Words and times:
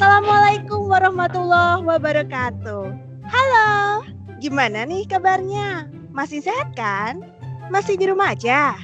Assalamualaikum 0.00 0.88
warahmatullahi 0.88 1.84
wabarakatuh. 1.84 2.88
Halo, 3.28 4.00
gimana 4.40 4.88
nih 4.88 5.04
kabarnya? 5.04 5.92
Masih 6.16 6.40
sehat 6.40 6.72
kan? 6.72 7.20
Masih 7.68 8.00
di 8.00 8.08
rumah 8.08 8.32
aja? 8.32 8.80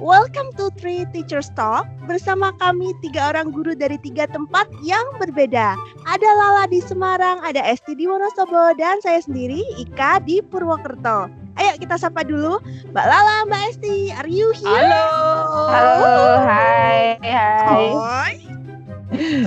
Welcome 0.00 0.56
to 0.56 0.72
Three 0.80 1.04
Teachers 1.12 1.52
Talk 1.52 1.84
bersama 2.08 2.56
kami 2.56 2.96
tiga 3.04 3.36
orang 3.36 3.52
guru 3.52 3.76
dari 3.76 4.00
tiga 4.00 4.24
tempat 4.24 4.64
yang 4.80 5.04
berbeda. 5.20 5.76
Ada 6.08 6.30
Lala 6.32 6.64
di 6.72 6.80
Semarang, 6.80 7.44
ada 7.44 7.60
Esti 7.60 7.92
di 7.92 8.08
Wonosobo, 8.08 8.72
dan 8.80 9.04
saya 9.04 9.20
sendiri 9.20 9.60
Ika 9.76 10.24
di 10.24 10.40
Purwokerto. 10.40 11.28
Ayo 11.60 11.76
kita 11.76 12.00
sapa 12.00 12.24
dulu 12.24 12.56
Mbak 12.88 13.04
Lala, 13.04 13.44
Mbak 13.52 13.62
Esti, 13.68 14.16
are 14.16 14.32
you 14.32 14.48
here? 14.56 14.72
Halo. 14.72 15.04
Halo, 15.68 16.16
hai, 16.48 17.20
hai. 17.20 17.84
Hai. 17.92 18.34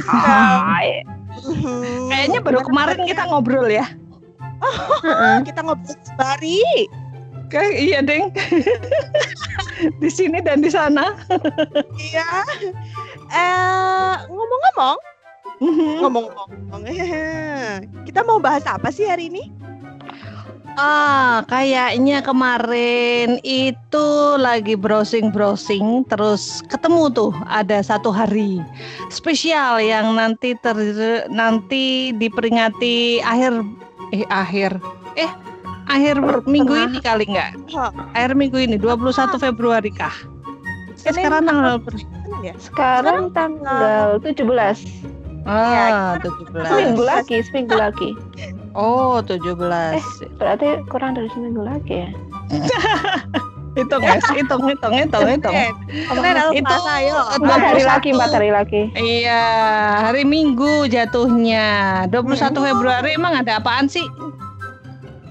Hai. 0.08 1.17
Kayaknya 2.10 2.40
baru 2.44 2.60
kemarin 2.64 3.00
kita 3.06 3.24
ngobrol 3.28 3.68
ya. 3.68 3.86
kita 5.48 5.62
ngobrol 5.64 5.96
sebari. 6.04 6.62
Kayak 7.48 7.74
iya, 7.80 8.00
Deng. 8.04 8.28
di 10.04 10.10
sini 10.12 10.44
dan 10.44 10.60
di 10.60 10.68
sana. 10.68 11.16
Iya. 11.96 12.28
Eh 13.32 14.14
ngomong-ngomong, 14.28 14.98
Mhm. 15.58 16.06
ngomong-ngomong, 16.06 16.82
kita 18.08 18.22
mau 18.22 18.38
bahas 18.38 18.62
apa 18.68 18.94
sih 18.94 19.08
hari 19.08 19.32
ini? 19.32 19.50
Ah, 20.78 21.42
kayaknya 21.50 22.22
kemarin 22.22 23.42
itu 23.42 24.08
lagi 24.38 24.78
browsing-browsing 24.78 26.06
terus 26.06 26.62
ketemu 26.70 27.10
tuh 27.10 27.32
ada 27.50 27.82
satu 27.82 28.14
hari 28.14 28.62
spesial 29.10 29.82
yang 29.82 30.14
nanti 30.14 30.54
ter 30.62 30.78
nanti 31.34 32.14
diperingati 32.14 33.26
akhir 33.26 33.66
eh 34.14 34.22
akhir 34.30 34.78
eh 35.18 35.32
akhir 35.90 36.22
minggu 36.46 36.78
ini 36.78 37.02
kali 37.02 37.26
nggak? 37.26 37.74
Hah. 37.74 37.90
Akhir 38.14 38.38
minggu 38.38 38.62
ini 38.62 38.78
21 38.78 39.34
Februari 39.42 39.90
kah? 39.90 40.14
Eh, 41.02 41.10
sekarang 41.10 41.50
tanggal 41.50 41.82
ya? 42.46 42.54
Sekarang 42.62 43.34
tanggal 43.34 44.22
17. 44.22 44.86
ah, 45.50 46.22
kita- 46.22 46.30
17. 46.54 46.70
Seminggu 46.70 47.02
lagi, 47.02 47.38
seminggu 47.50 47.74
lagi. 47.74 48.10
Oh, 48.78 49.18
17. 49.26 49.58
Berarti 50.38 50.68
kurang 50.86 51.18
dari 51.18 51.26
seminggu 51.34 51.66
lagi 51.66 52.06
ya. 52.06 52.10
Hitung, 53.78 54.02
guys. 54.02 54.26
Hitung, 54.34 54.66
hitung, 54.66 54.94
hitung, 54.94 55.26
hitung. 55.26 55.54
Itu. 55.54 55.74
Empat 56.10 57.62
hari 57.62 57.82
21. 57.86 57.90
lagi, 57.90 58.10
empat 58.14 58.32
hari 58.34 58.50
lagi. 58.50 58.82
Iya, 58.98 59.44
hari 60.02 60.26
Minggu 60.26 60.90
jatuhnya. 60.90 62.06
21 62.10 62.58
Hmm. 62.58 62.66
Februari 62.74 63.14
emang 63.14 63.38
ada 63.38 63.62
apaan 63.62 63.86
sih? 63.86 64.06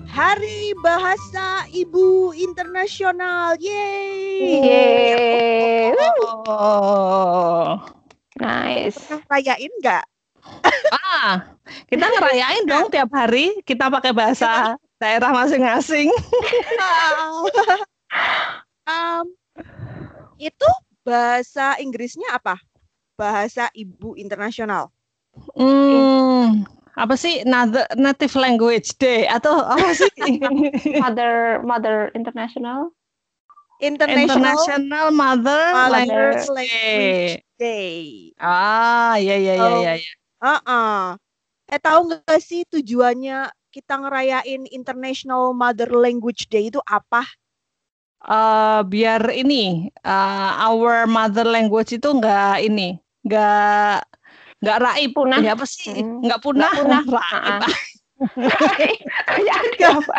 Hari 0.07 0.75
Bahasa 0.79 1.67
Ibu 1.71 2.39
Internasional. 2.39 3.59
Yeay. 3.59 4.63
Yeay. 4.63 5.93
Oh. 6.47 7.83
Nice. 8.39 8.97
Pernah 9.11 9.27
rayain 9.27 9.73
nggak? 9.83 10.05
Ah, 10.93 11.51
kita 11.91 12.07
ngerayain 12.07 12.65
dong 12.67 12.87
tiap 12.91 13.11
hari. 13.11 13.59
Kita 13.67 13.91
pakai 13.91 14.15
bahasa 14.15 14.79
daerah 14.97 15.31
masing-masing. 15.35 16.09
Em, 18.87 19.27
itu 20.39 20.71
bahasa 21.03 21.75
Inggrisnya 21.83 22.39
apa? 22.39 22.55
Bahasa 23.19 23.67
Ibu 23.75 24.15
Internasional. 24.15 24.95
Hmm, 25.53 26.65
apa 26.97 27.15
sih 27.19 27.45
Nat- 27.45 27.93
native 27.99 28.33
language 28.39 28.95
day 28.97 29.27
atau 29.29 29.59
apa 29.61 29.91
sih? 29.93 30.09
Mother 31.03 31.61
Mother 31.67 32.15
International. 32.15 32.95
International, 33.77 34.57
International 34.57 35.07
Mother 35.13 35.63
Mother 35.77 35.93
Language 35.93 36.45
Language 36.49 37.37
Day. 37.45 37.45
Day. 37.61 38.01
Ah, 38.41 39.21
iya 39.21 39.37
iya 39.37 39.55
iya 39.61 39.93
Oh. 40.01 40.26
Heeh. 40.47 41.19
Eh 41.67 41.81
tahu 41.83 42.15
nggak 42.15 42.39
sih 42.39 42.63
tujuannya 42.71 43.51
kita 43.75 43.99
ngerayain 43.99 44.63
International 44.71 45.51
Mother 45.51 45.91
Language 45.91 46.47
Day 46.47 46.71
itu 46.71 46.79
apa? 46.87 47.27
Eh, 48.27 48.81
biar 48.87 49.27
ini 49.35 49.91
eh, 49.91 50.51
our 50.63 51.11
mother 51.11 51.47
language 51.47 51.99
itu 51.99 52.09
enggak 52.11 52.63
ini, 52.63 52.99
enggak 53.27 54.07
enggak 54.63 54.79
raib. 54.83 55.11
Punah. 55.15 55.43
Ya 55.43 55.59
apa 55.59 55.67
sih? 55.67 55.91
Hmm. 55.91 56.23
Enggak 56.23 56.41
punah. 56.43 56.73
punah. 56.75 57.03
Raib. 57.11 57.63
Kayak 58.17 59.59
ada 59.61 59.89
apa? 60.01 60.17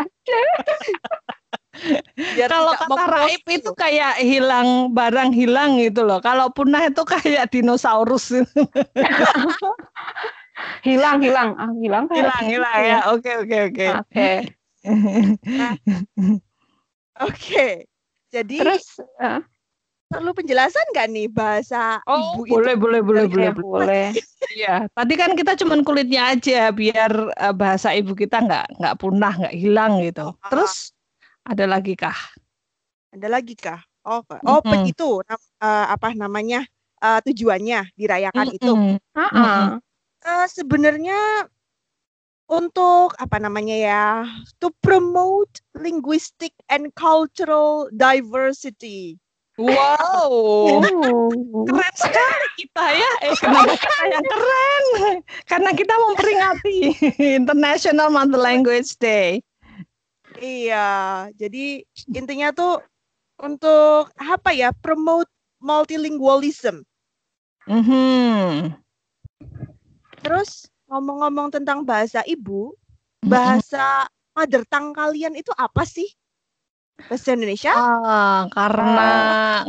Biar 2.18 2.50
Kalau 2.50 2.74
kata 2.74 3.04
raib 3.06 3.42
gitu. 3.46 3.70
itu 3.70 3.72
kayak 3.78 4.18
hilang 4.22 4.94
barang 4.94 5.30
hilang 5.34 5.78
gitu 5.78 6.02
loh. 6.06 6.18
Kalau 6.22 6.50
punah 6.50 6.82
itu 6.90 7.02
kayak 7.06 7.50
dinosaurus 7.54 8.34
Hilang, 10.82 11.22
hilang. 11.22 11.54
Ah, 11.62 11.70
hilang 11.78 12.10
hilang 12.10 12.46
hilang 12.50 12.82
ya. 12.82 13.00
Oke 13.14 13.30
oke 13.46 13.58
oke. 13.70 13.86
Oke. 14.02 14.32
Oke. 17.18 17.86
Jadi 18.30 18.56
Terus 18.62 19.02
eh, 19.22 19.42
perlu 20.08 20.32
penjelasan 20.32 20.86
nggak 20.96 21.08
nih 21.12 21.28
bahasa 21.28 22.00
Oh, 22.08 22.40
ibu 22.40 22.56
boleh 22.56 22.76
boleh 22.80 23.02
boleh 23.04 23.24
oke, 23.28 23.34
boleh. 23.36 23.52
boleh. 23.52 23.56
boleh. 23.60 24.08
Iya, 24.56 24.88
tadi 24.96 25.14
kan 25.20 25.36
kita 25.36 25.60
cuman 25.60 25.84
kulitnya 25.84 26.32
aja 26.32 26.72
biar 26.72 27.12
eh, 27.36 27.54
bahasa 27.54 27.92
ibu 27.92 28.16
kita 28.16 28.40
nggak 28.40 28.80
nggak 28.80 28.96
punah, 28.96 29.34
nggak 29.36 29.56
hilang 29.56 30.00
gitu. 30.00 30.32
Ah. 30.40 30.50
Terus 30.50 30.96
ada 31.44 31.66
lagi 31.68 31.94
kah? 32.00 32.16
itu? 32.16 33.20
Ada 33.20 33.28
lagi 33.28 33.54
kah? 33.60 33.80
Oh, 34.08 34.24
oh 34.24 34.60
Mm-mm. 34.64 34.72
begitu. 34.72 35.20
Nam- 35.28 35.48
eh, 35.60 35.86
apa 35.92 36.16
namanya? 36.16 36.64
eh, 36.98 37.20
tujuannya 37.22 37.94
dirayakan 37.94 38.48
itu. 38.56 38.74
Mm-mm. 38.74 39.14
Ah, 39.14 39.78
Eh, 40.28 40.48
sebenarnya 40.50 41.46
untuk 42.48 43.16
apa 43.20 43.38
namanya 43.44 43.76
ya? 43.76 44.06
To 44.64 44.72
promote 44.80 45.60
linguistic 45.76 46.56
and 46.72 46.90
cultural 46.96 47.92
diversity. 47.92 49.20
Wow, 49.58 50.30
keren 51.66 51.96
sekali 51.98 52.48
kita 52.62 52.86
ya. 52.94 53.12
Eh, 53.26 53.34
kenapa 53.42 53.74
kita 53.74 54.04
yang 54.06 54.26
keren? 54.30 54.86
Karena 55.50 55.70
kita 55.74 55.94
memperingati 55.98 56.78
International 57.42 58.14
Mother 58.14 58.38
Language 58.38 58.94
Day. 59.02 59.42
Iya, 60.38 61.26
jadi 61.34 61.82
intinya 62.14 62.54
tuh 62.54 62.86
untuk 63.42 64.14
apa 64.22 64.54
ya? 64.54 64.70
Promote 64.78 65.30
multilingualism. 65.58 66.86
Mhm. 67.66 68.78
Terus 70.22 70.70
ngomong-ngomong 70.86 71.50
tentang 71.50 71.82
bahasa 71.82 72.22
ibu, 72.30 72.78
bahasa 73.26 74.06
mother 74.38 74.62
tongue 74.70 74.94
kalian 74.94 75.34
itu 75.34 75.50
apa 75.58 75.82
sih? 75.82 76.06
Bahasa 77.06 77.38
Indonesia? 77.38 77.72
Ah, 77.78 78.50
karena 78.50 79.10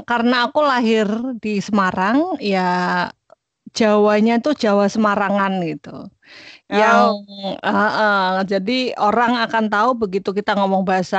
karena 0.08 0.48
aku 0.48 0.64
lahir 0.64 1.04
di 1.44 1.60
Semarang, 1.60 2.40
ya 2.40 2.64
Jawanya 3.76 4.40
tuh 4.40 4.56
Jawa 4.56 4.88
Semarangan 4.88 5.60
gitu. 5.68 6.08
Yang 6.72 7.00
ah, 7.64 7.90
ah, 8.00 8.28
jadi 8.48 8.96
orang 8.96 9.36
akan 9.44 9.64
tahu 9.68 9.90
begitu 10.02 10.32
kita 10.32 10.56
ngomong 10.56 10.88
bahasa 10.88 11.18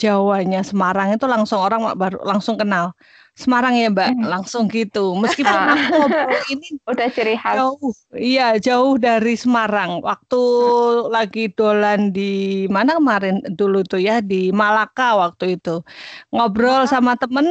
Jawanya 0.00 0.64
Semarang 0.64 1.12
itu 1.12 1.28
langsung 1.28 1.60
orang 1.60 1.92
baru 1.94 2.24
langsung 2.24 2.56
kenal. 2.56 2.96
Semarang 3.38 3.78
ya 3.78 3.86
Mbak, 3.86 4.10
Hmm. 4.18 4.26
langsung 4.26 4.66
gitu. 4.66 5.14
Meskipun 5.14 5.54
Ah. 5.54 5.78
aku 5.78 5.94
ngobrol 5.94 6.42
ini 6.50 6.66
Udah 6.90 7.06
ciri 7.08 7.38
khas. 7.38 7.54
jauh, 7.54 7.94
iya 8.18 8.58
jauh 8.58 8.98
dari 8.98 9.38
Semarang. 9.38 10.02
Waktu 10.02 10.42
lagi 11.08 11.46
dolan 11.54 12.10
di 12.10 12.66
mana 12.66 12.98
kemarin 12.98 13.38
dulu 13.54 13.86
tuh 13.86 14.02
ya 14.02 14.18
di 14.18 14.50
Malaka 14.50 15.14
waktu 15.14 15.54
itu 15.54 15.86
ngobrol 16.34 16.82
sama 16.84 17.14
temen, 17.14 17.46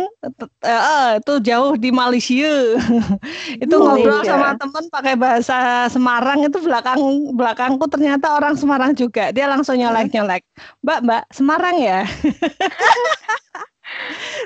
eh, 0.62 1.10
itu 1.24 1.34
jauh 1.40 1.80
di 1.80 1.90
Malaysia. 1.90 2.52
itu 3.64 3.76
ngobrol 3.80 4.28
sama 4.28 4.60
temen 4.60 4.84
pakai 4.92 5.16
bahasa 5.16 5.56
Semarang 5.88 6.44
itu 6.44 6.60
belakang 6.60 7.00
belakangku 7.32 7.88
ternyata 7.88 8.36
orang 8.36 8.60
Semarang 8.60 8.92
juga. 8.92 9.32
Dia 9.32 9.48
langsung 9.48 9.80
nyolek 9.80 10.12
nyolek. 10.12 10.44
Mbak 10.84 11.00
Mbak 11.08 11.24
Semarang 11.32 11.76
ya. 11.80 12.04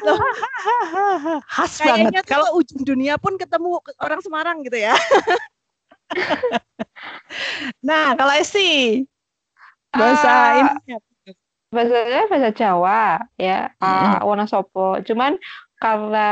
Loh. 0.06 0.18
Khas 1.54 1.82
banget. 1.82 2.12
Kayaknya 2.12 2.22
tuh 2.24 2.30
Kalau 2.32 2.50
ujung 2.58 2.82
dunia 2.86 3.16
pun 3.22 3.36
ketemu 3.38 3.82
ke- 3.82 3.98
orang 4.02 4.20
Semarang 4.24 4.58
gitu 4.66 4.78
ya. 4.78 4.96
nah 7.88 8.14
kalau 8.20 8.34
Esti 8.36 9.04
bahasa 9.96 10.28
Ah, 10.28 10.60
ini 10.60 11.00
bahasanya 11.72 12.28
bahasa 12.28 12.50
Jawa 12.52 13.24
ya 13.40 13.72
ah, 13.80 14.20
Wonosobo 14.28 15.00
cuman 15.08 15.40
karena 15.80 16.30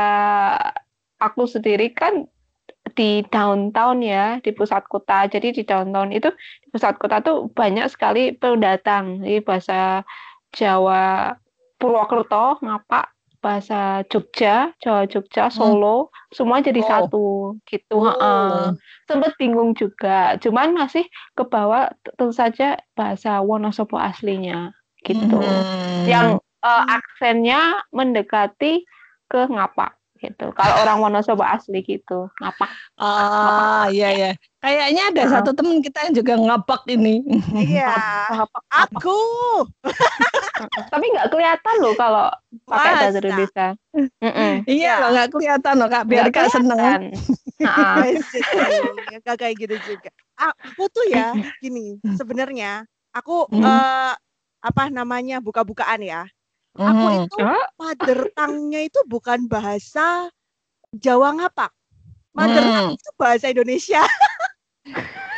aku 1.16 1.48
sendiri 1.48 1.92
kan 1.96 2.28
di 2.94 3.22
downtown 3.28 4.02
ya, 4.02 4.38
di 4.42 4.50
pusat 4.50 4.82
kota. 4.90 5.26
Jadi 5.30 5.54
di 5.54 5.62
downtown 5.62 6.10
itu 6.10 6.30
di 6.64 6.68
pusat 6.74 6.98
kota 6.98 7.22
tuh 7.22 7.46
banyak 7.52 7.86
sekali 7.86 8.34
pendatang. 8.34 9.22
Jadi 9.22 9.38
bahasa 9.44 10.02
Jawa 10.50 11.34
Purwokerto, 11.78 12.58
Ngapak, 12.60 13.06
bahasa 13.40 14.04
Jogja, 14.12 14.72
Jawa 14.84 15.08
Jogja, 15.08 15.48
Solo, 15.48 16.12
semua 16.30 16.60
jadi 16.60 16.80
Oh. 16.84 16.88
satu 16.88 17.26
gitu. 17.66 17.96
Oh. 17.96 18.04
heeh. 18.06 18.76
Sempet 19.08 19.32
bingung 19.40 19.72
juga. 19.74 20.36
Cuman 20.38 20.76
masih 20.76 21.08
ke 21.34 21.42
bawah 21.42 21.90
tentu 22.04 22.30
saja 22.30 22.78
bahasa 22.94 23.40
Wonosobo 23.40 23.96
aslinya 23.96 24.70
gitu. 25.02 25.40
Hmm. 25.40 26.04
Yang 26.06 26.26
eh, 26.60 26.84
aksennya 26.92 27.80
mendekati 27.90 28.84
ke 29.32 29.40
Ngapak 29.48 29.96
gitu. 30.20 30.52
Kalau 30.52 30.74
orang 30.84 31.00
Wonosobo 31.00 31.40
asli 31.40 31.80
gitu, 31.80 32.28
Ngapak. 32.44 32.68
Ah, 33.00 33.88
iya 33.88 34.12
ya. 34.12 34.30
Kayaknya 34.60 35.02
ada 35.08 35.22
Heeh. 35.24 35.32
satu 35.32 35.50
teman 35.56 35.80
kita 35.80 36.04
yang 36.04 36.14
juga 36.20 36.32
ngapak 36.36 36.84
ini. 36.92 37.24
Iya. 37.56 37.96
Ngapak. 38.28 38.62
Aku. 38.68 39.18
Tapi 40.92 41.04
nggak 41.16 41.32
kelihatan 41.32 41.74
loh 41.80 41.96
kalau 41.96 42.28
pakai 42.68 42.92
bahasa? 42.92 43.18
Indonesia. 43.24 43.68
Mm-mm. 43.96 44.52
Iya 44.68 44.92
loh, 45.00 45.08
nggak 45.16 45.28
kelihatan 45.32 45.74
loh 45.80 45.88
Kak. 45.88 46.04
Biar 46.04 46.28
Kak 46.28 46.52
seneng. 46.52 46.76
kelihatan. 46.76 47.02
Nah, 47.60 48.08
Gak 49.20 49.36
kayak 49.36 49.54
gitu 49.60 49.76
juga. 49.92 50.08
Aku 50.40 50.88
tuh 50.88 51.04
ya 51.04 51.36
gini, 51.60 52.00
sebenarnya 52.16 52.88
aku 53.12 53.44
Hmm. 53.52 53.60
eh, 53.60 54.14
apa 54.64 54.88
namanya 54.88 55.44
buka-bukaan 55.44 56.00
ya. 56.00 56.24
Aku 56.72 57.04
Mhm. 57.04 57.16
itu 57.20 57.36
Oh. 57.36 57.64
mother 57.76 58.32
tongue-nya 58.32 58.80
itu 58.88 58.96
bukan 59.04 59.44
bahasa 59.44 60.32
Jawa 60.96 61.36
ngapak. 61.36 61.68
Mother 62.32 62.64
Hmm. 62.64 62.96
itu 62.96 63.08
bahasa 63.20 63.52
Indonesia. 63.52 64.00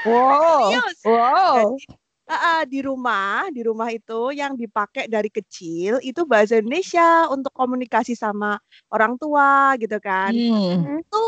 Wow. 0.03 0.71
Serius. 0.71 0.99
Wow. 1.07 1.55
Jadi, 1.79 1.85
ah, 2.33 2.63
di 2.67 2.81
rumah, 2.83 3.47
di 3.53 3.61
rumah 3.63 3.89
itu 3.93 4.35
yang 4.35 4.57
dipakai 4.59 5.07
dari 5.07 5.31
kecil 5.31 5.99
itu 6.03 6.23
bahasa 6.27 6.59
Indonesia 6.59 7.29
untuk 7.31 7.53
komunikasi 7.55 8.15
sama 8.19 8.59
orang 8.91 9.15
tua 9.19 9.75
gitu 9.79 9.99
kan. 10.03 10.33
Hmm. 10.35 10.99
itu 10.99 11.25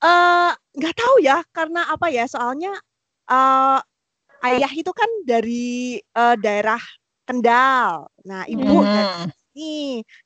eh, 0.00 0.52
nggak 0.56 0.94
tahu 0.96 1.14
ya 1.24 1.40
karena 1.52 1.88
apa 1.92 2.06
ya 2.12 2.24
soalnya 2.28 2.72
eh, 3.28 3.78
ayah 4.46 4.72
itu 4.72 4.92
kan 4.92 5.10
dari 5.24 5.98
eh, 6.00 6.36
daerah 6.40 6.80
Kendal 7.26 8.06
nah 8.22 8.46
ibu 8.46 8.86
dari 8.86 9.02
Mhm. 9.26 9.30
sini 9.34 9.74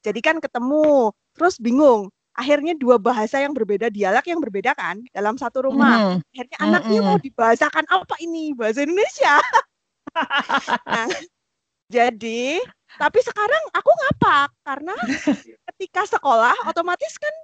jadi 0.05 0.21
kan 0.21 0.37
ketemu 0.37 1.09
terus 1.33 1.57
bingung 1.57 2.13
akhirnya 2.41 2.73
dua 2.73 2.97
bahasa 2.97 3.37
yang 3.37 3.53
berbeda 3.53 3.93
dialek 3.93 4.25
yang 4.25 4.41
berbeda 4.41 4.73
kan 4.73 5.05
dalam 5.13 5.37
satu 5.37 5.69
rumah. 5.69 6.17
Mhm. 6.17 6.17
akhirnya 6.33 6.57
anaknya 6.59 7.01
mau 7.05 7.19
dibahasakan 7.21 7.85
apa 7.87 8.17
ini? 8.25 8.57
Bahasa 8.57 8.81
Indonesia. 8.81 9.37
Nah 10.89 11.07
jadi 11.87 12.59
tapi 12.97 13.19
sekarang 13.23 13.63
aku 13.71 13.91
ngapak 13.93 14.51
karena 14.65 14.95
ketika 15.71 16.03
sekolah 16.09 16.55
otomatis 16.67 17.15
kan 17.15 17.35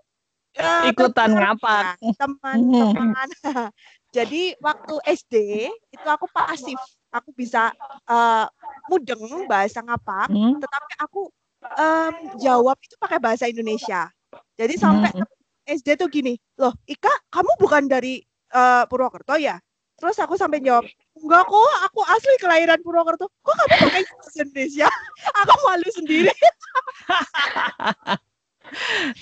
eh, 0.56 0.90
Ikutan 0.90 1.30
ngapak. 1.30 1.94
ya, 2.00 2.14
teman-teman 2.18 3.28
jadi 4.16 4.56
waktu 4.58 4.94
SD 5.06 5.34
itu 5.92 6.06
aku 6.08 6.26
pasif. 6.32 6.80
Aku 7.14 7.30
bisa 7.32 7.70
eh, 8.08 8.46
mudeng 8.90 9.46
bahasa 9.46 9.78
ngapak 9.80 10.26
Hmm. 10.26 10.58
tetapi 10.58 10.92
aku 10.98 11.30
em, 11.74 12.14
jawab 12.38 12.76
itu 12.78 12.94
pakai 12.98 13.18
bahasa 13.18 13.46
Indonesia 13.46 14.10
jadi 14.56 14.74
sampai 14.76 15.10
Hmm. 15.12 15.28
SD 15.66 15.98
tuh 15.98 16.06
gini, 16.06 16.38
loh 16.62 16.70
Ika 16.86 17.10
kamu 17.34 17.50
bukan 17.58 17.90
dari 17.90 18.22
eh, 18.54 18.84
Purwokerto 18.86 19.34
ya? 19.34 19.58
Terus 19.96 20.20
aku 20.20 20.36
sampai 20.36 20.60
jawab, 20.60 20.84
enggak 21.16 21.48
kok, 21.48 21.72
aku 21.88 22.00
asli 22.04 22.34
kelahiran 22.38 22.78
Purwokerto. 22.84 23.32
Kok 23.42 23.54
kamu 23.56 23.74
pakai 23.80 24.02
bahasa 24.04 24.38
Indonesia? 24.44 24.88
aku 25.40 25.54
malu 25.64 25.88
sendiri. 25.90 26.34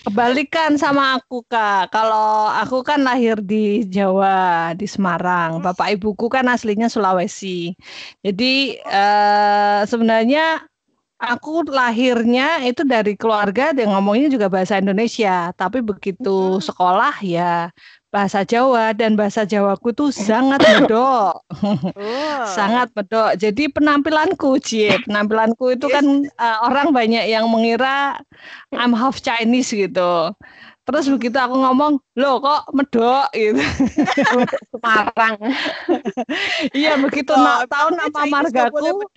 Kebalikan 0.04 0.80
sama 0.80 1.20
aku 1.20 1.44
Kak. 1.46 1.92
Kalau 1.92 2.48
aku 2.48 2.80
kan 2.80 3.04
lahir 3.04 3.38
di 3.38 3.84
Jawa, 3.86 4.72
di 4.72 4.88
Semarang. 4.88 5.60
Bapak 5.60 5.94
ibuku 5.94 6.32
kan 6.32 6.48
aslinya 6.48 6.88
Sulawesi. 6.88 7.76
Jadi 8.24 8.80
eh, 8.80 9.80
sebenarnya 9.84 10.64
aku 11.18 11.66
lahirnya 11.70 12.62
itu 12.66 12.82
dari 12.86 13.14
keluarga 13.18 13.72
yang 13.74 13.94
ngomongnya 13.96 14.28
juga 14.32 14.46
bahasa 14.52 14.78
Indonesia. 14.80 15.50
Tapi 15.56 15.80
begitu 15.84 16.58
Hmm. 16.58 16.62
sekolah 16.62 17.14
ya 17.24 17.70
bahasa 18.14 18.46
Jawa 18.46 18.94
dan 18.94 19.18
bahasa 19.18 19.42
Jawaku 19.42 19.90
tuh 19.90 20.10
sangat 20.14 20.62
medok. 20.62 21.42
Oh. 21.98 22.46
Sangat 22.46 22.94
medok. 22.94 23.34
Jadi 23.42 23.66
penampilanku, 23.74 24.58
Cie, 24.62 25.02
penampilanku 25.02 25.74
itu 25.74 25.86
kan 25.90 26.06
uh, 26.38 26.58
orang 26.66 26.94
banyak 26.94 27.26
yang 27.26 27.50
mengira 27.50 28.18
I'm 28.70 28.94
half 28.94 29.18
Chinese 29.18 29.74
gitu. 29.74 30.30
Terus 30.84 31.08
begitu 31.08 31.36
aku 31.40 31.56
ngomong, 31.64 31.96
loh 32.20 32.36
kok 32.44 32.68
medok 32.76 33.32
gitu. 33.32 33.56
Semarang. 34.72 35.36
Iya, 36.76 37.00
begitu 37.00 37.32
Oh, 37.32 37.40
na- 37.40 37.64
tahu 37.64 37.88
nama 37.96 38.20
margaku. 38.28 39.08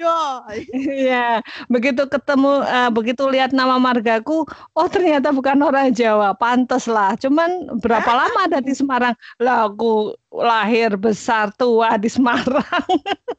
Iya, 0.72 1.44
begitu 1.68 2.08
ketemu, 2.08 2.64
eh, 2.64 2.90
begitu 2.96 3.24
lihat 3.28 3.52
nama 3.52 3.75
margaku, 3.75 4.48
oh 4.74 4.88
ternyata 4.88 5.36
bukan 5.36 5.60
orang 5.60 5.92
Jawa, 5.92 6.31
pantes 6.40 6.88
lah. 6.88 7.19
Cuman 7.19 7.68
berapa 7.84 8.12
lama 8.16 8.48
ada 8.48 8.64
di 8.64 8.72
Semarang? 8.72 9.12
Lah 9.44 9.68
aku 9.68 10.16
lahir 10.31 10.96
besar 10.96 11.52
tua 11.60 12.00
di 12.00 12.08
Semarang. 12.08 12.64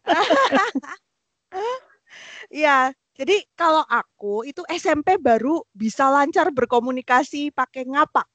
Iya, 2.48 2.92
jadi 3.18 3.42
kalau 3.58 3.82
aku 3.82 4.46
itu 4.46 4.62
SMP 4.70 5.18
baru 5.18 5.58
bisa 5.74 6.06
lancar 6.06 6.54
berkomunikasi 6.54 7.50
pakai 7.50 7.82
ngapak. 7.90 8.30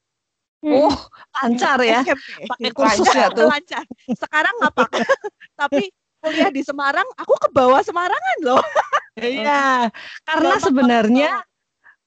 Oh, 0.63 0.91
lancar 1.39 1.80
ya. 1.83 2.03
Pakai 2.51 2.71
kursus 2.75 3.07
ya 3.15 3.31
tuh. 3.31 3.47
Lancar. 3.47 3.88
Sekarang 4.12 4.51
ngapak. 4.59 4.91
Tapi 5.59 5.88
kuliah 6.19 6.51
di 6.51 6.63
Semarang, 6.68 7.07
aku 7.15 7.35
ke 7.35 7.50
bawah 7.56 7.80
Semarangan 7.80 8.38
loh. 8.44 8.63
Iya, 9.15 9.88
karena 10.27 10.56
sebenarnya 10.59 11.31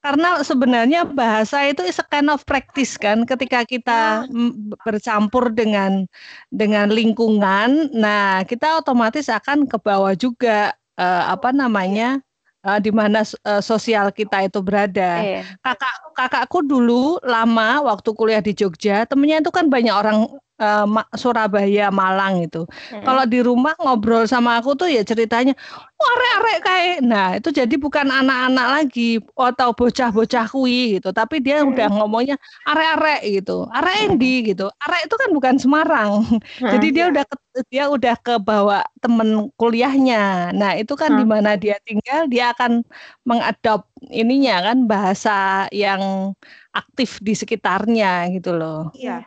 karena 0.05 0.39
sebenarnya 0.47 1.01
bahasa 1.03 1.67
itu 1.67 1.83
is 1.83 1.99
a 1.99 2.07
kind 2.07 2.31
of 2.31 2.47
practice 2.47 2.95
kan 2.95 3.27
ketika 3.27 3.67
kita 3.67 4.23
mm, 4.31 4.79
bercampur 4.87 5.51
dengan 5.51 6.07
dengan 6.47 6.95
lingkungan 6.95 7.91
nah 7.91 8.47
kita 8.47 8.79
otomatis 8.79 9.27
akan 9.27 9.67
ke 9.67 9.75
bawah 9.83 10.15
juga 10.15 10.79
eh, 10.95 11.25
apa 11.27 11.51
namanya 11.51 12.23
eh, 12.67 12.79
di 12.83 12.91
mana 12.91 13.23
eh, 13.23 13.63
sosial 13.63 14.11
kita 14.11 14.43
itu 14.45 14.59
berada 14.61 15.23
Iya. 15.23 15.43
kakak 15.63 15.95
kakakku 16.19 16.67
dulu 16.67 17.23
lama 17.23 17.87
waktu 17.87 18.11
kuliah 18.13 18.43
di 18.43 18.53
Jogja 18.53 19.07
temennya 19.07 19.41
itu 19.45 19.53
kan 19.55 19.71
banyak 19.71 19.95
orang 19.95 20.27
eh, 20.57 20.85
Ma- 20.85 21.09
Surabaya 21.13 21.89
Malang 21.91 22.43
itu 22.43 22.65
Mm. 22.93 23.05
kalau 23.05 23.25
di 23.25 23.41
rumah 23.41 23.77
ngobrol 23.77 24.25
sama 24.25 24.57
aku 24.57 24.73
tuh 24.73 24.89
ya 24.89 25.03
ceritanya 25.03 25.53
"Oh, 25.97 26.09
arek-arek 26.13 26.59
kayak 26.61 26.97
nah 27.03 27.29
itu 27.35 27.49
jadi 27.51 27.75
bukan 27.77 28.09
anak-anak 28.09 28.67
lagi 28.73 29.17
atau 29.33 29.73
bocah-bocah 29.73 30.45
kui 30.47 30.97
gitu 30.97 31.09
tapi 31.11 31.41
dia 31.41 31.61
Hmm. 31.61 31.73
udah 31.73 31.89
ngomongnya 31.91 32.37
arek-arek 32.65 33.21
gitu 33.37 33.65
arek 33.71 33.97
endi 34.07 34.35
gitu 34.47 34.69
arek 34.79 35.09
itu 35.09 35.15
kan 35.17 35.31
bukan 35.33 35.55
Semarang 35.57 36.13
jadi 36.73 36.87
dia 36.89 37.05
Iya. 37.07 37.13
udah 37.13 37.25
ke, 37.25 37.37
dia 37.69 37.85
udah 37.89 38.15
ke 38.19 38.35
bawa 38.39 38.79
temen 39.01 39.49
kuliahnya 39.57 40.53
nah 40.53 40.73
itu 40.73 40.93
kan 40.93 41.13
Hmm. 41.13 41.21
di 41.21 41.25
mana 41.25 41.51
dia 41.57 41.77
tinggal 41.83 42.29
dia 42.29 42.53
akan 42.53 42.85
mengadop 43.25 43.89
ininya 44.07 44.61
kan 44.63 44.85
bahasa 44.85 45.37
yang 45.73 46.33
aktif 46.73 47.17
di 47.21 47.33
sekitarnya 47.33 48.29
gitu 48.31 48.53
loh 48.53 48.93
Iya. 48.93 49.25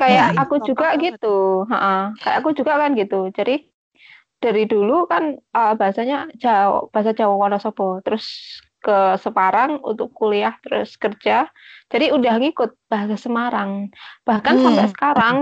Kayak 0.00 0.32
Nah, 0.32 0.48
aku 0.48 0.54
itu 0.56 0.72
juga 0.72 0.96
banget. 0.96 1.20
gitu, 1.20 1.36
ha-ha. 1.68 2.16
Kayak 2.16 2.36
aku 2.40 2.48
juga 2.56 2.72
kan 2.80 2.90
gitu. 2.96 3.28
Jadi 3.36 3.68
dari 4.40 4.64
dulu 4.64 5.04
kan 5.04 5.36
uh, 5.52 5.76
bahasanya 5.76 6.32
Jawa, 6.40 6.88
bahasa 6.88 7.12
Jawa 7.12 7.36
Wonosobo, 7.36 8.00
terus 8.00 8.24
ke 8.80 9.20
Semarang 9.20 9.76
untuk 9.84 10.08
kuliah, 10.16 10.56
terus 10.64 10.96
kerja. 10.96 11.52
Jadi 11.92 12.16
udah 12.16 12.40
ngikut 12.40 12.72
bahasa 12.88 13.20
Semarang. 13.20 13.92
Bahkan 14.24 14.56
sampai 14.64 14.88
Hmm. 14.88 14.92
sekarang 14.96 15.36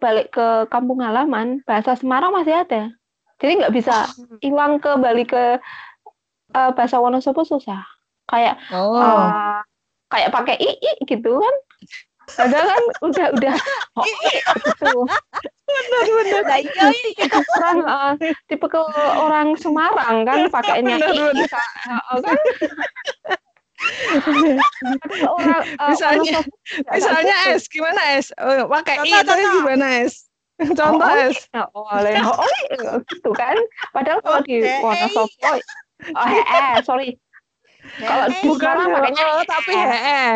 balik 0.00 0.32
ke 0.32 0.64
kampung 0.72 1.04
halaman, 1.04 1.60
bahasa 1.68 1.92
Semarang 1.92 2.32
masih 2.32 2.64
ada. 2.64 2.88
Jadi 3.36 3.60
nggak 3.60 3.74
bisa 3.76 4.08
hilang 4.40 4.80
ke 4.80 4.96
balik 4.96 5.36
ke 5.36 5.44
uh, 6.56 6.70
bahasa 6.72 6.96
Wonosobo 6.96 7.44
susah. 7.44 7.84
Kayak 8.24 8.56
oh 8.72 8.96
uh, 8.96 9.60
kayak 10.08 10.32
pakai 10.32 10.56
ii 10.56 11.04
gitu 11.04 11.36
kan. 11.36 11.54
Padahal 12.36 12.66
kan 12.68 12.84
udah 13.02 13.26
udah 13.36 13.54
oh, 13.96 14.04
gitu. 14.04 14.92
benar-benar 15.70 16.42
Nah, 16.44 16.58
iya, 16.58 16.86
iya. 16.90 17.26
orang 17.56 17.78
uh, 17.86 18.12
tipe 18.50 18.66
ke 18.66 18.80
orang 19.16 19.54
Semarang 19.54 20.26
kan 20.26 20.50
pakainya 20.50 20.98
Bener, 20.98 21.14
ii 21.14 21.22
bener. 21.30 21.46
Kak. 21.46 21.68
Heeh, 21.86 22.18
kan 22.20 22.38
Orang, 25.24 25.62
eh, 25.64 25.88
Misalnya- 25.88 26.44
orang 26.44 26.92
Misalnya 26.92 27.36
gitu. 27.40 27.54
es, 27.56 27.62
gimana 27.70 28.02
es? 28.20 28.26
Oh, 28.36 28.68
pakai 28.68 28.96
i 29.00 29.10
contoh. 29.24 29.36
gimana 29.56 29.86
es? 30.04 30.14
Contoh 30.60 31.00
Oh, 31.00 31.24
es. 31.24 31.38
Oh, 31.56 31.88
oleh 31.88 32.20
oh, 32.20 32.44
iya, 32.68 33.00
gitu 33.08 33.30
kan. 33.32 33.56
Padahal 33.96 34.20
kalau 34.20 34.40
di 34.44 34.60
Oke. 34.60 34.74
Wonosobo, 34.84 35.48
oh 36.12 36.28
eh, 36.28 36.76
sorry. 36.84 37.16
Kalau 37.96 38.26
di 38.28 38.36
Semarang 38.44 38.88
pakainya 38.92 39.24
oh, 39.24 39.44
tapi 39.48 39.72
eh. 39.72 39.86
hee. 39.88 40.30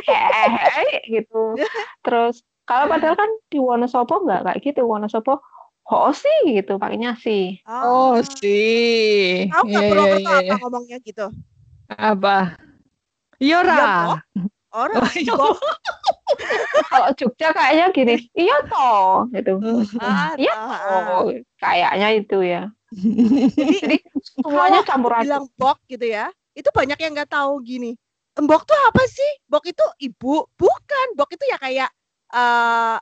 Hehehe 0.00 1.00
gitu. 1.06 1.56
Terus 2.06 2.40
kalau 2.64 2.88
padahal 2.88 3.18
kan 3.18 3.30
di 3.52 3.58
Wonosobo 3.58 4.24
nggak 4.24 4.42
kayak 4.48 4.58
gitu. 4.64 4.86
Wonosobo 4.86 5.42
ho 5.82 6.14
sih 6.14 6.62
gitu 6.62 6.78
pakainya 6.78 7.18
sih. 7.18 7.58
Oh, 7.66 8.16
sih. 8.38 9.50
Tahu 9.50 9.64
nggak 9.66 9.82
Iya, 9.82 9.82
iya, 9.82 9.90
Purwokerto 9.90 10.30
iya, 10.30 10.38
iya. 10.40 10.52
apa 10.52 10.54
ngomongnya 10.62 10.98
gitu? 11.02 11.26
Apa? 11.90 12.36
Iya, 13.42 13.58
Yora. 13.60 13.84
Orang 14.72 15.04
Oh, 15.04 15.10
iya. 15.12 15.34
bok. 15.36 15.58
Kalau 16.88 17.10
Jogja 17.12 17.52
kayaknya 17.52 17.86
gini, 17.92 18.14
iya 18.32 18.56
toh 18.64 19.28
gitu. 19.36 19.60
Ah, 20.00 20.32
Iya 20.40 20.54
ah, 20.56 20.72
ah. 20.72 21.00
toh, 21.20 21.36
kayaknya 21.60 22.08
itu 22.16 22.38
ya. 22.40 22.62
Jadi 22.92 23.76
Jadi 23.84 23.96
semuanya 24.40 24.80
kalau 24.80 24.88
campur 24.88 25.12
aduk. 25.12 25.24
bilang 25.28 25.44
bok 25.56 25.78
gitu 25.88 26.06
ya, 26.08 26.32
itu 26.52 26.68
banyak 26.72 26.96
yang 27.00 27.12
nggak 27.12 27.28
tahu 27.28 27.60
gini. 27.60 28.00
Mbok 28.32 28.62
tuh 28.64 28.78
apa 28.88 29.02
sih? 29.12 29.30
Bok 29.44 29.64
itu 29.68 29.84
ibu, 30.00 30.48
bukan. 30.56 31.06
Bok 31.20 31.28
itu 31.36 31.44
ya 31.44 31.60
kayak 31.60 31.90
eh 32.32 32.96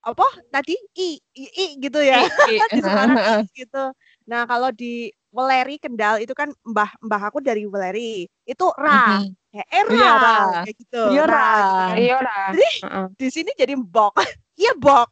apa 0.00 0.26
tadi 0.48 0.72
i, 0.96 1.18
i, 1.36 1.44
i 1.44 1.66
gitu 1.82 1.98
ya. 2.00 2.22
di 2.46 2.54
Semarang 2.78 3.18
i 3.18 3.34
gitu. 3.66 3.90
Nah, 4.30 4.46
kalau 4.46 4.70
di 4.70 5.10
Weleri 5.34 5.78
Kendal 5.82 6.22
itu 6.22 6.30
kan 6.38 6.54
mbah 6.62 6.90
mbah 7.02 7.22
aku 7.34 7.42
dari 7.42 7.66
Weleri. 7.66 8.30
Itu 8.46 8.70
ra, 8.78 9.18
Mhm. 9.18 9.34
ya 9.58 9.64
era 9.66 9.90
Iya, 9.90 10.10
Ra. 10.14 10.38
kayak 10.62 10.76
gitu. 10.78 11.02
Iya, 11.10 11.22
Ra, 11.26 11.34
Ra. 11.34 11.50
gitu 11.58 11.74
kan. 11.74 11.94
Iya 11.98 12.16
lah. 12.22 12.46
Jadi, 12.54 12.70
Heeh. 12.86 13.06
Di 13.18 13.26
sini 13.34 13.50
jadi 13.58 13.74
bok. 13.74 14.14
Iya 14.60 14.76
bok. 14.76 15.08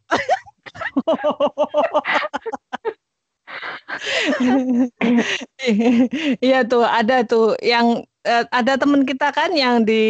Iya 6.38 6.58
tuh 6.64 6.82
ada 6.82 7.22
tuh 7.24 7.54
yang 7.58 8.02
eh, 8.22 8.44
ada 8.48 8.78
teman 8.78 9.02
kita 9.02 9.30
kan 9.30 9.50
yang 9.52 9.82
di 9.82 10.02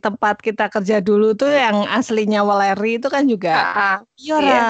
tempat 0.00 0.40
kita 0.40 0.68
kerja 0.68 1.00
dulu 1.00 1.34
tuh 1.34 1.50
yang 1.50 1.84
aslinya 1.88 2.42
Waleri 2.42 2.96
itu 2.96 3.08
kan 3.08 3.24
juga 3.26 3.54
Yora. 4.16 4.44
Iya. 4.44 4.64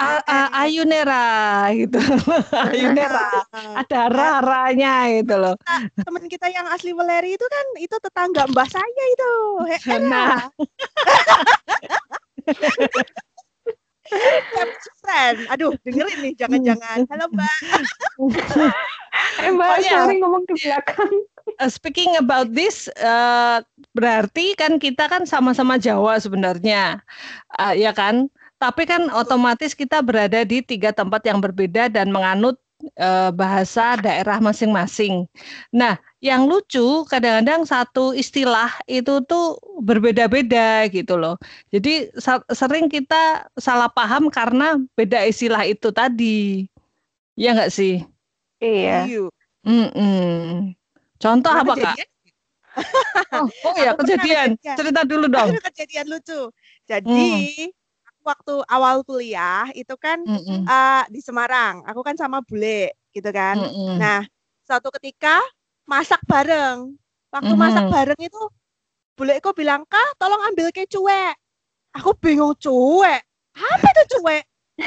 A- 0.00 0.24
a- 0.24 0.64
Ayunera 0.64 1.68
gitu. 1.76 2.00
Ayunera. 2.56 3.44
Ada 3.76 4.08
raranya 4.08 5.12
gitu 5.12 5.36
loh. 5.36 5.54
Temen 5.92 6.24
kita 6.24 6.48
yang 6.48 6.64
asli 6.72 6.96
Weleri 6.96 7.36
itu 7.36 7.44
kan 7.44 7.66
itu 7.76 7.96
tetangga 8.00 8.48
mbah 8.48 8.64
saya 8.64 9.04
itu. 9.12 9.32
Nah. 10.00 10.48
Friend. 15.00 15.36
Aduh, 15.50 15.72
dengerin 15.86 16.18
nih 16.22 16.32
jangan-jangan. 16.36 17.06
Halo 17.06 17.24
Mbak. 17.30 17.54
eh 19.44 19.50
Mbak 19.54 19.68
Oh, 19.70 19.78
iya. 19.80 19.96
sorry 20.04 20.16
ngomong 20.18 20.42
di 20.50 20.54
belakang. 20.66 21.12
Uh, 21.58 21.70
speaking 21.70 22.14
about 22.18 22.52
this, 22.52 22.86
uh, 23.02 23.62
berarti 23.96 24.54
kan 24.58 24.78
kita 24.78 25.06
kan 25.10 25.24
sama-sama 25.26 25.78
Jawa 25.80 26.18
sebenarnya, 26.20 27.00
Uh, 27.58 27.74
ya 27.74 27.90
kan? 27.94 28.30
Tapi 28.60 28.84
kan 28.84 29.08
otomatis 29.16 29.72
kita 29.72 30.04
berada 30.04 30.44
di 30.44 30.60
tiga 30.60 30.92
tempat 30.92 31.24
yang 31.24 31.40
berbeda 31.40 31.88
dan 31.88 32.12
menganut 32.12 32.60
uh, 33.00 33.32
bahasa 33.32 33.96
daerah 33.96 34.36
masing-masing. 34.36 35.24
Nah, 35.72 35.96
yang 36.20 36.44
lucu 36.44 37.08
kadang-kadang 37.08 37.64
satu 37.64 38.12
istilah 38.12 38.68
itu 38.84 39.24
tuh 39.24 39.56
berbeda-beda 39.80 40.84
gitu 40.92 41.16
loh. 41.16 41.40
Jadi 41.72 42.12
sering 42.52 42.92
kita 42.92 43.48
salah 43.56 43.88
paham 43.88 44.28
karena 44.28 44.76
beda 44.92 45.24
istilah 45.24 45.64
itu 45.64 45.88
tadi. 45.88 46.68
Ya 47.40 47.56
nggak 47.56 47.72
sih? 47.72 48.04
Iya. 48.60 49.08
Iya. 49.08 49.32
Mm-mm. 49.64 50.76
Contoh 51.16 51.52
Pernah 51.52 51.64
apa 51.64 51.96
kak? 51.96 51.96
Oh, 53.32 53.48
oh 53.48 53.74
ya 53.80 53.96
Aku 53.96 54.04
kejadian. 54.04 54.56
kejadian. 54.60 54.76
Cerita 54.76 55.00
dulu 55.08 55.24
dong. 55.28 55.56
Ada 55.56 55.60
kejadian 55.72 56.06
lucu. 56.12 56.40
Jadi 56.84 57.32
aku 58.04 58.20
waktu 58.28 58.54
awal 58.68 59.00
kuliah 59.08 59.68
itu 59.72 59.96
kan 59.96 60.20
eh, 60.28 61.04
di 61.08 61.20
Semarang. 61.24 61.84
Aku 61.88 62.04
kan 62.04 62.16
sama 62.20 62.44
bule 62.44 62.92
gitu 63.16 63.28
kan. 63.32 63.56
Mm-mm. 63.56 63.96
Nah, 63.96 64.20
suatu 64.68 64.92
ketika 65.00 65.40
masak 65.90 66.22
bareng. 66.22 66.94
Waktu 67.34 67.54
masak 67.58 67.84
Mhm. 67.86 67.92
bareng 67.92 68.20
itu 68.22 68.42
buleku 69.18 69.50
bilang, 69.50 69.82
"Kak, 69.90 70.14
tolong 70.22 70.38
ambil 70.46 70.70
ke 70.70 70.86
cuek." 70.86 71.34
Aku 71.98 72.14
bingung 72.14 72.54
cuek. 72.54 73.22
Apa 73.58 73.86
itu 73.90 74.02
cuek? 74.18 74.44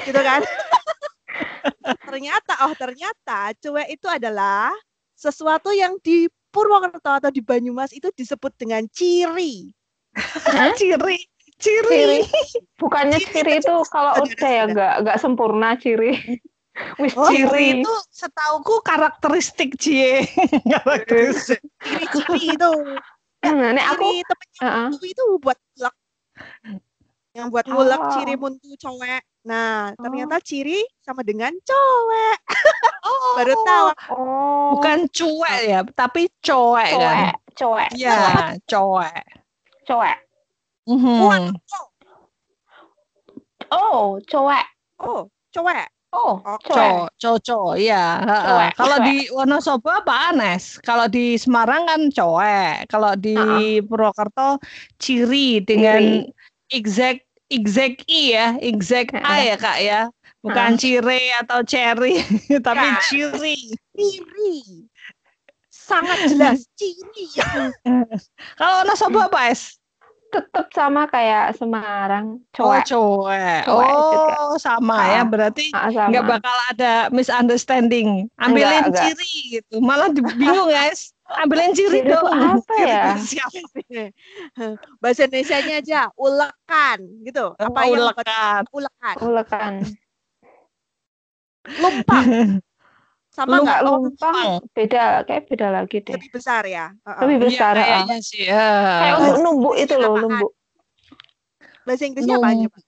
Gitu 0.07 0.21
kan. 0.23 0.39
ternyata 2.07 2.53
oh 2.63 2.73
ternyata 2.79 3.51
cuek 3.59 3.87
itu 3.91 4.07
adalah 4.07 4.71
sesuatu 5.13 5.75
yang 5.75 5.99
di 5.99 6.31
Purwokerto 6.53 7.09
atau 7.09 7.31
di 7.33 7.41
Banyumas 7.41 7.89
itu 7.91 8.13
disebut 8.13 8.53
dengan 8.55 8.85
ciri. 8.93 9.73
Hah? 10.13 10.69
ciri, 10.79 11.17
ciri. 11.57 11.89
Ciri. 11.89 12.19
Bukannya 12.77 13.17
Ciri 13.17 13.33
ciri 13.33 13.53
itu 13.57 13.75
kalau 13.89 14.13
udah 14.23 14.51
ya 14.53 14.63
nggak 14.69 14.93
nggak 15.03 15.17
sempurna 15.17 15.73
ciri. 15.81 16.39
Wis 16.97 17.13
Oh, 17.13 17.29
Ciri 17.29 17.85
itu 17.85 17.93
setauku 18.09 18.81
karakteristik 18.81 19.77
cie. 19.77 20.25
karakteristik. 20.73 21.61
Ciri-ciri 21.79 22.57
itu. 22.57 22.71
Nah, 23.45 23.69
nek 23.77 23.85
aku 23.93 24.09
Ciri 24.09 24.25
temennya 24.25 24.59
Heeh. 24.63 24.87
muntu 24.89 25.05
itu 25.05 25.23
buat 25.37 25.57
ngulek. 25.77 25.95
Yang 27.33 27.47
buat 27.49 27.65
ngulek 27.69 28.01
Oh. 28.01 28.09
ciri 28.09 28.33
muntu 28.33 28.67
cowek. 28.77 29.21
Nah, 29.43 29.93
ternyata 29.99 30.37
ciri 30.41 30.81
sama 30.99 31.21
dengan 31.21 31.53
cowek. 31.61 32.37
Oh, 33.03 33.35
Baru 33.35 33.51
tahu. 33.67 33.87
Oh. 34.15 34.67
Bukan 34.79 35.11
cuek 35.11 35.59
ya, 35.67 35.83
tapi 35.91 36.31
coek 36.39 36.87
kan. 36.87 36.95
cowek, 36.95 37.35
cowek, 37.51 37.89
Iya, 37.99 38.55
coek. 38.63 39.23
cowek. 39.83 40.17
Mhm. 40.87 41.51
Oh, 43.67 44.23
cowek. 44.23 44.65
Oh, 45.03 45.27
cowek. 45.51 45.83
Oh. 46.13 46.45
Co, 46.61 47.09
coco, 47.17 47.73
ya. 47.73 48.21
heeh. 48.21 48.45
Coek, 48.45 48.71
Kalau 48.77 48.97
di 49.01 49.15
Wonosobo 49.33 49.89
apa 49.89 50.29
Anes? 50.29 50.77
Kalau 50.85 51.09
di 51.09 51.33
Semarang 51.41 51.89
kan 51.89 52.01
coek. 52.13 52.85
Kalau 52.85 53.17
di 53.17 53.81
Purwokerto 53.81 54.61
ciri 55.01 55.57
dengan 55.65 56.21
exact 56.69 57.25
exact 57.49 58.05
i 58.05 58.37
ya, 58.37 58.57
exact 58.61 59.17
a 59.17 59.25
Heeh. 59.25 59.41
ya 59.49 59.55
kak 59.57 59.77
ya. 59.81 60.01
Bukan 60.43 60.75
cire 60.77 61.33
atau 61.39 61.63
cherry, 61.65 62.19
tapi 62.67 62.87
Nah. 62.93 63.01
ciri. 63.09 63.57
Ciri. 63.97 64.85
Sangat 65.73 66.29
jelas 66.29 66.69
ciri. 66.77 67.25
Kalau 68.59 68.73
Wonosobo 68.85 69.17
apa 69.17 69.49
es? 69.49 69.81
Tetap 70.33 70.65
sama 70.73 71.05
kayak 71.05 71.53
Semarang, 71.53 72.41
Oh, 72.57 72.73
coek. 72.73 72.83
Coek 73.63 73.93
juga. 74.09 74.35
Oh, 74.41 74.57
sama 74.57 74.97
ya. 75.05 75.21
Ah. 75.21 75.23
Berarti 75.23 75.65
Ah, 75.69 75.89
nggak 76.09 76.25
bakal 76.27 76.57
ada 76.67 76.93
misunderstanding. 77.07 78.25
Ambilin 78.35 78.65
Enggak, 78.65 78.87
enggak. 78.89 79.03
ciri 79.13 79.33
gitu. 79.53 79.75
Malah 79.77 80.09
bingung 80.09 80.67
guys. 80.67 81.13
Ambilin 81.23 81.71
ciri 81.71 82.01
Ciri 82.01 82.09
dong. 82.09 82.25
apa 82.33 82.73
ya? 82.81 83.05
Siapa? 83.29 83.61
Bahasa 84.97 85.23
Indonesianya 85.23 85.75
aja, 85.79 86.01
ulekan 86.13 86.97
gitu. 87.21 87.53
Apa 87.55 87.79
Oh, 87.79 87.93
ulekan. 87.93 88.61
ulekan? 88.69 89.15
Ulekan. 89.21 89.73
Lumpang. 91.79 92.25
Sama 93.33 93.65
nggak? 93.65 93.65
Enggak 93.65 93.79
Oh, 93.89 93.97
lumpang, 93.97 94.49
beda 94.77 95.03
kayak 95.25 95.43
beda 95.49 95.67
lagi 95.73 95.97
deh. 96.05 96.13
lebih 96.13 96.29
besar 96.37 96.63
ya. 96.69 96.93
Heeh. 97.01 97.21
Lebih 97.25 97.37
Iya, 97.37 97.45
besar. 97.49 97.73
ah. 97.73 97.77
kayaknya 97.81 98.17
sih. 98.21 98.43
ya. 98.45 98.65
Kayak 99.01 99.15
untuk 99.17 99.37
numbuk 99.41 99.75
itu 99.81 99.95
loh, 99.97 100.13
numbuk. 100.21 100.51
Bahasa 101.83 102.03
Inggrisnya 102.05 102.37
apa 102.37 102.47
aja, 102.53 102.67
Pak? 102.69 102.81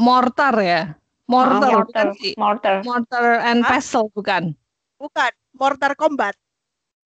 mortar 0.00 0.54
ya. 0.64 0.82
Mortar, 1.28 1.68
bukan 1.84 1.84
mortar, 1.84 2.06
sih? 2.16 2.32
mortar. 2.40 2.74
Mortar 2.86 3.24
and 3.44 3.60
Hah? 3.66 3.70
pestle 3.76 4.08
bukan. 4.16 4.56
Bukan, 4.96 5.32
mortar 5.52 5.92
combat. 5.92 6.32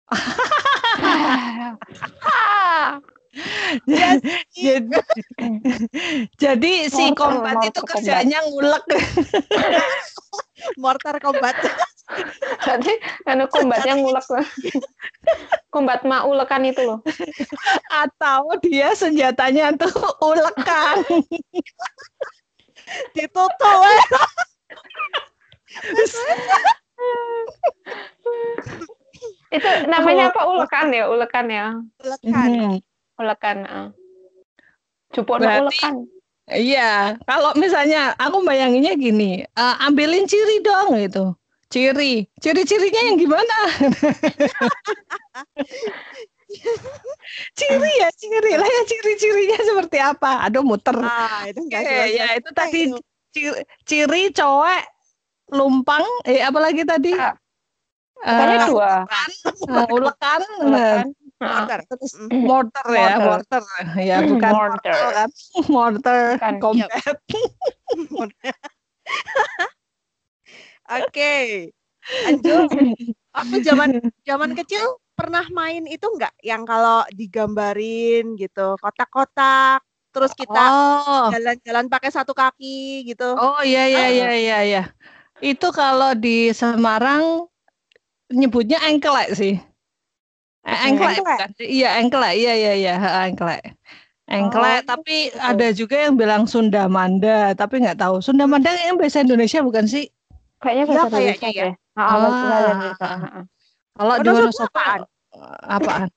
Jadi, 3.87 4.29
jadi 6.43 6.71
si 6.91 7.03
Mortar, 7.11 7.15
kombat 7.15 7.55
itu 7.63 7.81
mortar 7.81 7.95
kerjanya 7.95 8.39
ngulek 8.47 8.83
Mortar 10.81 11.15
combat. 11.23 11.55
Jadi 12.65 12.93
anu 13.29 13.45
kombatnya 13.47 13.95
ngulek 13.95 14.27
lah. 14.27 14.47
Kombat 15.69 16.03
mak 16.03 16.25
ulekan 16.27 16.65
itu 16.67 16.81
loh. 16.83 16.99
atau 17.87 18.57
dia 18.59 18.91
senjatanya 18.97 19.71
tuh 19.77 19.93
ulekan. 20.19 21.05
Ditutup 23.13 23.79
eh. 23.85 24.03
Itu 29.49 29.69
namanya 29.89 30.33
apa? 30.33 30.41
Ulekan 30.49 30.87
ya, 30.93 31.05
ulekan 31.09 31.45
ya. 31.49 31.67
Lekan. 32.01 32.49
Mhm. 32.49 32.88
Ulekan. 33.19 33.57
Uh. 33.67 33.89
Jupono 35.11 35.43
Berarti- 35.43 35.61
ulekan. 35.67 35.95
Iya, 36.49 37.13
kalau 37.29 37.53
misalnya 37.53 38.17
aku 38.17 38.41
bayanginnya 38.41 38.97
gini, 38.97 39.45
eh, 39.45 39.75
ambilin 39.85 40.25
ciri 40.25 40.65
dong 40.65 40.97
gitu. 40.97 41.37
Ciri, 41.69 42.25
ciri-cirinya 42.41 43.01
yang 43.05 43.17
gimana? 43.21 43.57
ciri 47.53 47.91
ya, 48.01 48.09
ciri 48.17 48.53
lah 48.57 48.65
ya 48.65 48.81
ciri-cirinya 48.89 49.59
seperti 49.61 49.97
apa? 50.01 50.41
Aduh 50.49 50.65
muter. 50.65 50.97
Ah, 50.97 51.45
itu 51.45 51.61
enggak 51.61 51.85
Oke, 51.85 51.93
jelas. 51.93 52.09
ya 52.17 52.27
itu 52.33 52.49
tadi 52.57 52.81
ciri, 53.29 53.61
ciri 53.85 54.21
cowok 54.33 54.81
lumpang, 55.53 56.01
eh 56.25 56.41
apalagi 56.41 56.81
tadi? 56.81 57.13
Ah, 57.13 57.37
Eh, 58.19 58.35
Pokoknya 58.35 58.57
dua. 58.67 58.91
eh, 59.79 59.87
ulekan, 59.95 60.41
Ulekan. 60.59 61.07
Uh, 61.07 61.18
Mortar. 61.39 61.79
terus 61.87 62.11
Mm. 62.19 62.43
mortar 62.43 62.83
ya, 62.91 63.15
Mortar. 63.15 63.63
mortar. 63.63 63.95
Ya, 63.95 64.17
bukan 64.27 64.51
Mortar. 64.51 64.75
mortal 64.75 65.07
kan. 65.15 65.29
Mortar, 65.71 66.35
Bukan. 66.35 66.55
combat. 66.63 66.91
Oke. 70.89 71.33
Lanjut. 72.27 72.67
Aku 73.29 73.61
zaman 73.61 74.01
zaman 74.25 74.57
kecil 74.57 74.81
pernah 75.13 75.45
main 75.53 75.85
itu 75.85 76.01
enggak 76.09 76.33
yang 76.41 76.65
kalau 76.65 77.05
digambarin 77.13 78.33
gitu, 78.39 78.73
kotak-kotak, 78.79 79.83
terus 80.11 80.33
kita 80.33 80.59
Oh. 80.59 81.29
jalan-jalan 81.29 81.85
pakai 81.91 82.09
satu 82.09 82.33
kaki 82.33 83.05
gitu. 83.05 83.37
Oh 83.37 83.61
iya 83.61 83.85
iya 83.87 84.05
iya 84.09 84.29
iya 84.33 84.57
iya. 84.65 84.83
Itu 85.39 85.71
kalau 85.71 86.17
di 86.17 86.51
Semarang 86.51 87.47
nyebutnya 88.27 88.81
engklek 88.89 89.31
sih. 89.37 89.55
Eh, 90.67 90.77
Engklek 90.91 91.17
bukan? 91.23 91.49
sih? 91.55 91.67
Iya 91.81 91.89
engklek. 92.03 92.33
Iya 92.35 92.53
iya 92.53 92.73
iya, 92.75 92.93
engklek. 93.27 93.63
Engklek, 94.29 94.85
Oh, 94.85 94.87
tapi 94.93 95.33
gitu. 95.33 95.41
ada 95.41 95.67
juga 95.73 95.95
yang 96.05 96.13
bilang 96.13 96.45
Sunda 96.45 96.85
Manda, 96.85 97.57
tapi 97.57 97.81
nggak 97.81 97.97
tahu. 97.97 98.21
Sunda 98.21 98.45
Manda 98.45 98.69
yang 98.77 98.99
bahasa 99.01 99.25
Indonesia 99.25 99.65
bukan 99.65 99.89
sih? 99.89 100.05
Kayaknya 100.61 100.83
Iya, 100.85 100.89
bahasa 100.93 101.07
kayaknya 101.09 101.33
Indonesia 101.33 101.49
ya. 101.49 101.71
Ah. 101.97 103.41
Kalau 103.97 104.15
di 104.21 104.29
Wonosobo 104.29 104.69
apaan? 104.69 105.01
apaan? 105.65 106.09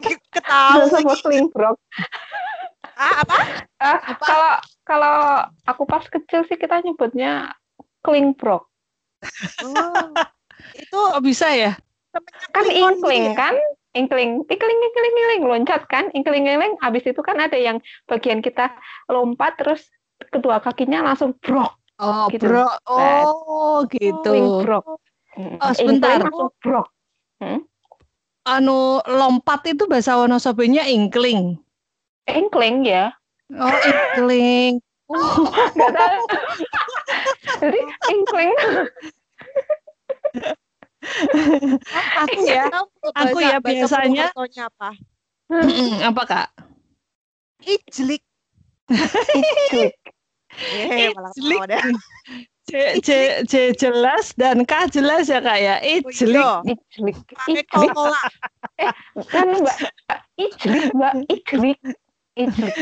Ketahu. 0.34 1.12
Klingrok. 1.20 1.76
Ah, 2.96 3.14
apa? 3.20 3.38
Ah, 3.76 3.98
kalau 4.16 4.52
kalau 4.88 5.16
aku 5.68 5.82
pas 5.84 6.04
kecil 6.08 6.48
sih 6.48 6.56
kita 6.56 6.80
nyebutnya 6.80 7.52
klingprok. 8.00 8.64
Oh, 9.60 10.16
itu 10.72 10.96
Oh 10.96 11.20
bisa 11.20 11.52
ya? 11.52 11.76
Kan 12.52 12.66
inkling 12.70 13.34
kan? 13.34 13.56
Inkling, 13.96 14.44
ikling, 14.44 14.78
ikling, 14.92 15.14
ikling, 15.16 15.42
loncat 15.48 15.88
kan? 15.88 16.12
Inkling, 16.12 16.44
ikling. 16.44 16.76
Abis 16.84 17.08
itu 17.08 17.16
kan 17.24 17.40
ada 17.40 17.56
yang 17.56 17.80
bagian 18.04 18.44
kita 18.44 18.68
lompat 19.08 19.56
terus 19.56 19.88
kedua 20.28 20.60
kakinya 20.60 21.00
langsung 21.00 21.32
brok. 21.40 21.80
Oh 21.96 22.28
Gitu. 22.28 22.44
bro, 22.44 22.68
oh 22.92 23.88
gitu. 23.88 24.20
Klingprok. 24.20 24.84
Oh, 24.84 25.72
sebentar. 25.72 26.20
Inkling 26.20 26.28
langsung 26.28 26.52
brok. 26.60 26.86
Anu 28.46 29.00
lompat 29.08 29.64
itu 29.64 29.88
bahasa 29.88 30.20
Wonosobonya 30.20 30.84
ingkling. 30.92 31.56
Inkling 32.28 32.84
ya. 32.84 33.16
Oh. 33.48 33.72
Nggak 35.76 35.92
tahu. 35.96 36.20
Jadi 37.64 37.80
inkling. 38.12 38.52
Aku 42.24 42.40
ya, 42.46 42.66
Tahu 42.70 42.86
aku 43.14 43.38
ya 43.40 43.56
biasanya- 43.62 44.30
apa? 44.34 44.90
apa 46.02 46.22
kak? 46.26 46.48
Ijlik. 47.62 48.22
Ijlik. 48.90 49.94
Eh, 50.56 51.10
Ijlik. 51.14 51.60
C, 52.66 52.98
C, 52.98 53.08
C 53.46 53.54
jelas 53.78 54.34
dan 54.34 54.66
K 54.66 54.90
jelas 54.90 55.30
ya 55.30 55.38
kak 55.38 55.58
ya. 55.62 55.78
Oh, 55.78 56.10
Ijlik. 56.10 56.34
iya. 56.34 56.50
Ijlik. 56.66 57.16
Pakai 57.30 57.62
Ijlik. 57.62 57.66
kol-kola. 57.70 58.20
Kan 59.30 59.46
mbak. 59.62 59.78
Ijlik 60.34 60.84
mbak. 60.90 61.14
Ijlik. 61.30 61.78
Ijlik. 62.36 62.76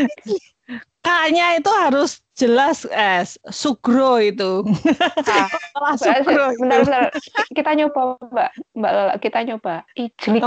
K-nya 1.04 1.60
itu 1.60 1.68
harus 1.68 2.24
jelas 2.32 2.88
eh 2.88 3.22
sugro 3.52 4.16
itu. 4.16 4.64
Ah, 5.76 5.94
sugro. 6.00 6.56
bentar, 6.56 6.80
bentar. 6.82 7.04
Kita 7.52 7.70
nyoba, 7.76 8.16
Mbak. 8.24 8.50
Mbak 8.78 8.92
Lala, 8.96 9.14
kita 9.20 9.38
nyoba. 9.44 9.84
Ijlik. 9.94 10.42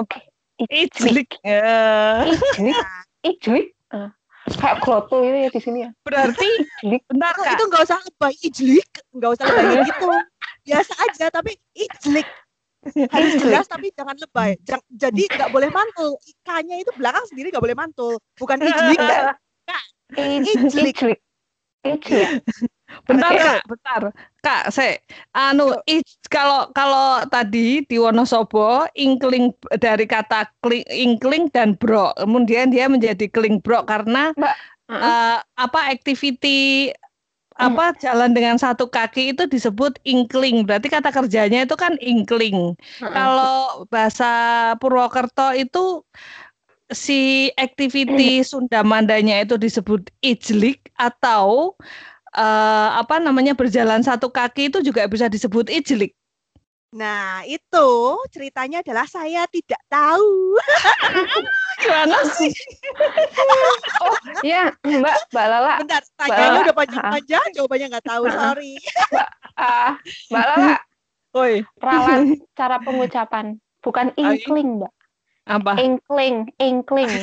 Ijlik. 0.66 1.30
Ya. 1.46 2.26
Ijlik. 2.26 2.78
Ijlik. 3.22 3.68
Ah. 3.94 4.10
Kayak 4.48 4.80
kloto 4.80 5.22
gitu 5.22 5.38
ya 5.38 5.50
di 5.52 5.62
sini 5.62 5.80
ya. 5.86 5.90
Berarti 6.02 6.50
Ijlik. 6.82 7.04
bentar 7.12 7.36
itu, 7.36 7.44
kak. 7.44 7.54
itu 7.54 7.64
nggak 7.68 7.84
usah 7.84 8.00
lebay 8.00 8.34
ijlik, 8.42 8.90
nggak 9.14 9.32
usah 9.38 9.46
lebay 9.46 9.78
gitu. 9.86 10.08
Biasa 10.68 10.94
aja 11.06 11.26
tapi 11.30 11.52
ijlik. 11.76 12.28
Harus 13.14 13.32
Ijlik. 13.36 13.52
jelas 13.52 13.68
tapi 13.68 13.88
jangan 13.92 14.16
lebay. 14.16 14.56
Jang- 14.64 14.86
jadi 14.90 15.24
nggak 15.34 15.52
boleh 15.52 15.70
mantul. 15.74 16.16
Ikannya 16.24 16.82
itu 16.82 16.92
belakang 16.96 17.26
sendiri 17.28 17.50
nggak 17.52 17.66
boleh 17.66 17.78
mantul. 17.78 18.14
Bukan 18.38 18.58
ijlik. 18.62 19.00
Ijlik. 20.16 20.96
Ijlik. 20.96 21.20
Ijlik. 21.84 22.30
Bentar 23.04 23.36
Oke. 23.36 23.44
kak, 23.44 23.60
bentar. 23.68 24.02
Kak, 24.40 24.64
se, 24.72 25.04
anu 25.36 25.76
ij, 25.84 26.08
kalau 26.32 26.72
kalau 26.72 27.20
tadi 27.28 27.84
di 27.84 28.00
Wonosobo 28.00 28.88
ingkling 28.96 29.52
dari 29.76 30.08
kata 30.08 30.48
kling, 30.64 30.88
ingkling 30.88 31.52
dan 31.52 31.76
bro, 31.76 32.16
kemudian 32.16 32.72
dia 32.72 32.88
menjadi 32.88 33.28
kling 33.28 33.60
bro 33.60 33.84
karena 33.84 34.32
Heeh. 34.40 35.04
eh, 35.04 35.38
apa 35.44 35.80
activity 35.92 36.88
apa 37.58 37.98
jalan 37.98 38.32
dengan 38.38 38.56
satu 38.62 38.86
kaki 38.86 39.34
itu 39.34 39.50
disebut 39.50 39.98
ingkling. 40.06 40.64
Berarti 40.64 40.88
kata 40.94 41.10
kerjanya 41.10 41.66
itu 41.66 41.74
kan 41.74 41.98
ingkling. 41.98 42.78
Heeh. 43.02 43.12
Kalau 43.14 43.86
bahasa 43.90 44.30
Purwokerto 44.78 45.58
itu 45.58 46.06
si 46.94 47.52
activity 47.58 48.40
Sunda 48.50 48.86
Mandanya 48.86 49.42
itu 49.42 49.58
disebut 49.58 50.08
ijlik 50.22 50.94
atau 50.96 51.76
eh, 52.38 52.90
apa 52.96 53.18
namanya 53.18 53.58
berjalan 53.58 54.06
satu 54.06 54.30
kaki 54.30 54.70
itu 54.72 54.80
juga 54.86 55.10
bisa 55.10 55.28
disebut 55.28 55.68
ijlik. 55.68 56.14
Nah 56.96 57.44
itu 57.44 57.90
ceritanya 58.32 58.80
adalah 58.80 59.04
saya 59.10 59.44
tidak 59.52 59.82
tahu. 59.92 60.56
Gimana 61.84 62.18
sih? 62.32 62.52
Ya, 64.46 64.70
Mbak, 64.86 65.34
Mbak 65.34 65.46
Lala. 65.50 65.76
Bentar, 65.82 66.02
tanyanya 66.14 66.62
Mbak. 66.62 66.64
udah 66.70 66.76
panjang-panjang, 66.78 67.46
jawabannya 67.58 67.88
nggak 67.90 68.06
tahu. 68.06 68.24
Ah. 68.30 68.38
Sorry. 68.54 68.74
Ah, 69.58 69.94
Mbak 70.30 70.46
Lala, 70.46 70.76
Woi, 71.34 71.54
ralat 71.82 72.22
cara 72.60 72.78
pengucapan. 72.82 73.58
Bukan 73.82 74.14
Oh, 74.14 74.22
inkling, 74.22 74.78
Mbak. 74.78 74.94
apa? 75.50 75.72
Inkling, 75.82 76.38
inkling, 76.62 77.14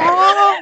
Oh, 0.00 0.56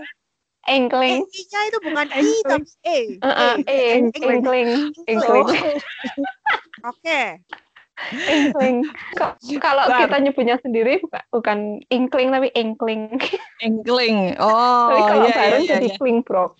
inkling. 0.66 1.22
E-nya 1.22 1.60
itu 1.70 1.78
bukan 1.86 2.08
I 2.18 2.30
tapi 2.42 2.70
E. 2.82 2.98
Heeh, 3.22 3.54
eh, 3.70 3.86
Inkling. 3.98 4.42
inkling, 4.42 4.70
Oh, 4.82 5.06
inkling, 5.06 5.46
Oke. 6.82 7.20
Inkling. 8.12 8.84
Kalau 9.64 9.84
kita 9.88 10.16
nyebutnya 10.20 10.56
sendiri 10.62 11.00
bukan, 11.04 11.22
bukan 11.30 11.58
inkling 11.92 12.28
tapi 12.32 12.48
inkling. 12.56 13.20
Engkling. 13.60 14.34
Oh, 14.40 14.88
tapi 14.90 15.02
kalau 15.04 15.26
iya, 15.28 15.36
bareng 15.36 15.64
iya, 15.64 15.72
jadi 15.76 15.88
iya. 15.92 15.98
kling 16.00 16.18
bro. 16.24 16.56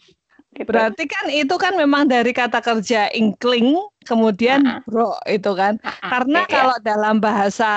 Gitu. 0.60 0.76
Berarti 0.76 1.08
kan 1.08 1.24
itu 1.32 1.56
kan 1.56 1.72
memang 1.72 2.04
dari 2.04 2.36
kata 2.36 2.60
kerja 2.60 3.08
ingkling 3.16 3.80
kemudian 4.04 4.60
Ah, 4.68 4.76
ah. 4.76 4.80
bro 4.84 5.16
itu 5.24 5.56
kan. 5.56 5.80
Ah, 5.80 5.88
ah, 5.88 6.08
Karena 6.12 6.44
iya, 6.44 6.48
iya. 6.48 6.52
kalau 6.52 6.76
dalam 6.84 7.16
bahasa 7.16 7.72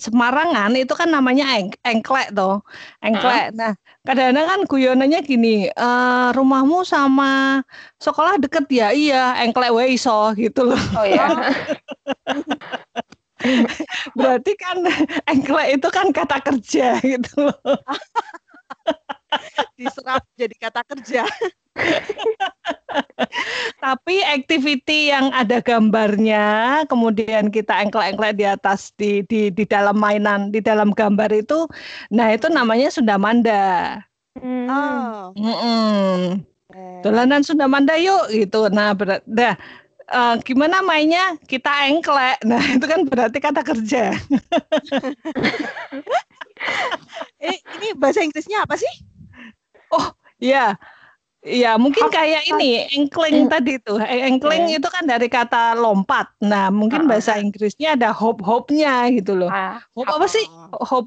Semarangan 0.00 0.72
itu 0.80 0.96
kan 0.96 1.12
namanya 1.12 1.44
eng 1.60 1.76
engklek 1.84 2.32
toh. 2.32 2.64
Engklek. 3.04 3.52
Nah, 3.52 3.76
kadang-kadang 4.08 4.48
kan 4.48 4.60
guyonannya 4.64 5.20
gini, 5.28 5.68
eh 5.68 6.28
rumahmu 6.32 6.88
sama 6.88 7.60
sekolah 8.00 8.40
deket 8.40 8.64
ya? 8.72 8.96
Iya, 8.96 9.36
engklek 9.44 9.76
wae 9.76 9.92
iso 9.92 10.32
gitu 10.40 10.72
loh. 10.72 10.80
Oh 10.96 11.04
ya. 11.04 11.28
Berarti 14.16 14.56
kan 14.56 14.80
engklek 15.28 15.76
itu 15.76 15.88
kan 15.92 16.08
kata 16.16 16.40
kerja 16.40 16.96
gitu 17.04 17.52
loh. 17.52 17.60
Diserap 19.76 20.24
jadi 20.40 20.56
kata 20.56 20.80
kerja. 20.88 21.28
Tapi 23.84 24.24
activity 24.24 25.12
yang 25.12 25.30
ada 25.30 25.62
gambarnya, 25.62 26.82
kemudian 26.90 27.52
kita 27.52 27.86
engklek-engklek 27.86 28.34
di 28.36 28.44
atas 28.48 28.90
di 28.98 29.22
di 29.28 29.52
di 29.52 29.64
dalam 29.68 29.96
mainan, 29.96 30.50
di 30.50 30.60
dalam 30.60 30.90
gambar 30.90 31.30
itu, 31.32 31.68
nah 32.10 32.32
itu 32.32 32.48
namanya 32.50 32.90
Sundamanda. 32.90 34.00
Hmm. 34.36 34.68
Oh. 34.68 35.32
Mm-mm. 35.36 36.44
Eh, 36.76 37.00
Dolanan 37.00 37.46
Sundamanda 37.46 37.96
yuk 37.96 38.28
gitu. 38.32 38.68
Nah, 38.68 38.92
ber- 38.92 39.24
dah 39.24 39.54
eh, 40.10 40.34
gimana 40.44 40.84
mainnya? 40.84 41.38
Kita 41.46 41.88
engklek. 41.88 42.42
Nah, 42.44 42.60
itu 42.76 42.84
kan 42.84 43.00
berarti 43.06 43.38
kata 43.40 43.62
kerja. 43.62 44.12
Eh, 47.36 47.60
ini 47.78 47.92
bahasa 48.00 48.24
Inggrisnya 48.24 48.64
apa 48.64 48.80
sih? 48.80 48.88
Iya. 50.40 50.80
Iya, 51.46 51.78
mungkin 51.78 52.10
Hop, 52.10 52.12
kayak 52.12 52.42
ini 52.50 52.90
engkling 52.90 53.46
tadi 53.46 53.78
tuh. 53.78 54.02
E- 54.02 54.26
Engkling 54.26 54.66
Iya. 54.66 54.82
itu 54.82 54.88
kan 54.90 55.06
dari 55.06 55.30
kata 55.30 55.78
lompat. 55.78 56.34
Nah, 56.42 56.74
mungkin 56.74 57.06
Ah, 57.06 57.14
bahasa 57.14 57.38
Inggrisnya 57.38 57.94
ada 57.94 58.10
hop-hopnya 58.10 59.06
gitu 59.14 59.38
loh. 59.38 59.46
Ah, 59.46 59.78
Hop 59.94 60.10
apa 60.10 60.26
sih? 60.26 60.42
Hop 60.74 61.06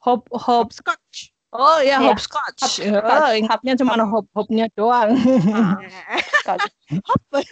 hop 0.00 0.24
hop. 0.32 0.72
Scotch. 0.72 1.36
Oh 1.48 1.80
ya, 1.80 2.00
Iya, 2.00 2.12
hopscotch. 2.12 2.60
hopscotch, 2.80 3.08
Oh, 3.08 3.32
ingatnya 3.32 3.72
cuma 3.76 3.92
hop-hopnya 4.00 4.72
doang. 4.72 5.12
ah, 5.52 5.76
Scotch. 6.40 6.64
Hop. 7.04 7.20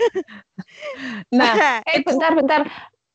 Nah, 1.29 1.53
eh 1.85 2.01
bentar-bentar. 2.01 2.65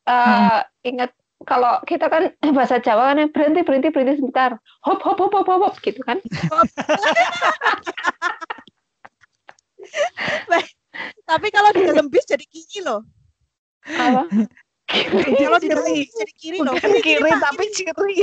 Eh 0.06 0.60
ingat 0.86 1.10
kalau 1.42 1.82
kita 1.86 2.06
kan 2.06 2.30
bahasa 2.58 2.78
Jawa 2.78 3.18
kan 3.18 3.34
berhenti 3.34 3.66
berhenti 3.66 3.90
berhenti 3.90 4.22
sebentar. 4.22 4.62
Hop 4.86 5.02
hop 5.02 5.18
hop 5.18 5.34
hop 5.34 5.48
hop, 5.50 5.62
hop 5.70 5.76
gitu 5.82 6.02
kan. 6.06 6.22
Tapi 11.30 11.47
kalau 11.51 11.71
di 11.71 11.82
dalam 11.88 12.12
bis 12.12 12.27
jadi 12.27 12.43
kiri 12.43 12.84
loh. 12.84 13.01
Apa? 13.88 14.27
Kalau 14.91 15.60
di 15.63 15.67
dalam 15.71 15.88
Kiri. 15.88 16.04
bis 16.04 16.12
jadi 16.19 16.34
kiri 16.36 16.60
loh. 16.60 16.75
bukan 16.75 16.91
kiri 16.99 17.23
Pak, 17.23 17.39
tapi 17.39 17.63
ciri. 17.71 18.15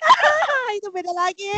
Ah, 0.00 0.68
itu 0.80 0.88
beda 0.88 1.12
lagi. 1.12 1.52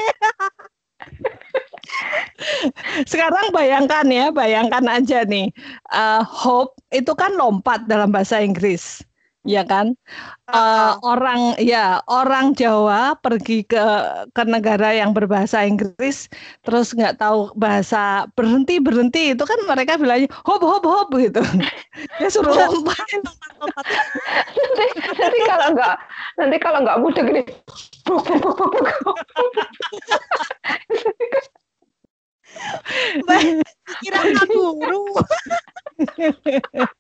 Sekarang 3.07 3.55
bayangkan 3.55 4.05
ya, 4.11 4.35
bayangkan 4.35 4.85
aja 4.91 5.23
nih. 5.25 5.49
eh, 5.95 6.23
hope 6.27 6.75
itu 6.91 7.15
kan 7.15 7.33
lompat 7.39 7.87
dalam 7.87 8.11
bahasa 8.11 8.43
Inggris. 8.43 9.01
Ya 9.49 9.65
kan? 9.65 9.97
Ah, 10.53 11.01
orang 11.01 11.57
ya, 11.57 12.05
orang 12.13 12.53
Jawa 12.53 13.17
pergi 13.25 13.65
ke 13.65 13.81
ke 14.37 14.43
negara 14.45 14.93
yang 14.93 15.17
berbahasa 15.17 15.65
Inggris 15.65 16.29
terus 16.61 16.93
nggak 16.93 17.17
tahu 17.17 17.49
bahasa 17.57 18.29
berhenti 18.37 18.77
berhenti 18.77 19.33
itu 19.33 19.41
kan 19.49 19.57
mereka 19.65 19.97
bilangnya 19.97 20.29
hop 20.45 20.61
hop 20.61 20.85
hop 20.85 21.09
gitu. 21.17 21.41
Dia 22.21 22.29
suruh 22.29 22.53
lompat. 22.53 23.01
lompat. 23.65 23.85
nanti, 24.53 24.87
nanti 25.17 25.39
kalau 25.49 25.67
nggak 25.73 25.97
nanti 26.37 26.57
kalau 26.61 26.79
nggak 26.85 27.01
mudah 27.01 27.23
gini. 27.25 27.43
buk. 28.05 28.25
Kira 34.05 34.21
guru. 34.53 35.17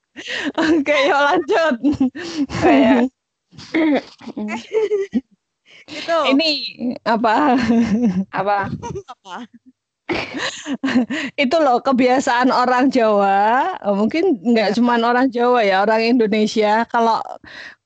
Oke, 0.58 0.94
yuk 1.08 1.20
lanjut. 1.26 1.74
Kayak 2.60 3.08
Itu. 5.90 6.16
Ini 6.30 6.50
apa? 7.02 7.58
apa? 8.30 8.70
apa? 9.10 9.36
itu 11.38 11.56
loh 11.64 11.78
kebiasaan 11.86 12.50
orang 12.50 12.90
Jawa 12.90 13.74
mungkin 13.94 14.38
nggak 14.42 14.68
Ya. 14.72 14.74
cuman 14.76 15.00
orang 15.06 15.26
Jawa 15.30 15.60
ya 15.66 15.82
orang 15.84 16.02
Indonesia 16.18 16.82
kalau 16.90 17.22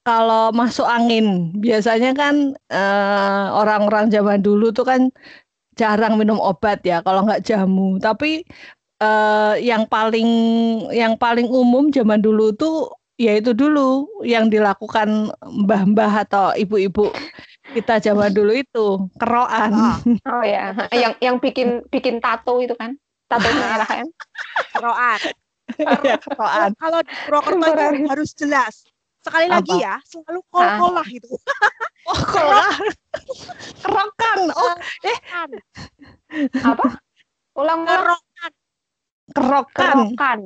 kalau 0.04 0.52
masuk 0.52 0.84
angin 0.88 1.52
biasanya 1.64 2.12
kan 2.16 2.34
eh, 2.72 3.44
orang-orang 3.60 4.08
zaman 4.14 4.40
dulu 4.44 4.72
tuh 4.76 4.84
kan 4.88 5.00
jarang 5.80 6.14
minum 6.20 6.38
obat 6.40 6.80
ya 6.86 7.02
kalau 7.06 7.26
nggak 7.26 7.42
jamu 7.48 7.98
tapi 8.00 8.44
eh, 9.00 9.54
yang 9.64 9.88
paling 9.88 10.28
yang 10.94 11.14
paling 11.18 11.48
umum 11.48 11.90
zaman 11.90 12.20
dulu 12.20 12.54
tuh 12.54 12.92
yaitu 13.14 13.54
dulu 13.54 14.10
yang 14.26 14.50
dilakukan 14.50 15.30
mbah-mbah 15.38 16.26
atau 16.26 16.50
ibu-ibu 16.58 17.14
kita 17.70 18.02
zaman 18.02 18.34
dulu 18.34 18.52
itu 18.54 18.86
keroan 19.18 19.70
Ah, 19.70 19.98
Oh 20.30 20.42
ya, 20.42 20.74
yang 21.02 21.14
yang 21.22 21.36
bikin 21.38 21.86
bikin 21.90 22.18
tato 22.18 22.58
itu 22.58 22.74
kan, 22.74 22.98
tato 23.30 23.46
merah 23.54 23.86
kan? 23.86 24.06
keroan. 24.74 25.20
ya 25.78 26.18
keroan 26.20 26.70
Kalau 26.76 27.00
di 27.02 27.14
Purwokerto 27.24 27.66
itu 27.70 28.06
harus 28.10 28.30
jelas. 28.36 28.74
Sekali 29.24 29.48
lagi 29.48 29.72
Apa? 29.72 29.80
ya, 29.80 29.94
selalu 30.04 30.40
kol-kolah 30.52 31.08
itu. 31.08 31.30
Oh, 32.04 32.18
kolah. 32.34 32.76
Kerokan. 33.80 34.38
Oh, 34.52 34.76
Kan, 35.24 35.50
Apa? 36.60 37.00
Ulang-ulang. 37.56 38.20
Kerokan. 39.34 40.14
kerokan. 40.14 40.40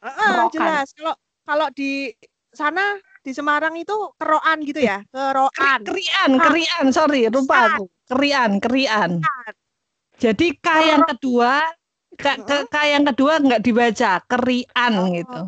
Heeh, 0.00 0.28
Kerokan. 0.32 0.52
jelas. 0.54 0.86
Kalau 0.96 1.14
kalau 1.44 1.68
di 1.74 2.14
sana 2.54 2.96
di 3.20 3.30
Semarang 3.36 3.76
itu 3.76 3.92
keroan 4.16 4.64
gitu 4.64 4.80
ya, 4.80 5.04
keroan. 5.12 5.80
Kerian, 5.84 6.30
kerian. 6.40 6.84
Sorry, 6.94 7.28
lupa 7.28 7.76
aku. 7.76 7.84
Kerian, 8.08 8.58
kerian. 8.62 9.20
Jadi 10.20 10.56
K 10.60 10.68
yang 10.84 11.02
kedua, 11.04 11.64
K, 12.16 12.24
ke, 12.44 12.56
K 12.68 12.76
yang 12.92 13.04
kedua 13.08 13.40
nggak 13.40 13.62
dibaca, 13.64 14.20
kerian 14.28 14.92
Oh. 14.96 15.08
gitu. 15.16 15.40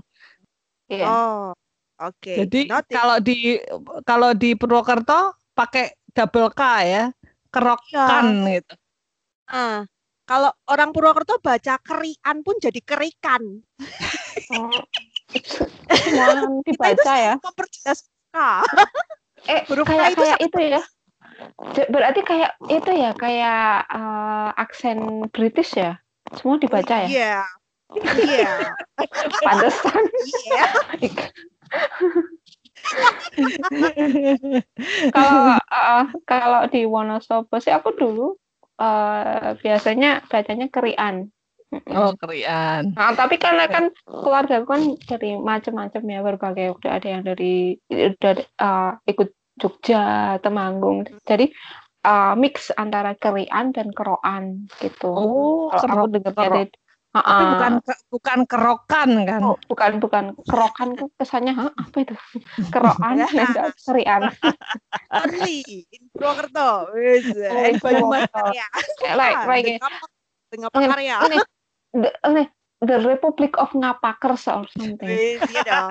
Iya. 0.93 1.07
Oh, 1.09 1.43
oke. 2.01 2.33
Jadi 2.45 2.69
Noted. 2.69 2.93
kalau 2.93 3.17
di 3.21 3.57
kalau 4.05 4.31
di 4.37 4.53
Purwokerto 4.57 5.37
pakai 5.53 5.93
double 6.13 6.53
K 6.53 6.63
ya, 6.85 7.05
kerokan 7.53 8.49
gitu. 8.49 8.75
Ah, 9.49 9.85
kalau 10.23 10.51
orang 10.71 10.95
Purwokerto 10.95 11.43
baca 11.43 11.79
kerian 11.83 12.37
pun 12.47 12.57
jadi 12.63 12.81
kerikan. 12.83 13.43
Oh. 14.55 14.71
Semua 15.91 16.61
dibaca 16.67 17.13
ya. 17.19 17.35
Memperjelas 17.43 18.07
K. 18.33 18.37
Eh, 19.51 19.61
Huruf 19.69 19.87
kayak 19.89 20.15
itu 20.15 20.23
kayak 20.23 20.39
itu 20.41 20.59
ya. 20.61 20.83
Berarti 21.91 22.21
kayak 22.23 22.53
itu 22.71 22.91
ya, 22.95 23.11
kayak 23.19 23.89
eh, 23.91 24.51
aksen 24.57 25.27
British 25.35 25.75
ya. 25.75 25.99
Semua 26.39 26.57
dibaca 26.63 27.03
ya. 27.03 27.09
Iya. 27.09 27.37
Iya. 27.99 28.53
Pantesan. 29.47 30.03
Iya. 30.47 30.67
kalau 35.15 35.55
eh, 35.59 36.05
kalau 36.27 36.63
di 36.71 36.83
Wonosobo 36.87 37.59
sih 37.63 37.71
aku 37.71 37.95
dulu 37.95 38.42
eh, 38.83 39.51
biasanya 39.63 40.27
bacanya 40.27 40.67
kerian. 40.69 41.31
Oh, 41.89 42.13
kerian. 42.21 42.93
Nah, 42.93 43.17
tapi 43.17 43.41
karena 43.41 43.65
kan 43.65 43.89
keluarga 44.05 44.61
kan 44.69 44.93
dari 45.09 45.41
macam-macam 45.41 46.03
ya 46.05 46.21
berbagai 46.21 46.67
udah 46.77 46.91
ada 47.01 47.09
yang 47.09 47.23
dari 47.25 47.81
udah 47.89 48.35
uh, 48.61 48.93
ikut 49.09 49.33
Jogja, 49.57 50.37
Temanggung. 50.45 51.09
Jadi 51.25 51.49
uh, 52.05 52.35
mix 52.37 52.69
antara 52.77 53.17
kerian 53.17 53.73
dan 53.73 53.89
keroan 53.97 54.69
gitu. 54.85 55.09
Oh, 55.09 55.73
Kalau 55.73 56.05
aku 56.05 56.21
dengar 56.21 56.69
kerok. 57.13 57.21
dari 57.23 57.29
Tapi 57.29 57.45
bukan 57.47 57.73
ke- 57.79 58.03
bukan 58.09 58.39
kerokan 58.45 59.11
kan? 59.23 59.41
oh, 59.45 59.57
bukan 59.63 59.91
bukan 59.99 60.25
kerokan 60.43 60.89
kan 60.93 61.07
kesannya 61.15 61.53
"Hah, 61.53 61.71
apa 61.71 61.97
itu? 61.99 62.15
Keroan 62.69 63.15
Ya. 63.15 63.29
dan 63.53 63.71
kerian. 63.79 64.23
Only 65.21 65.61
in 65.89 66.03
Purwokerto. 66.11 66.89
Wis. 66.93 67.29
Banyumas 67.79 67.81
Purwokerto. 68.25 68.41
Karya. 68.49 68.67
Eh, 69.03 69.13
like 69.13 69.37
like 69.45 69.65
dengan 69.69 69.93
apa? 69.93 70.07
Dengan 70.49 70.69
Oke, 70.69 70.87
karya. 70.89 71.17
ini 71.23 71.37
the, 71.93 72.11
ini, 72.27 72.43
the 72.83 72.97
Republic 72.99 73.53
of 73.57 73.69
Ngapakers 73.73 74.45
or 74.49 74.65
something. 74.71 75.37
Iya 75.39 75.61
dong. 75.63 75.91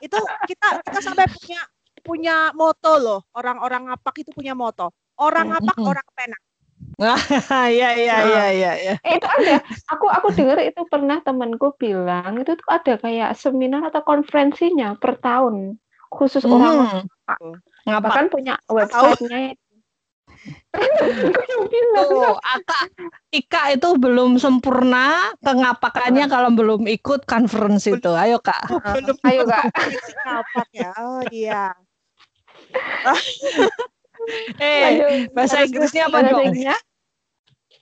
Itu 0.00 0.16
kita 0.44 0.80
kita 0.80 0.98
sampai 1.02 1.28
punya 1.30 1.60
punya 2.00 2.36
moto 2.52 2.96
loh. 2.96 3.20
Orang-orang 3.32 3.88
ngapak 3.88 4.14
itu 4.18 4.30
punya 4.30 4.52
moto. 4.52 4.92
Orang 5.14 5.52
ngapak, 5.52 5.76
orang 5.78 6.08
penak. 6.12 6.40
Iya, 7.74 7.90
iya, 7.98 8.16
iya, 8.24 8.44
iya, 8.54 8.72
iya. 8.78 8.94
Eh, 9.02 9.18
itu 9.18 9.26
ada. 9.26 9.58
Aku 9.94 10.06
aku 10.06 10.30
dengar 10.34 10.62
itu 10.62 10.80
pernah 10.86 11.18
temanku 11.20 11.74
bilang 11.74 12.38
itu 12.38 12.54
tuh 12.54 12.68
ada 12.70 12.94
kayak 12.98 13.34
seminar 13.34 13.82
atau 13.90 14.02
konferensinya 14.06 14.94
per 14.98 15.18
tahun 15.18 15.78
khusus 16.14 16.46
orang 16.46 17.08
Hmm. 17.24 17.56
Ngapa? 17.88 18.04
bahkan 18.04 18.26
punya 18.28 18.54
websitenya. 18.68 19.56
Tuh, 21.94 22.36
Aka, 22.36 22.78
Ika 23.32 23.62
itu 23.80 23.88
belum 23.96 24.36
sempurna 24.36 25.32
kengapakannya 25.40 26.28
kalau 26.28 26.52
belum 26.52 26.84
ikut 26.84 27.24
conference 27.24 27.88
itu. 27.88 28.12
Ayo 28.12 28.44
Kak. 28.44 28.68
Belum 28.68 29.16
Ayo, 29.24 29.48
Kak. 29.48 29.72
konferensi 29.72 30.12
ngapak 30.20 30.68
ya. 30.76 30.90
Oh 31.00 31.22
iya. 31.32 31.72
Eh, 34.58 34.82
Lanjut. 34.82 35.34
bahasa 35.36 35.64
Inggrisnya 35.64 36.08
apa 36.08 36.18
Bahasa 36.20 36.30
dong? 36.32 36.44
Inggrisnya, 36.48 36.76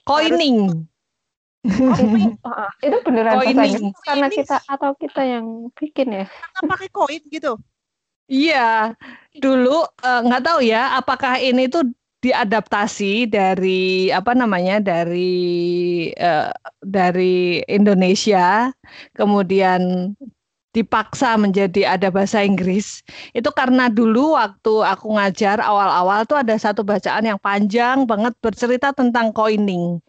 Coining. 0.03 0.59
oh, 1.63 1.95
itu, 1.95 2.29
ah, 2.43 2.71
itu 2.83 2.97
beneran 3.07 3.33
bahasa 3.39 3.45
Coining. 3.47 3.75
Inggris 3.87 4.03
karena 4.03 4.27
Coining. 4.27 4.39
kita 4.43 4.57
atau 4.67 4.91
kita 4.99 5.21
yang 5.23 5.45
bikin 5.75 6.07
ya. 6.11 6.25
Kita 6.27 6.61
pakai 6.67 6.89
koin 6.91 7.23
gitu. 7.31 7.53
Iya, 8.27 8.95
dulu 9.35 9.83
eh, 9.83 10.19
nggak 10.23 10.43
tahu 10.43 10.59
ya 10.63 10.95
apakah 10.99 11.39
ini 11.39 11.67
tuh 11.67 11.87
diadaptasi 12.23 13.27
dari 13.27 14.07
apa 14.07 14.31
namanya 14.31 14.79
dari 14.79 16.07
uh, 16.15 16.47
dari 16.79 17.59
Indonesia 17.67 18.71
kemudian 19.11 20.15
dipaksa 20.73 21.37
menjadi 21.37 21.95
ada 21.95 22.09
bahasa 22.09 22.41
Inggris 22.41 23.05
itu 23.37 23.49
karena 23.53 23.87
dulu 23.93 24.33
waktu 24.33 24.73
aku 24.81 25.13
ngajar 25.15 25.61
awal-awal 25.61 26.25
tuh 26.25 26.41
ada 26.41 26.57
satu 26.57 26.81
bacaan 26.81 27.29
yang 27.29 27.37
panjang 27.37 28.09
banget 28.09 28.33
bercerita 28.41 28.89
tentang 28.91 29.29
coining. 29.29 30.01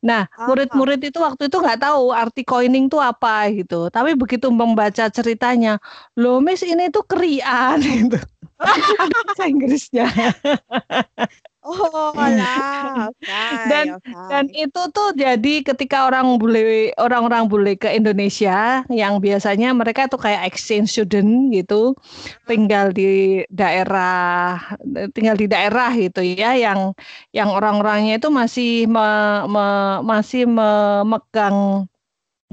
Nah 0.00 0.30
murid-murid 0.46 1.02
itu 1.02 1.18
waktu 1.18 1.50
itu 1.50 1.58
nggak 1.58 1.82
tahu 1.82 2.14
arti 2.14 2.46
coining 2.46 2.86
itu 2.86 3.02
apa 3.02 3.50
gitu. 3.50 3.90
Tapi 3.90 4.14
begitu 4.14 4.48
membaca 4.54 5.10
ceritanya, 5.10 5.82
loh 6.14 6.38
Miss 6.38 6.62
ini 6.62 6.88
tuh 6.88 7.02
kerian 7.04 7.82
gitu. 7.98 8.18
bahasa 8.62 9.44
Inggrisnya. 9.50 10.06
Oh 11.62 12.10
lah, 12.18 13.06
okay, 13.22 13.54
dan 13.70 13.86
okay. 13.94 14.10
dan 14.26 14.44
itu 14.50 14.82
tuh 14.90 15.14
jadi 15.14 15.62
ketika 15.62 16.10
orang 16.10 16.34
bule 16.42 16.90
orang-orang 16.98 17.46
bule 17.46 17.78
ke 17.78 17.86
Indonesia 17.94 18.82
yang 18.90 19.22
biasanya 19.22 19.70
mereka 19.70 20.10
tuh 20.10 20.18
kayak 20.18 20.42
exchange 20.50 20.90
student 20.90 21.54
gitu, 21.54 21.94
tinggal 22.50 22.90
di 22.90 23.46
daerah 23.46 24.58
tinggal 25.14 25.38
di 25.38 25.46
daerah 25.46 25.94
gitu 25.94 26.26
ya, 26.26 26.58
yang 26.58 26.98
yang 27.30 27.46
orang-orangnya 27.54 28.18
itu 28.18 28.26
masih 28.26 28.90
me, 28.90 29.06
me, 29.46 29.66
masih 30.02 30.50
memegang 30.50 31.86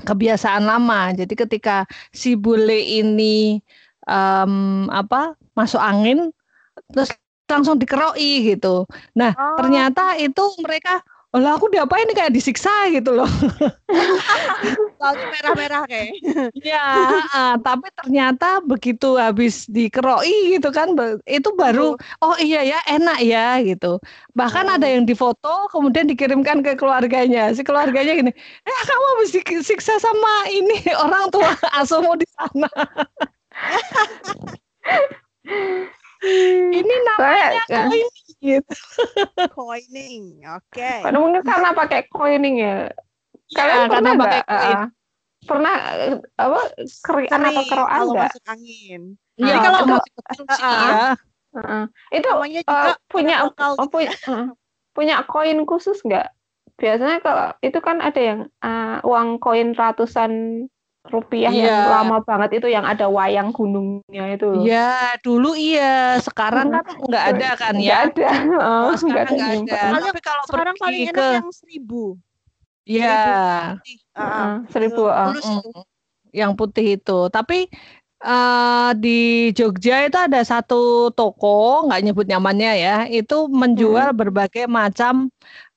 kebiasaan 0.06 0.70
lama. 0.70 1.18
Jadi 1.18 1.34
ketika 1.34 1.90
si 2.14 2.38
bule 2.38 2.78
ini 2.78 3.58
um, 4.06 4.86
apa 4.94 5.34
masuk 5.58 5.82
angin 5.82 6.30
terus 6.94 7.10
langsung 7.50 7.82
dikeroi 7.82 8.54
gitu. 8.54 8.86
Nah, 9.18 9.34
oh. 9.34 9.58
ternyata 9.58 10.16
itu 10.22 10.44
mereka 10.62 11.02
Oh 11.30 11.38
lah 11.38 11.62
aku 11.62 11.70
diapain 11.70 12.10
nih 12.10 12.18
kayak 12.18 12.34
disiksa 12.34 12.90
gitu 12.90 13.14
loh. 13.14 13.30
Lalu 15.02 15.24
merah-merah 15.30 15.86
kayak. 15.86 16.18
ya, 16.58 16.82
uh, 17.30 17.54
tapi 17.62 17.86
ternyata 18.02 18.66
begitu 18.66 19.14
habis 19.14 19.70
dikeroi 19.70 20.58
gitu 20.58 20.74
kan, 20.74 20.98
itu 21.30 21.54
baru 21.54 21.94
oh 22.26 22.36
iya 22.42 22.66
ya 22.66 22.82
enak 22.90 23.22
ya 23.22 23.62
gitu. 23.62 24.02
Bahkan 24.34 24.74
oh. 24.74 24.76
ada 24.82 24.90
yang 24.90 25.06
difoto 25.06 25.70
kemudian 25.70 26.10
dikirimkan 26.10 26.66
ke 26.66 26.74
keluarganya. 26.74 27.54
Si 27.54 27.62
keluarganya 27.62 28.18
gini, 28.18 28.34
eh 28.66 28.80
kamu 28.90 29.06
habis 29.14 29.30
disiksa 29.30 30.02
sama 30.02 30.50
ini 30.50 30.82
orang 31.06 31.30
tua 31.30 31.54
asuhmu 31.78 32.18
di 32.18 32.26
sana. 32.34 32.74
Ini 36.20 36.96
namanya 37.08 37.64
Saya, 37.68 37.88
coining 37.88 38.10
gitu. 38.40 38.76
Coining, 39.56 40.24
oke. 40.48 40.68
Okay. 40.72 41.00
Pada 41.04 41.18
mungkin 41.20 41.44
karena 41.44 41.70
pakai 41.72 42.02
coining 42.12 42.56
ya. 42.60 42.92
Kalian 43.56 43.76
Ya, 43.76 43.86
pernah 43.88 44.14
karena 44.14 44.22
pakai 44.22 44.42
nggak, 44.44 44.48
uh, 44.52 44.86
pernah 45.48 45.76
uh, 45.80 46.18
apa 46.38 46.62
kerian 47.02 47.42
atau 47.50 47.64
keroan 47.66 48.00
kalau 48.00 48.14
nggak? 48.14 48.32
masuk 48.32 48.46
angin. 48.52 49.02
Iya, 49.40 49.46
Jadi 49.48 49.60
kalau 49.64 49.78
aku 49.80 49.88
mau- 49.88 49.98
masih 50.00 50.14
kecil 50.14 50.44
sih, 50.52 50.64
Uh-uh. 50.64 50.84
ya. 50.84 51.04
Heeh. 51.50 51.84
Itu 52.14 52.26
namanya 52.30 52.60
uh, 52.62 52.68
juga 52.70 52.92
punya 53.10 53.36
lokal 53.42 53.72
oh, 53.74 53.78
gitu 53.82 53.90
punya 53.96 54.12
uh, 54.30 54.48
punya 54.94 55.16
koin 55.26 55.60
khusus 55.66 55.98
nggak? 56.06 56.28
Biasanya 56.80 57.18
kalau 57.20 57.48
itu 57.60 57.80
kan 57.82 57.98
ada 58.00 58.22
yang 58.22 58.40
uh, 58.62 59.00
uang 59.04 59.42
koin 59.42 59.74
ratusan 59.74 60.32
rupiah 61.10 61.50
yang 61.50 61.66
Iya. 61.66 61.90
lama 61.90 62.18
banget 62.22 62.50
itu 62.62 62.68
yang 62.70 62.86
ada 62.86 63.06
wayang 63.10 63.50
gunungnya 63.50 64.24
itu 64.34 64.46
loh. 64.46 64.64
Ya, 64.64 65.18
dulu 65.26 65.58
iya, 65.58 66.18
sekarang 66.22 66.70
kan 66.70 66.86
nggak 66.86 67.26
ada 67.36 67.50
kan 67.58 67.74
Nggak 67.76 68.00
ya. 68.00 68.06
ada. 68.10 68.30
Oh, 68.40 68.62
Oh, 68.62 68.90
nggak 68.94 68.98
sekarang 69.02 69.26
ada 69.26 69.36
nggak 69.36 69.50
yang 69.50 69.66
ada. 69.66 69.82
Paling- 69.90 70.06
Tapi 70.10 70.22
kalau 70.22 70.44
sekarang 70.46 70.76
pergi 70.78 70.84
paling 70.86 71.02
enak 71.10 71.18
ke 71.18 71.28
yang 71.42 71.50
seribu. 71.52 72.04
ya 72.90 73.22
Ah, 73.22 73.66
Heeh, 74.18 74.54
seribu 74.74 75.04
itu. 75.06 75.46
mm, 75.46 75.82
yang 76.34 76.52
putih 76.54 76.86
itu. 76.98 77.20
Tapi 77.30 77.60
eh, 78.20 78.90
di 79.00 79.20
Jogja 79.56 80.04
itu 80.04 80.18
ada 80.20 80.42
satu 80.44 81.10
toko, 81.14 81.88
nggak 81.88 82.02
nyebut 82.04 82.26
nyamannya 82.28 82.72
ya, 82.76 82.96
itu 83.08 83.48
menjual 83.48 84.12
berbagai 84.14 84.68
macam 84.68 85.30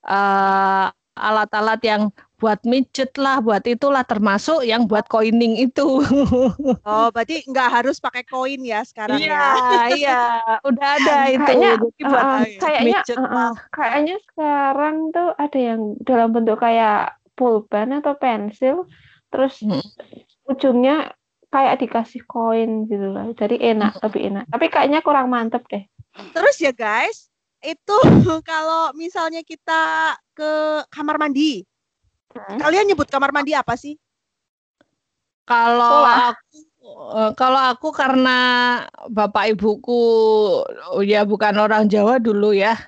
eh, 0.02 0.86
alat-alat 1.12 1.80
yang 1.84 2.02
buat 2.42 2.58
midget 2.66 3.14
lah, 3.14 3.38
buat 3.38 3.62
itulah 3.62 4.02
termasuk 4.02 4.66
yang 4.66 4.90
buat 4.90 5.06
coining 5.06 5.62
itu. 5.62 6.02
Oh, 6.82 7.14
berarti 7.14 7.46
nggak 7.46 7.70
harus 7.70 8.02
pakai 8.02 8.26
koin 8.26 8.58
ya 8.66 8.82
sekarang 8.82 9.22
Iya, 9.22 9.30
ya. 9.30 9.46
iya, 9.98 10.20
udah 10.66 10.88
ada 10.98 11.16
itu. 11.30 11.38
Kayaknya, 11.46 11.70
Jadi 11.78 12.02
buat 12.02 12.24
uh, 12.26 12.42
ya. 12.42 12.58
kayaknya, 12.58 12.98
uh, 13.14 13.22
uh, 13.22 13.52
kayaknya 13.70 14.16
sekarang 14.26 14.96
tuh 15.14 15.30
ada 15.38 15.58
yang 15.62 15.80
dalam 16.02 16.28
bentuk 16.34 16.58
kayak 16.58 17.14
pulpen 17.38 17.94
atau 18.02 18.18
pensil, 18.18 18.90
terus 19.30 19.62
Hmm. 19.62 19.78
ujungnya 20.50 21.14
kayak 21.54 21.78
dikasih 21.78 22.26
koin 22.26 22.90
gitu 22.90 23.14
lah. 23.14 23.30
Jadi 23.38 23.62
enak, 23.62 24.02
lebih 24.02 24.22
enak. 24.34 24.44
Tapi 24.50 24.66
kayaknya 24.66 25.00
kurang 25.06 25.30
mantep 25.30 25.62
deh. 25.70 25.86
Terus 26.34 26.56
ya 26.58 26.74
guys, 26.74 27.30
itu 27.62 27.96
kalau 28.50 28.90
misalnya 28.98 29.46
kita 29.46 30.16
ke 30.34 30.82
kamar 30.90 31.16
mandi, 31.22 31.62
Hmm. 32.32 32.58
kalian 32.58 32.88
nyebut 32.88 33.08
kamar 33.12 33.30
mandi 33.30 33.52
apa 33.52 33.76
sih? 33.76 34.00
Kalau 35.44 36.06
aku 36.06 36.58
eh, 37.18 37.30
kalau 37.36 37.60
aku 37.60 37.88
karena 37.92 38.38
bapak 39.10 39.52
ibuku 39.52 40.02
oh 40.92 41.02
ya 41.04 41.28
bukan 41.28 41.54
orang 41.60 41.86
Jawa 41.92 42.16
dulu 42.16 42.56
ya. 42.56 42.78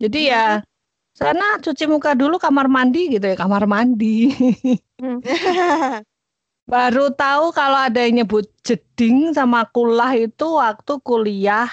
Jadi 0.00 0.32
ya 0.32 0.64
sana 1.12 1.60
cuci 1.60 1.84
muka 1.84 2.16
dulu 2.16 2.40
kamar 2.40 2.66
mandi 2.66 3.12
gitu 3.12 3.26
ya, 3.28 3.36
kamar 3.36 3.68
mandi. 3.68 4.32
Baru 6.70 7.10
tahu 7.10 7.50
kalau 7.50 7.82
ada 7.82 8.06
yang 8.06 8.22
nyebut 8.22 8.46
jeding 8.62 9.34
sama 9.34 9.66
kulah 9.68 10.14
itu 10.14 10.56
waktu 10.56 10.92
kuliah. 11.02 11.68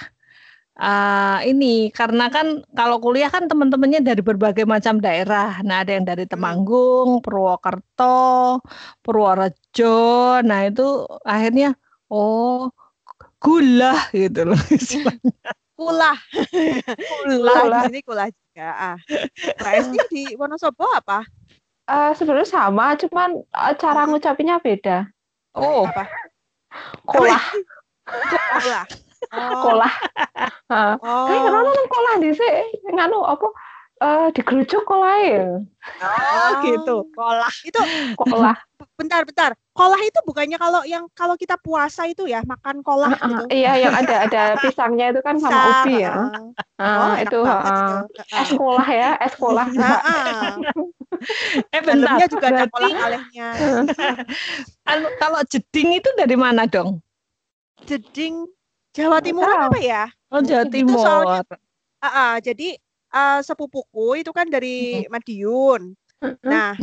Ah, 0.77 1.41
ini 1.41 1.89
karena 1.89 2.29
kan 2.29 2.61
kalau 2.77 3.01
kuliah 3.01 3.33
kan 3.33 3.49
teman-temannya 3.49 4.05
dari 4.05 4.21
berbagai 4.21 4.69
macam 4.69 5.01
daerah. 5.01 5.57
Nah, 5.65 5.81
ada 5.81 5.97
yang 5.97 6.05
dari 6.05 6.29
Temanggung, 6.29 7.25
Purwokerto, 7.25 8.61
Purworejo. 9.01 10.37
Nah, 10.45 10.69
itu 10.69 10.85
akhirnya 11.25 11.73
oh 12.13 12.69
gula 13.41 13.97
gitu 14.13 14.53
loh 14.53 14.61
istilahnya. 14.77 15.33
Kulah. 15.73 16.17
Gula. 17.25 17.53
Kulah 17.65 17.81
di 17.85 17.89
sini 17.89 17.99
kulah 18.05 18.27
juga. 18.29 18.69
Ah. 18.69 18.97
Di 20.13 20.37
Wonosobo 20.37 20.85
apa? 20.93 21.25
Eh, 21.87 22.11
sebenarnya 22.19 22.49
sama, 22.49 22.99
cuman 22.99 23.39
eh, 23.39 23.73
cara 23.79 24.05
ngucapinnya 24.05 24.59
beda. 24.59 25.07
Oh, 25.55 25.87
Apa? 25.89 26.05
Kolah, 27.07 27.41
Kulah. 28.05 28.85
Oh. 29.33 29.61
kolah. 29.63 29.93
Heeh. 30.71 30.93
Oh. 30.99 31.27
Eh, 31.27 31.39
kenapa 31.43 31.69
nang 31.69 31.87
kolah 31.89 32.13
dhisik? 32.19 32.53
Nganu 32.87 33.19
apa? 33.23 33.47
Eh, 33.97 34.27
digerujuk 34.29 34.85
kolah 34.85 35.17
ya. 35.25 35.57
oh 35.97 36.49
gitu. 36.61 36.95
Kolah. 37.17 37.49
Itu 37.65 37.81
Kolah. 38.13 38.53
bentar 38.97 39.25
bentar. 39.25 39.51
Kolah 39.73 39.97
itu 40.01 40.19
bukannya 40.21 40.57
kalau 40.57 40.81
yang 40.85 41.09
kalau 41.13 41.33
kita 41.33 41.57
puasa 41.57 42.05
itu 42.05 42.29
ya 42.29 42.45
makan 42.45 42.85
kolah 42.85 43.09
Heeh, 43.09 43.25
gitu. 43.25 43.43
Iya, 43.49 43.71
yang 43.81 43.93
ada 43.97 44.15
ada 44.29 44.41
pisangnya 44.61 45.13
itu 45.13 45.21
kan 45.25 45.41
sama 45.41 45.49
Pisang, 45.49 45.81
ubi 45.81 45.93
ya. 46.01 46.13
Ah, 46.77 46.93
Oh, 46.93 47.13
itu 47.17 47.39
itu. 47.41 48.37
es 48.37 48.49
kolah 48.53 48.89
ya, 48.89 49.09
es 49.17 49.33
kolah. 49.33 49.65
Ah, 49.81 50.01
ah. 50.01 50.49
Eh 51.73 51.81
bentar. 51.81 52.21
Dalamnya 52.21 52.27
juga 52.29 52.47
ada 52.53 52.65
kolah 52.69 52.89
kalehnya. 52.93 53.47
anu, 54.85 55.07
kalau 55.17 55.41
jeding 55.49 55.89
itu 55.97 56.09
dari 56.13 56.37
mana 56.37 56.69
dong? 56.69 57.01
Jeding 57.85 58.45
Jawa 58.97 59.21
Timuran 59.21 59.53
tahu. 59.53 59.67
apa 59.69 59.79
ya? 59.79 60.03
Oh, 60.27 60.41
Jawa 60.41 60.63
Itu 60.65 60.73
Timur. 60.73 60.97
soalnya- 60.99 61.45
Ah, 61.97 62.09
ah, 62.09 62.33
jadi 62.37 62.77
ah, 63.09 63.39
sepupuku 63.39 64.17
itu 64.17 64.29
kan 64.29 64.49
dari 64.49 65.05
Madiun. 65.05 65.93
Nah, 66.43 66.73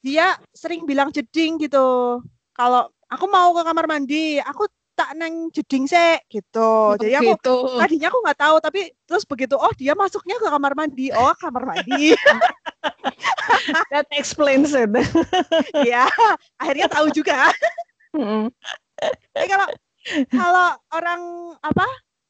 dia 0.00 0.34
sering 0.50 0.82
bilang 0.82 1.10
jeding 1.10 1.58
gitu. 1.58 2.18
Kalau 2.52 2.82
aku 3.06 3.24
mau 3.26 3.50
ke 3.52 3.62
kamar 3.62 3.86
mandi, 3.86 4.38
aku 4.38 4.66
tak 4.92 5.14
neng 5.14 5.46
jeding 5.50 5.86
sih 5.86 6.18
gitu. 6.26 6.98
Jadi 6.98 7.14
aku 7.14 7.32
gitu. 7.32 7.56
tadinya 7.78 8.10
aku 8.10 8.18
nggak 8.18 8.38
tahu, 8.38 8.56
tapi 8.58 8.80
terus 9.06 9.22
begitu 9.22 9.54
oh 9.54 9.70
dia 9.78 9.94
masuknya 9.94 10.34
ke 10.36 10.46
kamar 10.46 10.74
mandi, 10.74 11.14
oh 11.14 11.30
kamar 11.38 11.62
mandi, 11.64 12.18
That 13.94 14.10
explains 14.10 14.74
it. 14.74 14.90
ya 15.86 16.10
akhirnya 16.58 16.90
tahu 16.90 17.14
juga. 17.14 17.54
Tapi 19.30 19.46
kalau 19.46 19.66
kalau 20.30 20.68
orang 20.90 21.22
apa 21.60 21.86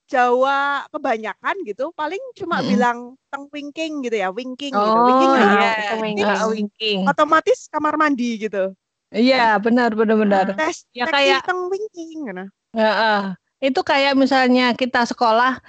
Jawa 0.08 0.88
kebanyakan 0.88 1.68
gitu, 1.68 1.92
paling 1.92 2.20
cuma 2.32 2.58
Mm-mm. 2.58 2.70
bilang 2.72 2.98
teng 3.28 3.44
winking 3.52 4.00
gitu 4.00 4.16
ya, 4.16 4.32
winking 4.32 4.72
gitu, 4.72 4.88
Oh 4.96 5.04
winking 5.04 5.32
iya. 5.36 5.44
ya. 5.44 5.70
Itu 5.84 5.94
winking. 6.00 6.24
Ah, 6.32 6.48
winking. 6.48 6.98
Otomatis 7.04 7.68
kamar 7.68 8.00
mandi 8.00 8.40
gitu. 8.40 8.72
Iya, 9.12 9.60
benar 9.60 9.92
benar 9.92 10.16
benar. 10.16 10.46
Tes 10.56 10.88
Ya, 10.96 11.04
tes 11.04 11.12
kayak- 11.12 11.44
teng 11.44 11.68
winking 11.68 12.24
gitu. 12.24 12.44
Heeh. 12.72 13.20
Itu 13.60 13.80
kayak 13.84 14.16
misalnya 14.16 14.72
kita 14.72 15.04
sekolah 15.04 15.60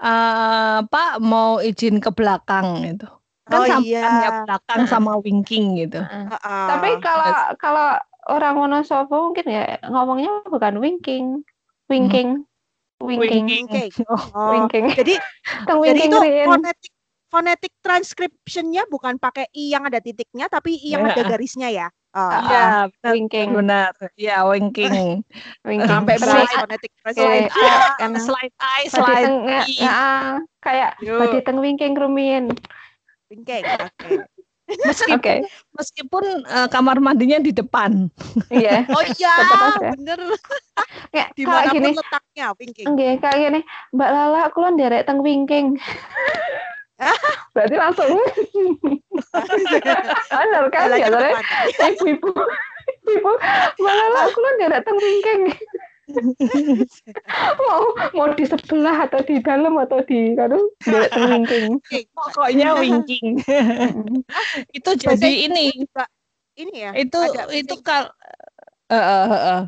eh, 0.00 0.78
Pak 0.82 1.20
mau 1.20 1.60
izin 1.60 2.00
ke 2.00 2.08
belakang 2.10 2.82
gitu. 2.88 3.06
Kan 3.44 3.58
Oh, 3.60 3.64
sama 3.68 3.84
iya. 3.84 4.00
kan 4.02 4.12
ya 4.18 4.30
belakang 4.48 4.80
sama 4.88 5.12
winking 5.20 5.76
gitu. 5.78 6.00
Heeh. 6.00 6.26
Heeh. 6.32 6.64
Tapi 6.64 6.88
kalau 6.98 7.28
kalau 7.60 7.88
orang 8.32 8.54
Wonosobo 8.56 9.30
mungkin 9.30 9.46
ya 9.46 9.76
ngomongnya 9.84 10.42
bukan 10.48 10.80
winking, 10.80 11.44
winking, 11.92 12.30
winking, 12.98 13.44
Winking. 13.46 13.90
Oh, 14.08 14.24
Oh, 14.32 14.50
winking. 14.56 14.84
jadi 14.96 15.14
jadi 15.88 16.00
itu 16.08 16.18
Rin. 16.18 16.48
fonetik 16.48 16.92
fonetik 17.28 17.72
transcriptionnya 17.80 18.84
bukan 18.92 19.16
pakai 19.16 19.48
i 19.56 19.72
yang 19.72 19.88
ada 19.88 20.00
titiknya 20.00 20.48
tapi 20.48 20.76
i 20.76 20.92
yang 20.92 21.04
ada 21.04 21.20
Iya. 21.20 21.28
garisnya 21.28 21.68
ya. 21.68 21.88
Oh, 22.12 22.28
Iya, 22.28 22.92
benar, 22.92 23.12
winking, 23.16 23.48
benar. 23.56 23.90
Iya, 24.20 24.36
winking. 24.44 24.92
winking. 25.68 25.88
Sampai 25.88 26.20
slide, 26.20 26.56
fonetik 26.60 26.92
slide 27.08 27.48
A, 27.48 28.16
slide 28.20 28.52
I, 28.60 28.80
slide 28.92 29.32
I. 29.48 29.60
ya, 29.80 29.96
kayak 30.60 31.00
badi 31.00 31.40
teng 31.40 31.56
winking 31.64 31.96
rumin. 31.96 32.52
Winking. 33.32 33.64
Oke. 33.64 34.28
Meskipun 34.80 35.18
Oke. 35.20 35.34
meskipun 35.74 36.24
eh, 36.44 36.68
kamar 36.68 36.96
mandinya 36.98 37.38
di 37.38 37.52
depan. 37.52 38.08
Iya. 38.48 38.84
Oh 38.96 39.04
iya, 39.04 39.34
bener. 39.92 40.20
Kayak 41.12 41.28
Di 41.36 41.42
mana 41.44 41.68
gini, 41.68 41.88
pun 41.92 42.00
letaknya 42.00 42.46
winking. 42.56 42.86
Nggih, 42.92 43.12
kayak 43.20 43.38
gini, 43.38 43.60
Mbak 43.92 44.10
Lala 44.10 44.40
aku 44.48 44.58
lan 44.64 44.74
derek 44.80 45.04
teng 45.04 45.20
wingking. 45.20 45.76
Berarti 47.54 47.76
langsung 47.76 48.14
bener 50.30 50.64
kan 50.70 50.86
ya 50.94 51.10
depan. 51.10 51.42
ibu-ibu 51.90 52.30
ibu 53.10 53.32
Mbak 53.82 53.94
Lala 53.98 54.18
aku 54.30 54.38
lan 54.38 54.54
derek 54.62 54.82
teng 54.86 54.96
wingking. 54.96 55.40
Mau 57.60 57.82
mau 58.12 58.28
di 58.36 58.44
sebelah 58.44 59.08
atau 59.08 59.20
di 59.24 59.40
dalam 59.40 59.76
atau 59.80 60.00
di 60.04 60.36
wingking. 60.36 61.80
Winking. 61.82 62.04
Pokoknya 62.12 62.68
winking. 62.78 63.42
Mm. 63.42 64.22
itu 64.76 64.90
jadi 64.96 65.30
ini 65.48 65.72
juga 65.74 66.04
ini 66.58 66.74
ya. 66.84 66.90
itu 66.96 67.18
itu 67.56 67.74
kal 67.80 68.12
eh, 68.92 68.96
eh, 68.96 69.26
eh, 69.28 69.42
eh. 69.56 69.62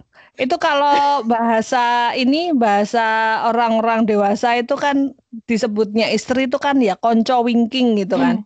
itu 0.44 0.56
kalau 0.60 1.24
bahasa 1.24 2.12
ini 2.12 2.52
bahasa 2.52 3.40
orang-orang 3.48 4.04
dewasa 4.04 4.60
itu 4.60 4.76
kan 4.76 5.16
disebutnya 5.48 6.12
istri 6.12 6.46
itu 6.46 6.60
kan 6.60 6.78
ya 6.78 6.98
konco 6.98 7.44
winking 7.46 7.96
gitu 7.98 8.20
kan. 8.20 8.44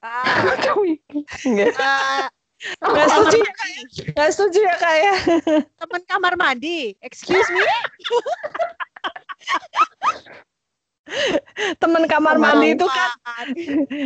Ah, 0.00 0.24
Teng 0.64 1.60
wingking. 2.60 2.84
Nggih. 2.84 2.84
ah, 2.84 2.90
Nggak 2.92 3.08
setuju 3.08 3.38
ya 3.40 3.52
kak 3.52 3.68
ya? 3.68 3.82
Nggak 4.12 4.30
setuju 4.32 4.58
ya 4.60 4.74
kak 4.76 4.94
ya? 4.96 5.14
teman 5.80 6.02
kamar 6.06 6.32
mandi. 6.36 6.78
Excuse 7.00 7.48
me. 7.50 7.64
Temen 11.82 12.06
kamar 12.06 12.38
mandi 12.38 12.78
itu 12.78 12.86
kan 12.86 13.10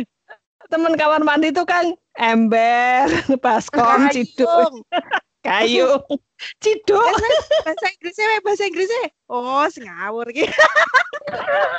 temen 0.73 0.93
kamar 0.97 1.21
mandi 1.21 1.53
itu 1.53 1.61
kan 1.61 1.93
ember, 2.17 3.05
baskom, 3.43 4.09
ciduk, 4.09 4.81
kayu, 5.45 6.01
ciduk. 6.57 7.13
bahasa 7.61 7.85
Inggrisnya 7.93 8.25
weh, 8.25 8.39
bahasa 8.41 8.63
Inggrisnya 8.65 9.03
oh 9.29 9.61
sing 9.69 9.85
ngawur 9.85 10.25
iki 10.33 10.49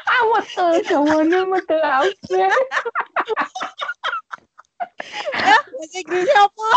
Awat 0.06 0.46
tuh 0.54 0.78
jawane 0.86 1.38
metu 1.50 1.76
apa. 1.78 2.06
Bahasa 5.76 5.96
Inggrisnya 6.00 6.48
apa? 6.48 6.68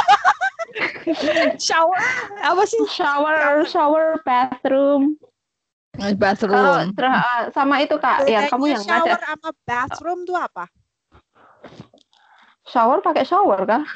Shower? 1.67 1.99
Apa 2.43 2.63
sih? 2.67 2.83
Shower, 2.91 3.63
shower, 3.65 4.19
bathroom. 4.27 5.15
Bathroom. 5.97 6.93
Ah, 7.01 7.49
sama 7.51 7.81
itu 7.83 7.99
Kak, 7.99 8.23
ya 8.29 8.47
kamu 8.47 8.71
yang 8.71 8.83
shower 8.85 9.19
sama 9.19 9.51
bathroom 9.67 10.23
tuh 10.23 10.37
apa? 10.37 10.69
Shower 12.69 13.01
pakai 13.03 13.25
shower 13.27 13.67
kan? 13.67 13.83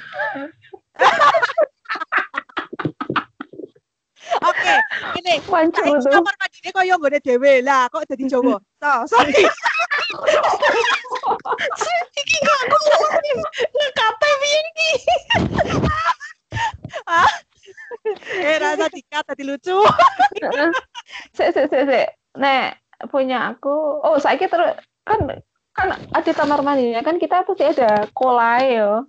oke 4.44 4.74
ini 5.20 5.34
Wancur 5.50 5.84
Saiki 5.84 6.04
tuh. 6.08 6.12
kamar 6.20 6.36
mandine 6.40 6.70
koyo 6.72 6.94
nggone 7.00 7.20
dhewe 7.24 7.54
lah 7.64 7.88
kok 7.92 8.06
dadi 8.08 8.26
Jawa 8.28 8.58
so 8.80 8.92
sorry 9.12 9.34
iki 12.22 12.38
kok 12.44 12.58
aku 12.64 12.78
ngekate 13.74 14.32
ini 14.44 14.90
eh 18.44 18.56
rasa 18.60 18.86
dikat 18.92 19.24
tadi 19.26 19.44
lucu 19.48 19.78
Sik, 21.34 21.50
sik, 21.54 21.66
sik, 21.70 21.84
sik. 21.88 22.08
Nek 22.36 22.82
punya 23.12 23.54
aku, 23.54 24.02
oh 24.02 24.18
saya 24.18 24.40
terus 24.40 24.74
kan 25.06 25.20
kan 25.74 25.88
ada 26.14 26.32
kamar 26.34 26.62
mandinya 26.66 27.02
kan 27.06 27.18
kita 27.22 27.46
pasti 27.46 27.66
ada 27.66 28.08
kolai 28.14 28.78
ya. 28.82 29.04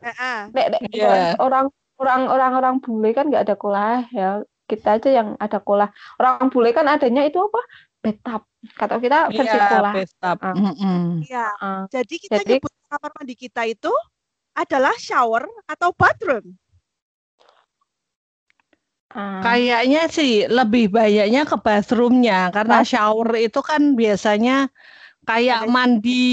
Heeh. 0.00 0.38
Nek, 0.56 0.66
nek 0.72 0.80
Iya. 0.92 1.36
orang 1.36 1.68
orang 2.00 2.28
orang 2.32 2.52
orang 2.56 2.74
bule 2.80 3.12
kan 3.12 3.28
nggak 3.28 3.44
ada 3.48 3.54
kolai 3.56 4.08
ya. 4.12 4.40
Kita 4.70 4.88
aja 4.96 5.10
yang 5.10 5.28
ada 5.36 5.58
kolah. 5.58 5.90
Orang 6.14 6.46
bule 6.48 6.70
kan 6.70 6.86
adanya 6.86 7.26
itu 7.26 7.42
apa? 7.42 7.58
Bathtub. 7.98 8.42
Kata 8.78 8.94
kita 8.96 9.18
versi 9.28 9.50
Iya, 9.50 9.66
kolah. 9.66 9.92
bathtub. 9.92 10.38
Ah. 10.40 10.54
Mm-mm. 10.54 11.02
Iya 11.26 11.46
Ah, 11.58 11.82
jadi 11.90 12.14
kita 12.14 12.36
Jadi- 12.40 12.62
nyebut 12.62 12.72
kamar 12.86 13.10
mandi 13.18 13.34
kita 13.34 13.62
itu 13.66 13.92
adalah 14.52 14.94
shower 14.96 15.46
atau 15.64 15.90
bathroom 15.94 16.58
ah. 19.14 19.40
Kayaknya 19.42 20.02
sih 20.10 20.46
lebih 20.46 20.90
banyaknya 20.90 21.42
ke 21.46 21.56
bathroomnya 21.58 22.50
karena 22.50 22.82
shower 22.82 23.30
itu 23.38 23.60
kan 23.62 23.94
biasanya 23.94 24.70
kayak 25.22 25.68
mandi 25.68 26.24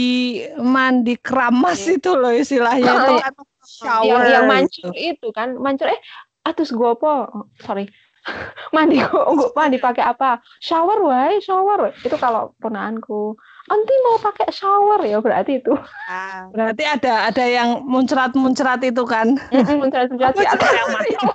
mandi 0.58 1.14
keramas 1.20 1.86
Iya. 1.86 1.94
itu 2.00 2.12
loh 2.16 2.34
istilahnya 2.34 2.90
Ah, 2.90 2.98
itu 3.06 3.14
iya. 3.22 3.30
shower 3.68 4.22
yang 4.26 4.34
yang 4.34 4.46
mancur 4.48 4.92
itu 4.96 5.28
kan 5.30 5.54
mancur 5.56 5.88
eh 5.92 6.00
atus 6.42 6.72
gua 6.72 6.96
apa 6.96 7.28
sorry 7.62 7.86
mandi 8.76 9.00
gua 9.02 9.32
gua 9.34 9.50
mandi 9.56 9.78
pakai 9.80 10.04
apa? 10.04 10.40
Shower 10.60 11.00
wae 11.04 11.40
shower. 11.40 11.94
Itu 12.04 12.16
kalau 12.20 12.54
ponaanku 12.60 13.36
anti 13.68 13.96
mau 14.08 14.18
pakai 14.20 14.50
shower. 14.52 15.02
Ya 15.04 15.20
berarti 15.20 15.60
itu. 15.60 15.74
Ah, 16.08 16.48
Berarti 16.54 16.84
ada 16.84 17.28
ada 17.32 17.46
yang 17.46 17.84
muncrat-muncrat 17.84 18.84
itu 18.84 19.04
kan. 19.08 19.36
Apa 19.52 19.74
di 20.12 20.46
atas. 20.48 20.70
juga 21.08 21.32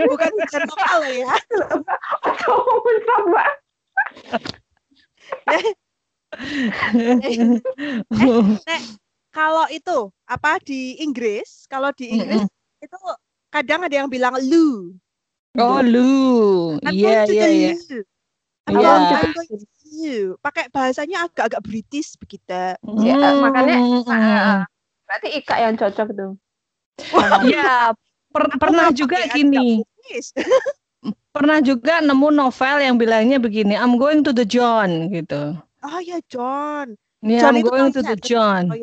bukan 0.10 0.30
hujan 0.36 0.62
lokal 0.68 1.00
ya? 1.08 1.34
Atau 2.24 2.56
mencari 2.84 3.24
mbak. 3.28 3.50
Kalau 9.30 9.66
itu 9.70 9.98
apa 10.26 10.58
di 10.62 10.98
Inggris? 11.02 11.66
Kalau 11.70 11.94
di 11.94 12.10
Inggris 12.10 12.44
itu 12.80 12.98
kadang 13.50 13.84
ada 13.84 13.94
yang 13.94 14.08
bilang 14.10 14.38
lu 14.46 14.94
Oh 15.58 15.82
lu, 15.82 16.78
I'm 16.86 16.94
iya 16.94 17.26
iya 17.26 17.46
the 17.46 17.48
iya. 17.50 17.72
I'm 18.70 18.78
Iya. 18.78 18.90
loo. 18.94 20.36
pakai 20.38 20.70
bahasanya 20.70 21.26
agak-agak 21.26 21.60
British 21.66 22.14
begitu 22.22 22.78
Ya, 23.02 23.18
makanya, 23.42 23.76
Mm, 23.82 24.06
mm, 24.06 24.14
mm. 24.14 24.58
berarti 25.10 25.28
ika 25.42 25.54
yang 25.58 25.74
cocok 25.74 26.08
tuh 26.14 26.32
Iya, 27.50 27.90
per- 28.30 28.54
pernah 28.62 28.94
juga 28.94 29.18
gini. 29.34 29.82
Pernah 31.34 31.62
juga 31.62 32.02
nemu 32.02 32.28
novel 32.34 32.76
yang 32.82 32.98
bilangnya 32.98 33.38
begini, 33.38 33.74
I'm 33.78 33.96
going 33.98 34.22
to 34.26 34.34
the 34.34 34.42
John 34.46 35.10
gitu. 35.10 35.54
oh 35.82 36.00
ya 36.02 36.18
John 36.30 36.94
Iya, 37.22 37.50
John 37.50 37.54
I'm 37.58 37.62
going 37.66 37.88
to 37.94 38.02
the 38.02 38.16
toilet. 38.16 38.26
John. 38.26 38.62
Oh, 38.70 38.78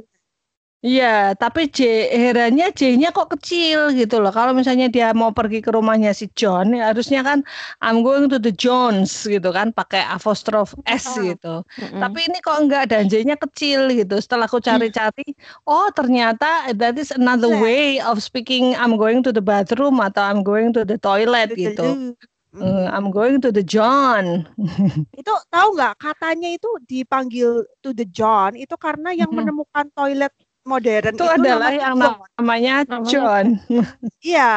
iya. 0.81 1.33
Tapi 1.33 1.69
J 1.69 1.79
herannya 2.11 2.69
J-nya 2.71 3.09
kok 3.09 3.33
kecil 3.33 3.93
gitu 3.93 4.19
loh. 4.19 4.29
Kalau 4.29 4.51
misalnya 4.51 4.87
dia 4.87 5.13
mau 5.13 5.29
pergi 5.29 5.61
ke 5.61 5.69
rumahnya 5.69 6.13
si 6.13 6.27
John, 6.33 6.73
ya 6.73 6.91
harusnya 6.93 7.21
kan 7.21 7.41
I'm 7.79 8.01
going 8.01 8.27
to 8.29 8.37
the 8.37 8.51
Jones 8.51 9.09
gitu 9.25 9.49
kan, 9.49 9.73
pakai 9.73 10.05
apostrof 10.05 10.77
S 10.85 11.07
Ah. 11.07 11.23
gitu. 11.23 11.55
Mm-mm. 11.77 12.01
Tapi 12.01 12.19
ini 12.29 12.37
kok 12.41 12.57
enggak 12.61 12.89
dan 12.91 13.07
J-nya 13.07 13.35
kecil 13.37 13.89
gitu. 13.93 14.17
Setelah 14.19 14.45
aku 14.45 14.59
cari-cari, 14.59 15.25
oh 15.65 15.87
ternyata 15.93 16.71
that 16.75 16.97
is 16.97 17.09
another 17.09 17.49
Iya. 17.51 17.61
way 17.61 17.85
of 18.03 18.19
speaking 18.19 18.75
I'm 18.75 18.95
going 18.97 19.23
to 19.23 19.31
the 19.31 19.41
bathroom 19.43 19.97
atau 19.99 20.21
I'm 20.23 20.41
going 20.41 20.73
to 20.75 20.83
the 20.83 20.97
toilet 20.97 21.53
gitu. 21.53 21.83
loo. 21.83 22.15
Eh, 22.57 22.87
I'm 22.89 23.13
going 23.13 23.37
to 23.45 23.53
the 23.53 23.61
John. 23.61 24.49
itu 25.19 25.29
tahu 25.53 25.67
nggak 25.77 25.93
katanya 26.01 26.49
itu 26.49 26.65
dipanggil 26.89 27.61
to 27.85 27.93
the 27.93 28.01
John 28.09 28.57
itu 28.57 28.73
karena 28.81 29.13
yang 29.13 29.29
menemukan 29.29 29.85
toilet 29.93 30.33
modern 30.67 31.15
Itu 31.15 31.23
itu, 31.23 31.25
adalah 31.25 31.71
namanya 31.71 31.79
yang 31.79 31.95
John. 31.97 32.17
namanya 32.37 32.73
John. 33.07 33.45
Iya. 34.27 34.53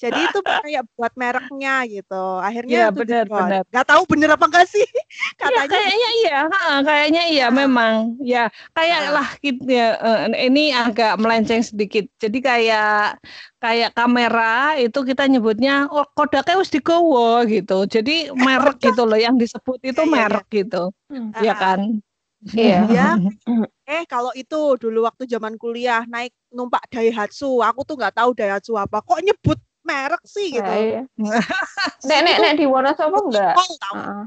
Jadi 0.00 0.16
itu 0.16 0.40
kayak 0.40 0.88
buat 0.96 1.12
mereknya 1.12 1.84
gitu. 1.84 2.16
Iya, 2.16 2.40
Akhirnya 2.40 2.80
to 2.88 2.96
the 2.96 3.00
benar, 3.04 3.24
John. 3.28 3.36
benar. 3.44 3.62
Nggak 3.68 3.84
tahu 3.84 4.02
bener 4.08 4.28
apa 4.32 4.44
enggak 4.48 4.66
sih? 4.72 4.80
Ya, 5.40 5.44
Katanya 5.44 5.68
kayaknya 5.68 6.10
iya, 6.16 6.38
ha, 6.48 6.60
kayaknya 6.80 7.22
iya 7.28 7.46
memang. 7.52 7.94
Ya, 8.16 8.44
kayak 8.72 9.00
Ah. 9.00 9.12
lah 9.12 9.28
gitu 9.44 9.60
ya, 9.68 9.88
eh, 10.00 10.48
ini 10.48 10.72
agak 10.72 11.20
melenceng 11.20 11.60
sedikit. 11.60 12.08
Jadi 12.16 12.38
kayak 12.40 13.20
kayak 13.60 13.92
kamera 13.92 14.80
itu 14.80 15.04
kita 15.04 15.28
nyebutnya 15.28 15.84
oh 15.92 16.08
kodaknya 16.16 16.56
wis 16.56 16.72
digowo 16.72 17.44
gitu. 17.44 17.84
Jadi 17.84 18.32
merek 18.32 18.80
gitu 18.88 19.04
loh 19.04 19.20
yang 19.20 19.36
disebut 19.36 19.84
itu 19.84 20.00
Iya, 20.00 20.08
iya, 20.08 20.14
merek 20.16 20.46
gitu. 20.48 20.82
Hmm. 21.12 21.28
Ya 21.44 21.52
kan? 21.52 22.00
Iya. 22.48 22.80
Ya. 22.96 23.08
Eh 23.90 24.06
kalau 24.06 24.30
itu 24.38 24.78
dulu 24.78 25.02
waktu 25.02 25.26
zaman 25.26 25.58
kuliah 25.58 26.06
naik 26.06 26.30
numpak 26.54 26.86
Daihatsu, 26.94 27.58
aku 27.58 27.82
tuh 27.82 27.98
nggak 27.98 28.14
tahu 28.22 28.30
Daihatsu 28.38 28.78
apa. 28.78 29.02
Kok 29.02 29.18
nyebut 29.18 29.58
merek 29.82 30.22
sih 30.22 30.54
gitu. 30.54 30.62
Iya. 30.62 31.02
Nek 32.08 32.20
nek 32.22 32.36
nek 32.38 32.54
di 32.54 32.64
Wonosobo 32.70 33.26
enggak? 33.26 33.58
Heeh. 33.58 34.22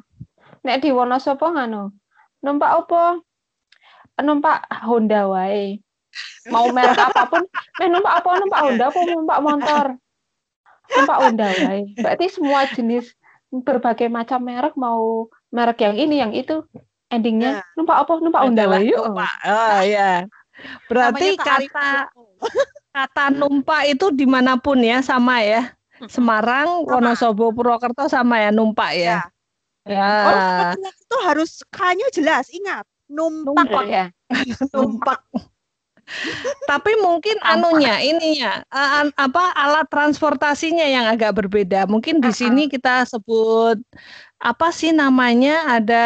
Nek 0.67 0.77
di 0.83 0.89
Wonosobo 0.91 1.47
nganu. 1.55 1.95
Numpak 2.43 2.71
apa? 2.83 3.23
Numpak 4.19 4.67
Honda 4.83 5.31
wae. 5.31 5.79
Mau 6.51 6.69
merek 6.75 6.99
apa 6.99 7.25
pun, 7.25 7.41
eh 7.81 7.87
numpak 7.87 8.19
apa? 8.19 8.29
Numpak 8.43 8.61
Honda 8.67 8.83
apa 8.91 8.99
numpak 9.07 9.39
motor? 9.41 9.85
Numpak 10.91 11.17
Honda 11.23 11.47
wae. 11.65 11.87
Berarti 11.95 12.25
semua 12.29 12.67
jenis 12.67 13.15
berbagai 13.49 14.11
macam 14.11 14.43
merek 14.43 14.75
mau 14.75 15.31
merek 15.55 15.87
yang 15.87 15.95
ini 15.95 16.15
yang 16.19 16.33
itu 16.35 16.67
endingnya 17.13 17.61
Nah. 17.61 17.65
numpak 17.77 17.97
apa? 18.05 18.13
Numpak 18.19 18.41
wae. 18.49 18.89
yuk. 18.89 19.05
numpak. 19.05 19.31
Oh 19.45 19.79
ya. 19.85 20.25
Berarti 20.89 21.27
kata 21.37 22.09
kata 22.97 23.25
numpak 23.33 23.89
itu 23.89 24.09
di 24.13 24.25
mana 24.25 24.57
pun 24.57 24.81
ya 24.81 25.01
sama 25.05 25.41
ya. 25.41 25.73
Semarang, 26.03 26.83
Sama. 26.83 26.99
Wonosobo, 26.99 27.55
Purwokerto 27.55 28.11
sama 28.11 28.35
ya 28.43 28.51
numpak 28.51 28.91
ya. 28.97 29.23
Ya. 29.87 30.09
Oh, 30.27 30.31
laki-laki 30.35 30.99
itu 30.99 31.17
harus 31.23 31.51
kayaknya 31.71 32.07
jelas, 32.11 32.45
ingat. 32.51 32.83
Numpak. 33.07 33.55
Numpak 33.55 33.85
ya. 33.87 34.05
numpak. 34.75 35.19
Tapi 36.67 36.91
mungkin 36.99 37.37
anunya, 37.43 37.99
ininya, 38.03 38.63
an- 38.71 39.15
apa 39.15 39.43
alat 39.55 39.87
transportasinya 39.87 40.85
yang 40.87 41.05
agak 41.07 41.35
berbeda. 41.35 41.87
Mungkin 41.87 42.19
di 42.23 42.31
Uh-uh. 42.31 42.35
sini 42.35 42.61
kita 42.71 43.03
sebut 43.07 43.79
apa 44.39 44.67
sih 44.75 44.91
namanya? 44.91 45.79
Ada 45.79 46.05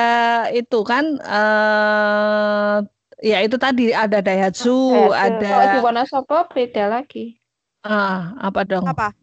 itu 0.54 0.80
kan, 0.86 1.06
eh 1.22 2.76
ya 3.22 3.38
itu 3.42 3.58
tadi 3.58 3.90
ada 3.94 4.22
Daihatsu, 4.22 4.70
Kalau 4.94 5.10
di 5.42 5.48
ada 5.50 5.82
Wonosobo 5.82 6.38
beda 6.54 6.84
lagi. 6.90 7.38
ah, 7.86 8.38
apa 8.38 8.62
dong? 8.68 8.86
Apa? 8.86 9.14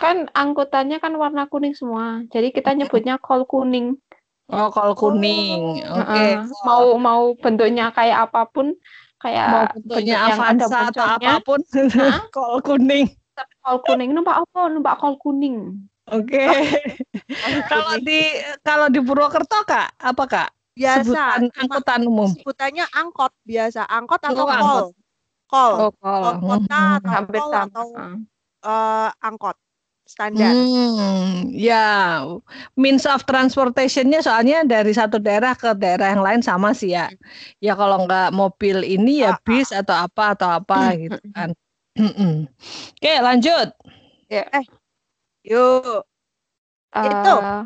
Kan 0.00 0.32
angkutannya 0.32 0.96
kan 1.04 1.12
warna 1.20 1.44
kuning 1.52 1.76
semua. 1.76 2.24
Jadi 2.32 2.56
kita 2.56 2.72
nyebutnya 2.72 3.20
kol 3.20 3.44
kuning. 3.44 4.00
Oh, 4.50 4.72
kol 4.72 4.96
kuning. 4.96 5.84
Oke. 5.84 6.10
Heeh. 6.10 6.48
Mau 6.64 6.96
mau 6.96 7.22
bentuknya 7.36 7.92
kayak 7.92 8.30
apa 8.30 8.48
pun, 8.48 8.72
kayak 9.20 9.44
Mau 9.46 9.64
bentuknya 9.76 10.16
Avanza 10.26 10.78
atau 10.88 11.04
apa 11.06 11.32
pun, 11.44 11.60
Hah? 12.00 12.24
kol 12.32 12.58
kuning. 12.60 13.06
kol 13.60 13.78
kuning. 13.84 14.10
Numpak 14.10 14.42
apa? 14.42 14.60
Numpak 14.66 14.96
kol 14.98 15.14
kuning. 15.16 15.84
Oke. 16.10 16.42
Kalau 17.70 17.94
di 18.02 18.34
kalau 18.60 18.90
di 18.90 18.98
Purwokerto 18.98 19.62
Kak, 19.62 19.94
apa 19.94 20.24
Kak? 20.26 20.48
Biasa. 20.74 21.06
Sebutan 21.06 21.40
angkutan 21.54 22.00
umum. 22.02 22.30
Sebutannya 22.34 22.86
angkot 22.90 23.30
biasa. 23.44 23.86
Angkot 23.86 24.18
atau 24.18 24.42
Oh, 24.42 24.48
kol. 24.48 24.56
angkot. 24.58 24.86
Kol. 25.46 25.72
Oh, 26.02 26.34
kota 26.40 26.80
atau 26.98 27.10
Hampir 27.14 27.38
kol 27.38 27.50
sama. 27.52 27.62
atau 27.68 27.86
eh, 28.66 29.08
angkot. 29.22 29.56
Standar. 30.10 30.50
Hmm, 30.50 31.54
ya, 31.54 32.26
means 32.74 33.06
of 33.06 33.22
transportation-nya 33.30 34.26
soalnya 34.26 34.66
dari 34.66 34.90
satu 34.90 35.22
daerah 35.22 35.54
ke 35.54 35.70
daerah 35.78 36.10
yang 36.10 36.26
lain 36.26 36.42
sama 36.42 36.74
sih 36.74 36.98
ya. 36.98 37.06
Ya 37.62 37.78
kalau 37.78 38.10
nggak 38.10 38.34
mobil 38.34 38.82
ini 38.82 39.22
ya 39.22 39.38
Ah, 39.38 39.40
bis 39.46 39.70
atau 39.70 39.94
apa 39.94 40.34
atau 40.34 40.50
apa 40.50 40.98
gitu 40.98 41.22
kan. 41.30 41.54
Mm-mm. 41.94 42.50
Oke, 42.98 43.12
lanjut. 43.22 43.70
Yuk. 45.46 46.02
Itu. 46.90 47.34
Eh, 47.38 47.62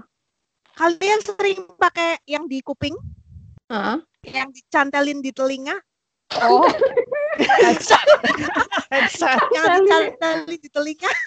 Kalian 0.74 1.20
sering 1.24 1.64
pakai 1.80 2.20
yang 2.28 2.44
di 2.44 2.60
kuping? 2.60 2.92
heeh. 3.72 3.98
Yang 4.26 4.60
dicantelin 4.60 5.24
di 5.24 5.32
telinga? 5.32 5.80
Oh, 6.44 6.68
Headset. 7.38 8.06
Headset. 8.92 9.38
Di 10.46 10.68
telinga? 10.70 11.10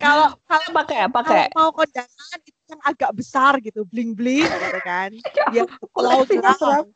Kalau 0.00 0.32
kalau 0.48 0.68
pakai 0.72 1.04
kalau 1.04 1.12
pakai. 1.12 1.52
mau 1.52 1.68
kondangan 1.68 2.38
itu 2.40 2.60
yang 2.72 2.80
agak 2.80 3.10
besar 3.12 3.60
gitu, 3.60 3.84
bling 3.84 4.16
bling 4.16 4.48
gitu 4.48 4.80
kan. 4.80 5.10
Ya, 5.54 5.66
Kalau 5.92 6.24
berapa? 6.24 6.88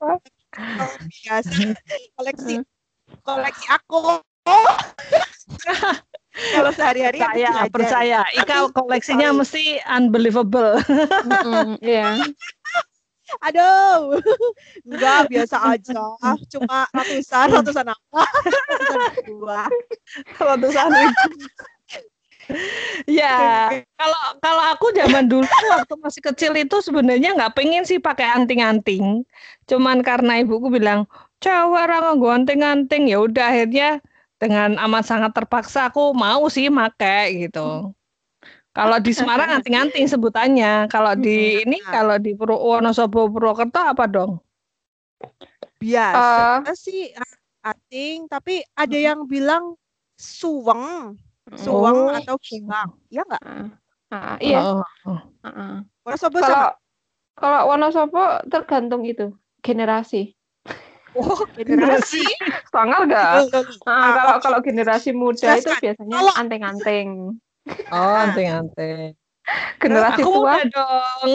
biasa 1.10 1.58
koleksi 2.16 2.62
koleksi 3.26 3.66
aku. 3.68 4.22
kalau 6.54 6.70
sehari-hari 6.72 7.20
aku 7.20 7.68
Percaya. 7.74 8.22
Ika 8.38 8.70
koleksinya 8.72 9.34
mesti 9.34 9.82
unbelievable. 9.84 10.78
Mm-mm, 11.26 11.76
Iya. 11.84 12.22
Aduh, 13.42 14.20
enggak 14.88 15.30
biasa 15.30 15.56
aja. 15.74 16.02
Cuma 16.52 16.86
ratusan, 16.94 17.46
ratusan 17.50 17.86
apa? 17.90 18.22
Ratusan 18.22 18.98
dua. 19.26 19.60
Ratusan. 20.38 20.90
Ya, 23.08 23.72
kalau 23.96 24.36
kalau 24.44 24.62
aku 24.76 24.92
zaman 24.92 25.24
dulu 25.32 25.48
waktu 25.48 25.94
masih 25.96 26.20
kecil 26.20 26.52
itu 26.52 26.76
sebenarnya 26.84 27.32
nggak 27.32 27.56
pengen 27.56 27.88
sih 27.88 27.96
pakai 27.96 28.36
anting-anting. 28.36 29.24
Cuman 29.64 30.04
karena 30.04 30.44
ibuku 30.44 30.68
bilang, 30.68 31.08
cewek 31.40 31.88
orang 31.88 32.04
nganggo 32.04 32.28
anting-anting, 32.28 33.08
ya 33.08 33.24
udah 33.24 33.48
akhirnya 33.48 34.04
dengan 34.36 34.76
amat 34.76 35.08
sangat 35.08 35.32
terpaksa 35.32 35.88
aku 35.88 36.12
mau 36.12 36.44
sih 36.52 36.68
pakai 36.68 37.48
gitu. 37.48 37.96
Kalau 38.74 38.98
di 38.98 39.14
Semarang 39.14 39.48
anting-anting 39.62 40.10
sebutannya, 40.10 40.90
kalau 40.90 41.14
di 41.14 41.62
ini 41.62 41.78
Nah. 41.86 41.92
kalau 41.94 42.16
di 42.18 42.34
Pur- 42.34 42.58
Wonosobo 42.58 43.30
Purwokerto 43.30 43.78
apa 43.78 44.04
dong? 44.10 44.42
Biasa 45.78 46.74
sih 46.74 47.14
ah, 47.14 47.34
anting, 47.70 48.26
tapi 48.26 48.66
ada 48.74 48.98
yang 48.98 49.30
bilang 49.30 49.78
suweng, 50.18 51.14
suweng 51.54 52.10
Oh. 52.10 52.18
atau 52.18 52.34
giwang. 52.42 52.90
Ya 53.14 53.22
enggak? 53.22 53.42
Heeh, 54.10 54.36
Iya. 54.42 54.58
Oh, 54.62 54.82
oh. 55.06 55.20
heeh. 55.46 55.74
Wonosobo 56.02 56.36
Kalau 56.42 56.70
kalau 57.34 57.60
Wonosobo 57.70 58.22
tergantung 58.50 59.06
itu 59.06 59.30
generasi. 59.62 60.34
Oh, 61.14 61.46
generasi. 61.58 62.26
Sangar 62.74 63.06
loh, 63.06 63.46
loh. 63.46 63.62
Ah, 63.86 63.94
Ah, 63.94 64.10
kalau 64.18 64.36
kalau 64.42 64.58
generasi 64.66 65.14
muda 65.14 65.54
itu 65.54 65.70
biasanya 65.78 66.26
anting-anting. 66.34 67.38
Oh, 67.92 68.14
anting-anting. 68.28 69.16
Generasi 69.76 70.24
Aku 70.24 70.40
tua, 70.40 70.56
muda 70.56 70.64
dong. 70.72 71.30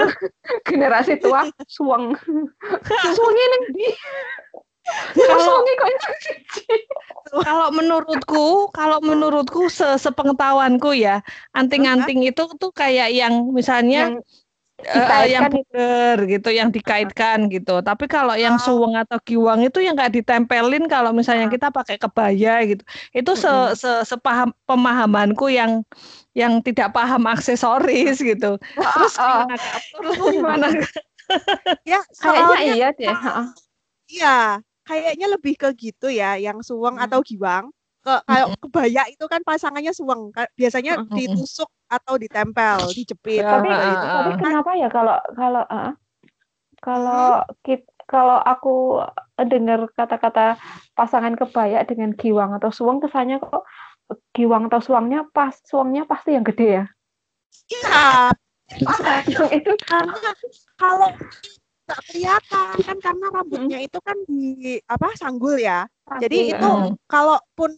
generasi 0.68 1.12
tua 1.22 1.46
suweng. 1.70 2.18
Suwengnya 3.14 3.46
neng 3.46 3.64
di. 3.70 3.86
Kalau-. 5.14 5.64
Kalau 7.40 7.68
menurutku, 7.72 8.68
kalau 8.74 8.98
menurutku 9.00 9.70
se 9.70 9.96
sepengetahuanku 10.02 10.98
ya, 10.98 11.22
anting-anting 11.54 12.26
itu 12.26 12.42
tuh 12.58 12.70
kayak 12.74 13.14
yang 13.14 13.54
misalnya 13.54 14.12
Yang 14.12 14.43
eh, 14.84 15.26
yang 15.32 15.48
puder 15.48 16.16
gitu, 16.28 16.48
yang 16.52 16.68
dikaitkan 16.68 17.48
gitu. 17.48 17.80
Tapi 17.80 18.04
kalau 18.06 18.36
yang 18.36 18.56
Oh. 18.56 18.62
suweng 18.62 18.94
atau 18.94 19.18
giwang 19.24 19.64
itu 19.64 19.80
yang 19.80 19.96
nggak 19.96 20.12
ditempelin 20.14 20.84
kalau 20.86 21.10
misalnya 21.10 21.48
Ah. 21.48 21.52
kita 21.52 21.68
pakai 21.72 21.96
kebaya 21.96 22.60
gitu. 22.68 22.82
Itu 23.10 23.32
se, 23.34 23.48
se 23.74 23.90
sepaham 24.04 24.52
pemahamanku 24.64 25.48
yang 25.48 25.82
yang 26.34 26.60
tidak 26.60 26.92
paham 26.92 27.24
aksesoris 27.32 28.20
gitu. 28.20 28.60
Terus 28.76 29.14
Ah, 29.18 29.44
ah. 29.44 29.46
gimana 29.48 30.66
gimana? 30.66 30.66
Ya, 31.88 32.00
Kayaknya 32.20 32.44
soalnya 32.52 32.74
iya 32.76 32.88
deh. 32.92 33.08
heeh. 33.08 33.46
iya, 34.12 34.36
kayaknya 34.84 35.26
lebih 35.32 35.54
ke 35.56 35.68
gitu 35.74 36.12
ya, 36.12 36.36
yang 36.36 36.60
suweng 36.60 37.00
atau 37.00 37.24
giwang. 37.24 37.72
Ke 38.04 38.20
kayak 38.28 38.60
kebaya 38.60 39.02
itu 39.08 39.24
kan 39.24 39.40
pasangannya 39.40 39.96
suweng. 39.96 40.28
Biasanya 40.60 41.08
ditusuk 41.08 41.72
atau 41.88 42.20
ditempel, 42.20 42.92
dijepit. 42.92 43.40
Ya, 43.40 43.56
Tapi 43.56 43.68
gitu. 43.72 44.06
tapi 44.12 44.30
kenapa 44.36 44.70
ya 44.76 44.88
kalau 44.92 45.16
kalau 45.32 45.64
ah, 45.72 45.96
kalau 46.84 47.48
kit, 47.64 47.88
kalau 48.04 48.36
aku 48.44 49.00
dengar 49.40 49.88
kata-kata 49.96 50.60
pasangan 50.92 51.32
kebaya 51.32 51.80
dengan 51.88 52.12
giwang 52.12 52.52
atau 52.52 52.68
suweng 52.68 53.00
kesannya 53.00 53.40
kok 53.40 53.64
giwang 54.36 54.68
atau 54.68 54.84
suwangnya 54.84 55.24
pas 55.32 55.56
suwangnya 55.64 56.04
pasti 56.04 56.36
yang 56.36 56.44
gede 56.44 56.84
ya. 56.84 56.84
Iya, 57.72 58.04
Yang 59.24 59.64
itu 59.64 59.72
kalau 60.76 61.08
nggak 61.84 62.00
kelihatan 62.08 62.74
kan 62.80 62.96
karena 62.96 63.26
rambutnya 63.28 63.78
itu 63.78 63.98
kan 64.00 64.16
di 64.24 64.80
apa 64.88 65.12
sanggul 65.14 65.56
ya. 65.56 65.84
Jadi 66.16 66.52
itu 66.52 66.64
eh, 66.64 66.92
kalaupun 67.04 67.70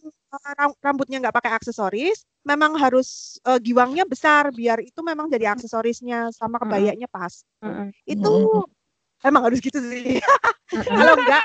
ram- 0.55 0.79
rambutnya 0.79 1.19
nggak 1.23 1.35
pakai 1.35 1.53
aksesoris, 1.55 2.23
memang 2.43 2.79
harus 2.79 3.39
uh, 3.43 3.59
giwangnya 3.59 4.07
besar 4.07 4.51
biar 4.51 4.79
itu 4.79 5.03
memang 5.03 5.27
jadi 5.27 5.55
aksesorisnya 5.55 6.31
sama 6.31 6.59
kebayanya 6.63 7.07
pas. 7.11 7.43
eh, 7.63 7.91
Itu 8.07 8.63
emang 9.23 9.43
harus 9.51 9.59
gitu 9.59 9.79
sih. 9.79 10.23
Kalau 10.87 11.15
enggak 11.19 11.43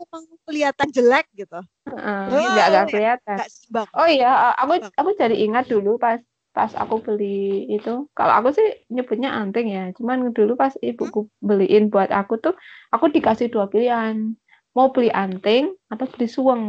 emang 0.00 0.22
kelihatan 0.48 0.88
jelek 0.92 1.26
gitu. 1.36 1.60
eh, 1.90 2.28
Iya. 2.32 2.48
nggak 2.48 2.66
nggak 2.70 2.86
kelihatan. 2.88 3.36
Nggak. 3.68 3.86
Oh 3.92 4.08
iya, 4.08 4.30
aku 4.56 4.72
aku 4.96 5.10
jadi 5.20 5.36
ingat 5.36 5.64
dulu 5.68 6.00
pas 6.00 6.20
pas 6.50 6.74
aku 6.74 6.98
beli 6.98 7.70
itu 7.70 8.10
kalau 8.10 8.34
aku 8.42 8.50
sih 8.58 8.68
nyebutnya 8.90 9.30
anting 9.38 9.70
ya 9.70 9.84
cuman 9.94 10.34
dulu 10.34 10.58
pas 10.58 10.74
ibuku 10.82 11.30
beliin 11.38 11.88
buat 11.94 12.10
aku 12.10 12.42
tuh 12.42 12.54
aku 12.90 13.06
dikasih 13.14 13.54
dua 13.54 13.70
pilihan 13.70 14.34
mau 14.74 14.90
beli 14.90 15.14
anting 15.14 15.70
atau 15.86 16.06
beli 16.10 16.26
suweng 16.26 16.64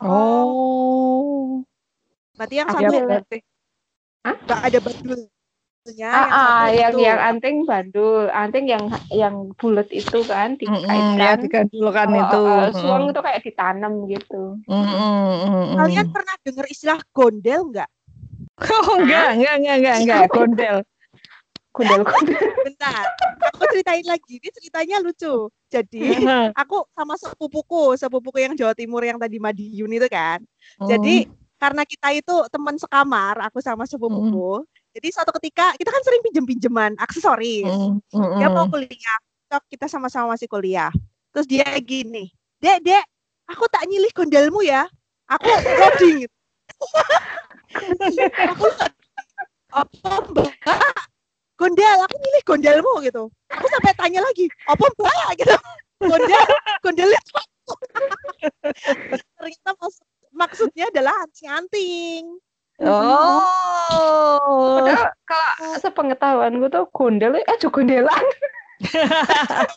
Oh. 0.00 1.60
Berarti 2.36 2.54
yang 2.56 2.68
satu 2.72 2.94
berarti. 3.04 3.38
nggak 4.20 4.60
ada 4.64 4.78
bandulnya. 4.80 5.28
ah, 6.12 6.24
yang 6.24 6.32
ah, 6.32 6.64
satu 6.68 6.76
yang 6.76 6.92
itu. 6.92 7.04
yang 7.04 7.20
anting 7.20 7.56
bandul 7.64 8.24
anting 8.32 8.64
yang 8.68 8.84
yang 9.12 9.36
bulat 9.56 9.88
itu 9.92 10.20
kan 10.24 10.56
Mm-mm, 10.56 10.60
dikaitkan 10.60 11.16
ya 11.20 11.32
digandulkan 11.40 12.08
Oh, 12.08 12.20
itu. 12.20 12.40
oh, 12.40 12.56
oh, 12.64 12.68
suweng 12.72 13.04
itu 13.12 13.20
kayak 13.20 13.40
ditanam 13.44 13.92
gitu 14.08 14.42
Mm-mm, 14.68 15.24
mm-mm. 15.44 15.76
Kalian 15.80 16.06
pernah 16.12 16.34
dengar 16.44 16.66
istilah 16.68 17.00
gondel 17.12 17.60
nggak? 17.72 17.90
Oh 18.60 19.00
enggak, 19.00 19.40
enggak, 19.40 19.54
enggak, 19.56 19.76
enggak, 19.80 19.96
enggak, 20.04 20.22
gondel. 20.28 20.76
gundel 21.70 22.02
Bentar, 22.66 23.04
aku 23.54 23.62
ceritain 23.72 24.04
lagi. 24.04 24.42
Ini 24.42 24.50
ceritanya 24.52 24.96
lucu. 25.00 25.48
Jadi 25.70 26.26
aku 26.52 26.82
sama 26.92 27.14
sepupuku, 27.14 27.94
sepupuku 27.94 28.42
yang 28.42 28.52
Jawa 28.58 28.74
Timur 28.74 29.06
yang 29.06 29.16
tadi 29.16 29.38
Madiun 29.38 29.90
itu 29.94 30.08
kan. 30.10 30.42
Jadi 30.82 31.30
karena 31.60 31.86
kita 31.86 32.08
itu 32.16 32.36
teman 32.50 32.74
sekamar, 32.76 33.38
aku 33.40 33.62
sama 33.62 33.86
sepupuku. 33.86 34.66
Jadi 34.90 35.08
suatu 35.14 35.30
ketika 35.38 35.70
kita 35.78 35.94
kan 35.94 36.02
sering 36.02 36.22
pinjem-pinjeman 36.26 36.98
aksesoris. 36.98 37.70
Mm, 38.10 38.42
Dia 38.42 38.48
mau 38.50 38.66
kuliah, 38.66 39.18
kita 39.70 39.86
sama-sama 39.86 40.34
masih 40.34 40.50
kuliah. 40.50 40.90
Terus 41.30 41.46
dia 41.46 41.70
gini, 41.78 42.34
Dek, 42.58 42.82
Dek, 42.82 43.04
aku 43.46 43.70
tak 43.70 43.86
nyilih 43.86 44.10
gondelmu 44.10 44.66
ya. 44.66 44.90
Aku 45.30 45.46
loading. 45.78 46.26
aku 48.50 48.66
apa 49.70 50.10
mbak? 50.30 50.50
Gondel, 51.60 51.98
aku 52.08 52.16
nyilih 52.16 52.42
gondelmu 52.48 52.94
gitu. 53.04 53.28
Aku 53.52 53.66
sampai 53.68 53.92
tanya 53.94 54.24
lagi, 54.24 54.48
apa 54.66 54.84
mbak 54.96 55.36
gitu. 55.38 55.56
Gondel, 56.00 56.48
gondelnya? 56.80 57.20
Ternyata 59.36 59.70
maksud, 59.76 60.06
maksudnya 60.32 60.88
adalah 60.88 61.12
anting-anting. 61.22 62.40
Oh. 62.80 64.80
Padahal 64.80 65.12
kalau 65.28 65.76
sepengetahuanku 65.84 66.72
tuh 66.72 66.88
gondel 66.96 67.36
eh 67.36 67.58
juga 67.60 67.84
gondelan 67.84 68.24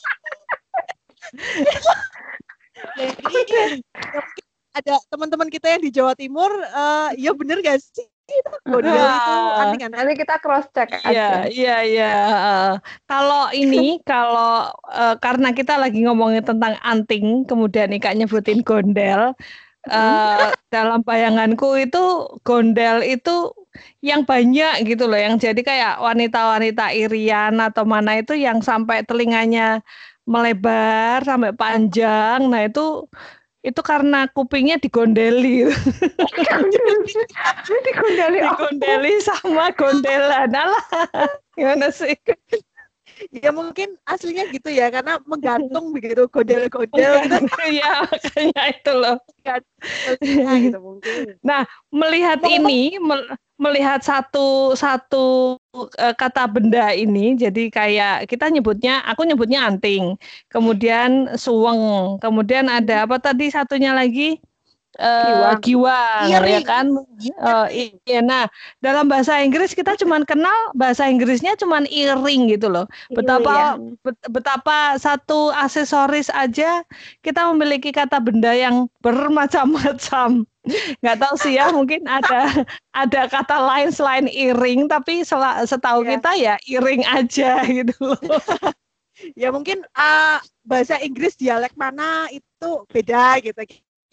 Jadi 2.95 3.51
ya 3.51 3.75
mungkin 3.75 4.53
ada 4.74 4.93
teman-teman 5.11 5.49
kita 5.53 5.67
yang 5.78 5.82
di 5.86 5.91
Jawa 5.93 6.13
Timur, 6.17 6.49
eh, 6.51 7.09
ya 7.21 7.32
bener 7.38 7.61
gak 7.61 7.78
sih? 7.82 8.05
Itu 8.24 8.51
gondel 8.65 9.07
itu 9.19 9.30
Ah. 9.30 9.61
anting-anting. 9.61 9.99
nanti 9.99 10.13
kita 10.17 10.36
cross 10.41 10.65
check 10.74 10.89
Iya, 10.89 11.03
aja 11.03 11.43
iya, 11.51 11.76
iya. 11.84 12.05
Kalau 13.09 13.51
ini, 13.53 13.78
kalau 14.09 14.71
eh, 14.91 15.15
karena 15.24 15.47
kita 15.53 15.74
lagi 15.82 15.99
ngomongin 16.07 16.43
tentang 16.45 16.74
anting, 16.82 17.45
kemudian 17.49 17.89
Ika 17.93 18.15
nyebutin 18.17 18.59
gondel, 18.63 19.36
eh, 19.91 20.47
dalam 20.74 20.99
bayanganku 21.07 21.67
itu 21.84 21.97
gondel 22.47 22.97
itu 23.05 23.32
yang 24.05 24.21
banyak 24.32 24.71
gitu 24.89 25.03
loh, 25.09 25.19
yang 25.19 25.36
jadi 25.41 25.61
kayak 25.69 25.93
wanita-wanita 26.01 26.84
Irian 26.95 27.53
atau 27.61 27.84
mana 27.93 28.11
itu 28.21 28.34
yang 28.38 28.59
sampai 28.63 29.03
telinganya 29.09 29.82
melebar 30.30 31.19
sampai 31.30 31.51
panjang. 31.61 32.39
Nah 32.51 32.61
itu 32.69 32.82
itu 33.64 33.80
karena 33.80 34.28
kupingnya 34.28 34.76
digondeli, 34.76 35.72
digondeli 37.88 38.39
digondeli 38.43 39.14
sama 39.24 39.72
gondelan. 39.72 40.51
Alah, 40.51 40.86
gimana 41.55 41.88
sih? 41.88 42.11
Ya 43.34 43.49
mungkin 43.53 43.97
aslinya 44.05 44.47
gitu 44.51 44.70
ya, 44.70 44.89
karena 44.93 45.18
menggantung 45.26 45.93
begitu 45.93 46.26
gondel-gondel 46.30 47.14
gitu. 47.26 47.38
Iya, 47.74 48.05
makanya 48.05 48.64
itu 48.74 48.91
loh. 48.93 49.18
Nah, 50.22 50.57
gitu 50.59 50.80
mungkin. 50.80 51.38
Melihat 51.93 52.39
Ngomong- 52.41 52.70
ini, 52.70 52.82
mel- 52.99 53.34
melihat 53.57 54.01
satu 54.03 54.74
satu 54.76 55.55
eh, 55.97 56.16
kata 56.18 56.45
benda 56.49 56.91
ini, 56.91 57.38
jadi 57.38 57.64
kayak 57.70 58.16
kita 58.28 58.49
nyebutnya, 58.51 59.01
aku 59.07 59.24
nyebutnya 59.24 59.64
anting, 59.66 60.18
kemudian 60.51 61.34
suweng, 61.39 62.18
kemudian 62.20 62.68
ada 62.68 63.05
apa 63.07 63.18
tadi 63.22 63.49
satunya 63.49 63.93
lagi? 63.95 64.38
Giwang. 64.93 65.57
giwang, 65.65 66.25
ya 66.29 66.61
kan? 66.61 66.85
Eh, 67.17 67.97
iya, 68.05 68.21
nah 68.21 68.45
dalam 68.77 69.09
bahasa 69.09 69.41
Inggris 69.41 69.73
kita 69.73 69.97
cuman 69.97 70.21
kenal 70.21 70.69
bahasa 70.77 71.09
Inggrisnya 71.09 71.57
cuman 71.57 71.89
earring 71.89 72.45
gitu 72.53 72.69
loh. 72.69 72.85
Betapa 73.09 73.73
Iya. 73.73 73.97
bet- 74.05 74.27
betapa 74.29 74.77
satu 75.01 75.49
aksesoris 75.49 76.29
aja 76.29 76.85
kita 77.25 77.49
memiliki 77.49 77.89
kata 77.89 78.21
benda 78.21 78.53
yang 78.53 78.85
bermacam-macam. 79.01 80.45
Nggak 81.01 81.17
tahu 81.19 81.35
sih 81.41 81.57
ya, 81.57 81.73
mungkin 81.73 82.05
ada 82.05 82.47
ada 82.93 83.21
kata 83.27 83.57
lain 83.59 83.89
selain 83.89 84.27
earring, 84.29 84.85
tapi 84.87 85.25
setahu 85.25 86.05
Iya. 86.05 86.09
kita 86.15 86.31
ya 86.37 86.55
earring 86.69 87.03
aja 87.09 87.51
gitu 87.81 87.97
loh. 87.99 88.19
Ya 89.37 89.53
mungkin 89.53 89.85
ah, 89.93 90.41
bahasa 90.65 90.97
Inggris 90.97 91.37
dialek 91.37 91.77
mana 91.77 92.27
itu 92.33 92.81
beda 92.89 93.37
gitu. 93.45 93.61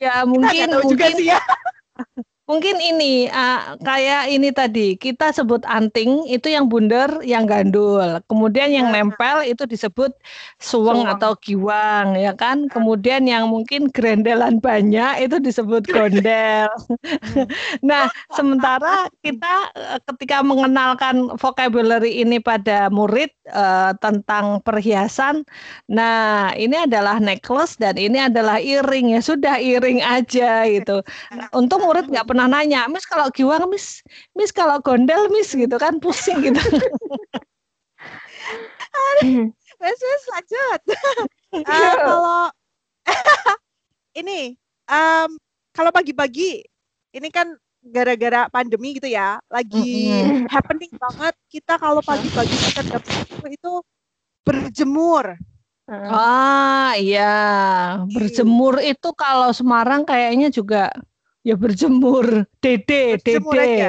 Ya 0.01 0.25
mungkin 0.25 0.65
juga 0.81 0.81
mungkin 0.81 1.11
sih 1.13 1.29
ya. 1.29 1.37
Mungkin 2.51 2.83
ini 2.83 3.31
ah, 3.31 3.79
kayak 3.79 4.27
ini 4.35 4.51
tadi 4.51 4.99
kita 4.99 5.31
sebut 5.31 5.63
anting 5.71 6.27
itu 6.27 6.51
yang 6.51 6.67
bundar, 6.67 7.23
yang 7.23 7.47
gandul. 7.47 8.19
Kemudian 8.27 8.75
yang 8.75 8.91
Ya. 8.91 8.95
nempel 8.95 9.47
itu 9.47 9.63
disebut 9.71 10.11
suweng 10.59 11.07
Suweng. 11.07 11.07
atau 11.07 11.39
giwang, 11.39 12.19
ya 12.19 12.35
kan? 12.35 12.67
Kemudian 12.67 13.23
yang 13.31 13.47
mungkin 13.55 13.87
grendelan 13.95 14.59
banyak 14.67 15.23
itu 15.31 15.39
disebut 15.39 15.87
gondel. 15.87 16.67
nah, 17.91 18.11
sementara 18.35 19.07
kita 19.23 19.71
eh, 19.77 19.99
ketika 20.11 20.43
mengenalkan 20.43 21.31
vocabulary 21.39 22.19
ini 22.23 22.43
pada 22.43 22.91
murid 22.91 23.31
eh, 23.47 23.93
tentang 24.03 24.59
perhiasan, 24.67 25.47
nah 25.87 26.51
ini 26.57 26.87
adalah 26.89 27.23
necklace 27.23 27.79
dan 27.79 27.95
ini 28.01 28.27
adalah 28.27 28.59
earring 28.59 29.15
ya 29.15 29.21
sudah 29.23 29.57
earring 29.63 30.03
aja 30.03 30.67
gitu. 30.67 31.03
Untung 31.55 31.85
murid 31.87 32.09
nggak 32.11 32.27
pernah 32.29 32.40
nanya, 32.47 32.89
Miss 32.89 33.05
kalau 33.05 33.29
giwang, 33.35 33.67
Miss, 33.69 34.01
Miss 34.33 34.55
kalau 34.55 34.79
gondel, 34.81 35.29
Miss 35.29 35.53
gitu 35.53 35.77
kan 35.77 35.99
pusing 35.99 36.41
gitu. 36.41 36.61
Wes 39.81 40.01
wes 40.01 40.25
lanjut. 40.33 40.81
Eh, 41.51 41.67
kalau 41.67 42.47
ini 44.23 44.55
em, 44.87 45.31
kalau 45.75 45.91
pagi-pagi 45.91 46.63
ini 47.11 47.27
kan 47.27 47.59
gara-gara 47.83 48.47
pandemi 48.47 48.95
gitu 48.95 49.11
ya, 49.11 49.43
lagi 49.51 50.23
Mm-mm. 50.23 50.47
happening 50.47 50.95
banget 50.95 51.35
kita 51.51 51.75
kalau 51.75 51.99
pagi-pagi 52.07 52.55
10 52.55 53.51
itu 53.51 53.73
berjemur. 54.47 55.35
Ah 55.91 56.95
iya, 56.95 57.35
berjemur 58.15 58.79
itu 58.79 59.11
kalau 59.19 59.51
Semarang 59.51 60.07
kayaknya 60.07 60.55
juga 60.55 60.95
ya 61.49 61.55
berjemur. 61.63 62.27
Dede, 62.63 62.95
Berjemur 63.11 63.55
dede. 63.55 63.65
aja. 63.65 63.89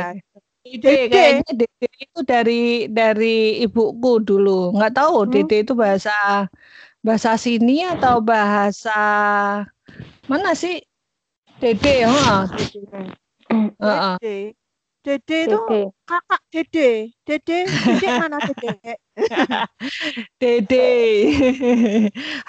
Dede, 0.66 0.90
Dede. 0.90 1.10
kayaknya 1.12 1.52
dede 1.60 1.88
itu 2.06 2.20
dari 2.32 2.54
dari 2.98 3.36
ibuku 3.66 4.10
dulu. 4.28 4.50
Nggak 4.76 4.92
tahu 4.98 5.16
Hmm. 5.26 5.32
dede 5.34 5.56
itu 5.64 5.74
bahasa 5.76 6.12
bahasa 7.06 7.32
sini 7.46 7.74
atau 7.94 8.16
bahasa 8.22 8.92
mana 10.30 10.52
sih? 10.56 10.76
Dede, 11.62 11.90
heeh. 12.10 12.40
Heeh. 13.82 14.18
Dede. 14.22 14.36
Dede 15.06 15.38
itu 15.50 15.58
kakak 16.08 16.42
Dede. 16.54 16.88
Dede, 17.28 17.58
Dede 17.86 18.08
mana 18.20 18.38
Dede? 18.46 18.72
Dede. 20.42 20.84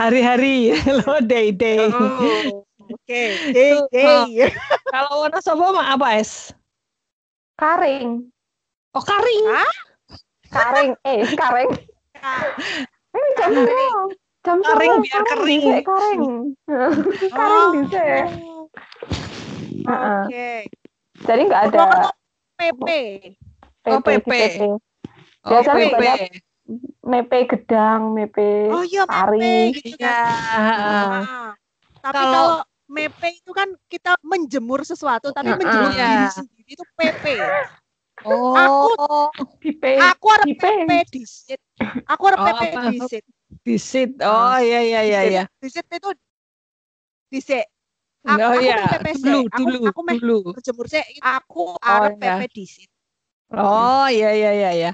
Hari-hari 0.00 0.72
lo 0.98 1.20
dede. 1.20 1.92
Oh, 1.92 2.64
Oke, 2.84 3.22
Dede. 3.50 4.50
Kalau 4.88 5.22
Wonosobo 5.22 5.70
mah 5.70 5.94
apa 5.94 6.16
es? 6.16 6.50
Karing. 7.54 8.26
Oh 8.92 9.00
karing. 9.00 9.44
Karing. 10.48 10.90
Eh, 11.04 11.22
karing. 11.32 11.70
Eh, 13.12 13.28
jam 13.36 13.52
Karing. 13.52 13.96
Jam 14.40 14.58
Karing 14.58 14.94
biar 15.00 15.22
kering. 15.26 15.64
Karing. 15.82 16.24
Karing 17.28 17.70
bisa. 17.84 18.04
Oh, 19.82 20.24
Oke. 20.24 20.50
Jadi 21.20 21.40
nggak 21.44 21.62
ada 21.66 21.76
Purwokerto 21.76 22.10
PP. 22.56 22.88
Oh, 23.84 24.00
PP. 24.00 24.24
PP. 24.24 24.60
Oh, 24.64 24.78
Biasanya 25.44 25.76
PP. 25.84 25.94
banyak 25.94 26.18
Mepe 27.02 27.38
gedang, 27.44 28.14
mepe 28.14 28.70
Oh 28.70 28.80
iya, 28.80 29.02
Pari. 29.04 29.36
mepe 29.36 29.76
gitu 29.76 29.98
Iya. 29.98 30.08
kan. 30.08 30.30
Ah. 31.20 31.52
Tapi 32.00 32.14
Kalau- 32.14 32.32
kalau 32.32 32.48
mepe 32.92 33.28
itu 33.32 33.50
kan 33.56 33.68
kita 33.88 34.20
menjemur 34.20 34.84
sesuatu, 34.84 35.32
tapi 35.32 35.48
Heeh. 35.48 35.58
menjemur 35.64 35.90
Iya. 35.96 36.06
diri 36.12 36.28
sendiri 36.28 36.70
itu 36.76 36.84
PP. 36.92 37.24
Oh, 38.22 39.32
Di 39.58 39.72
P. 39.74 39.84
Aku 40.12 40.26
arep 40.30 40.46
Di 40.46 40.54
P. 40.54 40.62
PP 40.62 40.90
disit. 41.10 41.60
Aku 42.06 42.22
arep 42.28 42.38
Oh, 42.38 42.46
PP 42.52 42.62
apa? 42.76 42.86
disit. 42.92 43.24
disit. 43.64 44.10
Oh, 44.22 44.56
iya 44.60 44.80
iya 44.84 45.00
iya 45.08 45.20
iya. 45.26 45.42
Disit 45.58 45.88
itu 45.88 46.10
disik. 47.32 47.64
Aku, 48.22 48.38
Oh 48.38 48.54
aku 48.54 48.62
iya, 48.62 48.76
meh 48.78 48.86
PP 49.02 49.06
dulu 49.18 49.40
Aku, 49.50 49.58
dulu 49.58 49.78
aku 49.90 50.00
dulu. 50.06 50.38
berjemur 50.54 50.86
sik. 50.86 51.04
Aku 51.18 51.74
arep 51.82 52.14
iya. 52.20 52.36
PP 52.38 52.40
disit. 52.54 52.90
Oh, 53.52 54.06
iya 54.06 54.30
iya 54.32 54.50
iya 54.54 54.70
iya. 54.72 54.90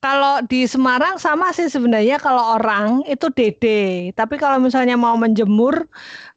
Kalau 0.00 0.40
di 0.48 0.64
Semarang 0.64 1.20
sama 1.20 1.52
sih 1.52 1.68
sebenarnya 1.68 2.16
kalau 2.16 2.56
orang 2.56 3.04
itu 3.04 3.28
dede. 3.28 4.10
Tapi 4.16 4.40
kalau 4.40 4.56
misalnya 4.56 4.96
mau 4.96 5.12
menjemur 5.14 5.84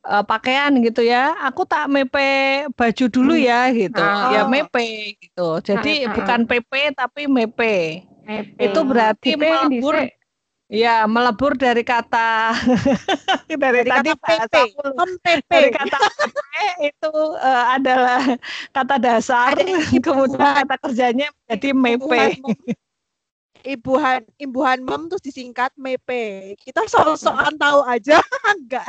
eh, 0.04 0.24
pakaian 0.28 0.76
gitu 0.84 1.00
ya, 1.00 1.32
aku 1.40 1.64
tak 1.64 1.88
mepe 1.88 2.68
baju 2.76 3.06
dulu 3.08 3.32
Hmm. 3.32 3.48
ya 3.48 3.62
gitu. 3.72 4.04
Ah. 4.04 4.36
Ya 4.36 4.42
Oh. 4.44 4.52
mepe 4.52 5.16
gitu. 5.16 5.64
Jadi 5.64 6.04
Ah, 6.04 6.12
ah, 6.12 6.14
bukan 6.14 6.40
PP 6.44 6.74
tapi 6.92 7.22
mepe. 7.26 8.04
Mepeng. 8.24 8.60
Itu 8.60 8.80
berarti 8.84 9.30
P 9.32 9.40
melebur. 9.40 9.96
Ya, 10.68 11.06
melebur 11.06 11.54
dari 11.54 11.86
kata 11.86 12.52
dari, 13.62 13.86
Dari 13.86 13.90
tadi 13.94 14.12
kata 14.12 14.48
PP. 14.50 14.56
PP. 15.22 15.52
dari 15.52 15.70
kata 15.70 15.98
PP 16.02 16.42
itu 16.82 17.14
eh, 17.38 17.66
adalah 17.78 18.22
kata 18.72 18.96
dasar, 18.98 19.54
kemudian 20.04 20.52
kata 20.66 20.76
kerjanya 20.82 21.30
jadi 21.48 21.72
mepe. 21.72 22.42
Imbuhan 23.64 24.22
imbuhan 24.36 24.84
mem 24.84 25.08
terus 25.08 25.24
disingkat 25.24 25.72
mepe. 25.80 26.54
Kita 26.60 26.84
sok-sokan 26.84 27.56
tahu 27.56 27.80
aja 27.88 28.20
enggak. 28.56 28.88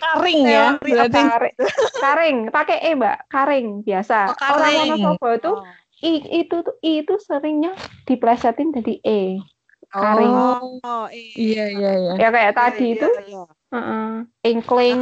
Karing 0.00 0.40
ya, 0.48 0.80
berarti 0.80 1.20
Karing, 1.20 1.54
karing, 2.00 2.36
pakai 2.48 2.78
e 2.80 2.90
mbak, 2.96 3.28
karing 3.28 3.68
biasa. 3.84 4.32
Oh, 4.32 4.56
Orang 4.56 4.72
karing. 4.72 4.90
Wonosobo 4.96 5.28
itu 5.36 5.52
Oh. 5.52 5.64
i, 6.04 6.12
itu 6.44 6.56
tuh 6.60 6.76
i 6.80 7.00
itu 7.04 7.14
seringnya 7.20 7.72
diplesetin 8.08 8.72
jadi 8.72 8.94
e. 9.04 9.20
Karing. 9.92 10.32
Oh, 10.32 10.80
Oh, 10.80 11.06
iya. 11.12 11.36
iya 11.36 11.64
iya 11.72 11.90
iya. 11.92 12.12
Ya 12.16 12.28
kayak 12.32 12.52
Iya, 12.52 12.58
tadi 12.58 12.84
iya, 12.84 12.94
itu, 12.96 13.08
iya. 13.28 13.42
heeh, 13.72 14.08
inkling, 14.44 15.00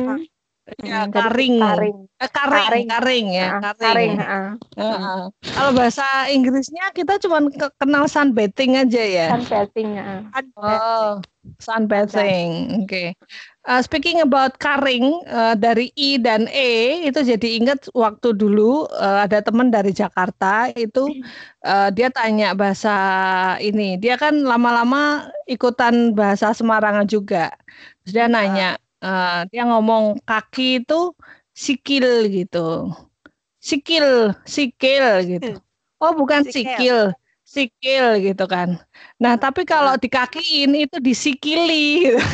Ya, 0.64 1.04
Hmm, 1.04 1.12
jadi 1.12 1.28
karing. 1.28 1.56
karing, 1.60 1.98
Eh, 2.16 2.30
karing, 2.32 2.64
Karing. 2.64 2.86
karing 2.88 3.26
ya, 3.36 3.48
karing. 3.60 3.76
karing, 3.76 4.12
heeh. 4.16 4.46
Heeh. 4.80 5.22
Kalau 5.44 5.70
bahasa 5.76 6.04
Inggrisnya 6.32 6.84
kita 6.96 7.20
cuma 7.20 7.44
ke- 7.52 7.74
kenal 7.76 8.08
sunbathing 8.08 8.72
aja 8.80 9.02
ya. 9.04 9.28
heeh. 9.36 10.18
Kan 10.32 10.44
Oh, 10.56 11.20
sunbathing. 11.60 12.80
Oke. 12.88 13.12
Uh, 13.64 13.80
speaking 13.80 14.20
about 14.20 14.56
karing 14.60 15.24
uh, 15.28 15.56
dari 15.56 15.88
I 15.96 16.20
dan 16.20 16.48
E 16.52 17.04
itu 17.08 17.20
jadi 17.24 17.48
ingat 17.60 17.88
waktu 17.96 18.36
dulu 18.36 18.84
uh, 18.92 19.24
ada 19.24 19.40
teman 19.40 19.72
dari 19.72 19.88
Jakarta 19.92 20.68
itu 20.76 21.08
uh, 21.64 21.88
dia 21.92 22.08
tanya 22.12 22.52
bahasa 22.52 22.92
ini. 23.60 23.96
Dia 24.00 24.16
kan 24.20 24.36
lama-lama 24.44 25.28
ikutan 25.44 26.12
bahasa 26.12 26.52
Semarangan 26.52 27.08
juga. 27.08 27.52
Terus 28.04 28.12
dia 28.16 28.26
nanya, 28.28 28.76
uh, 29.05 29.44
dia 29.52 29.62
ngomong 29.68 30.18
kaki 30.24 30.80
itu 30.82 31.12
sikil 31.55 32.26
gitu. 32.32 32.90
Sikil, 33.61 34.32
sikil 34.44 35.07
gitu. 35.24 35.57
Oh, 36.02 36.12
bukan 36.12 36.44
Sikil. 36.44 37.14
sikil, 37.44 38.07
gitu 38.24 38.44
kan. 38.48 38.80
Nah, 39.20 39.36
tapi 39.40 39.64
kalau 39.68 39.96
dikakiin 40.00 40.74
itu 40.74 40.96
disikili. 41.00 42.12
gitu. 42.12 42.20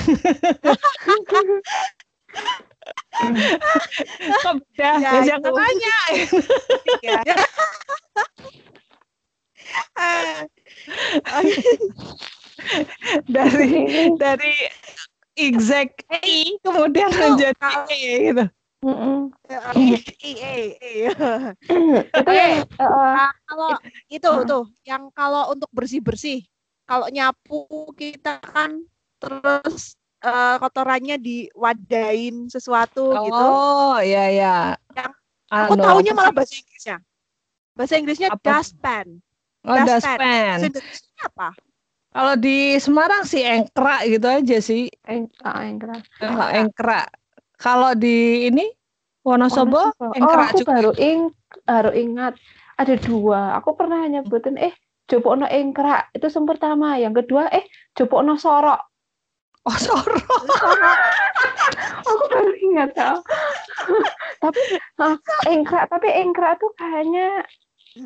Kok 4.43 4.55
beda? 4.59 4.91
Ya, 4.99 5.03
Ya, 5.03 5.13
jangan 5.35 5.53
tanya. 5.53 5.99
ya. 7.05 7.21
Ah. 9.99 10.47
dari 13.35 13.71
dari 14.23 14.55
exact 15.43 16.05
I 16.11 16.61
kemudian 16.61 17.09
Itu 17.09 17.19
menjadi 17.19 17.57
kalau- 17.57 17.87
E 17.89 18.01
gitu. 18.29 18.45
Iya, 20.21 20.51
iya. 20.57 21.13
Itu 22.01 22.31
heeh, 22.33 22.65
Nah, 22.81 23.33
kalau 23.45 23.71
itu 24.09 24.25
Ah. 24.29 24.45
tuh 24.45 24.65
yang 24.83 25.13
kalau 25.13 25.53
untuk 25.53 25.69
bersih-bersih, 25.71 26.45
kalau 26.85 27.07
nyapu 27.09 27.69
kita 27.93 28.41
kan 28.41 28.81
terus 29.17 29.95
eh, 30.21 30.57
kotorannya 30.57 31.17
diwadain 31.17 32.49
sesuatu 32.49 33.09
gitu. 33.25 33.41
Oh, 33.41 33.97
iya 33.97 34.25
iya. 34.29 34.57
Yang- 34.93 35.17
Aku 35.51 35.75
Anu, 35.75 35.83
taunya 35.83 36.13
apa 36.13 36.19
malah 36.21 36.33
bahasa 36.33 36.55
Inggrisnya. 36.55 36.97
Bahasa 37.75 37.95
Inggrisnya 37.97 38.29
Apa? 38.31 38.39
dustpan. 38.39 39.07
oh, 39.65 39.77
dustpan. 39.83 40.57
dustpan. 40.63 40.89
Apa? 41.21 41.49
Kalau 42.11 42.35
di 42.35 42.75
Semarang 42.83 43.23
sih 43.23 43.47
engkrak 43.47 44.03
gitu 44.11 44.27
aja 44.27 44.59
sih. 44.59 44.91
eng- 45.07 45.31
ah, 45.47 45.63
engkrak. 45.63 46.03
Eh, 46.19 46.59
engkrak. 46.59 47.07
Kalau 47.55 47.95
di 47.95 48.51
ini 48.51 48.67
Wonosobo 49.23 49.95
Wonosobo. 49.95 50.05
Oh, 50.11 50.19
engkrak 50.19 50.49
aku 50.51 50.59
juga. 50.67 50.71
baru 50.75 50.91
ing 50.99 51.31
baru 51.63 51.91
ingat 51.95 52.35
ada 52.75 52.95
dua. 52.99 53.55
Aku 53.63 53.79
pernah 53.79 54.03
nyebutin 54.11 54.59
eh 54.59 54.75
Jopokno 55.07 55.47
engkrak 55.47 56.11
itu 56.15 56.27
yang 56.27 56.47
pertama, 56.51 56.99
yang 56.99 57.15
kedua 57.15 57.47
eh 57.55 57.63
Jopokno 57.95 58.35
sorok. 58.35 58.81
Oh, 59.69 59.77
sorok. 59.77 60.41
Aku 62.11 62.25
baru 62.33 62.53
ingat 62.59 62.91
tau. 62.97 63.23
tapi 64.41 64.61
ah, 64.99 65.15
engkrak 65.47 65.87
tapi 65.93 66.09
engkrak 66.11 66.59
tuh 66.59 66.73
kayaknya 66.75 67.45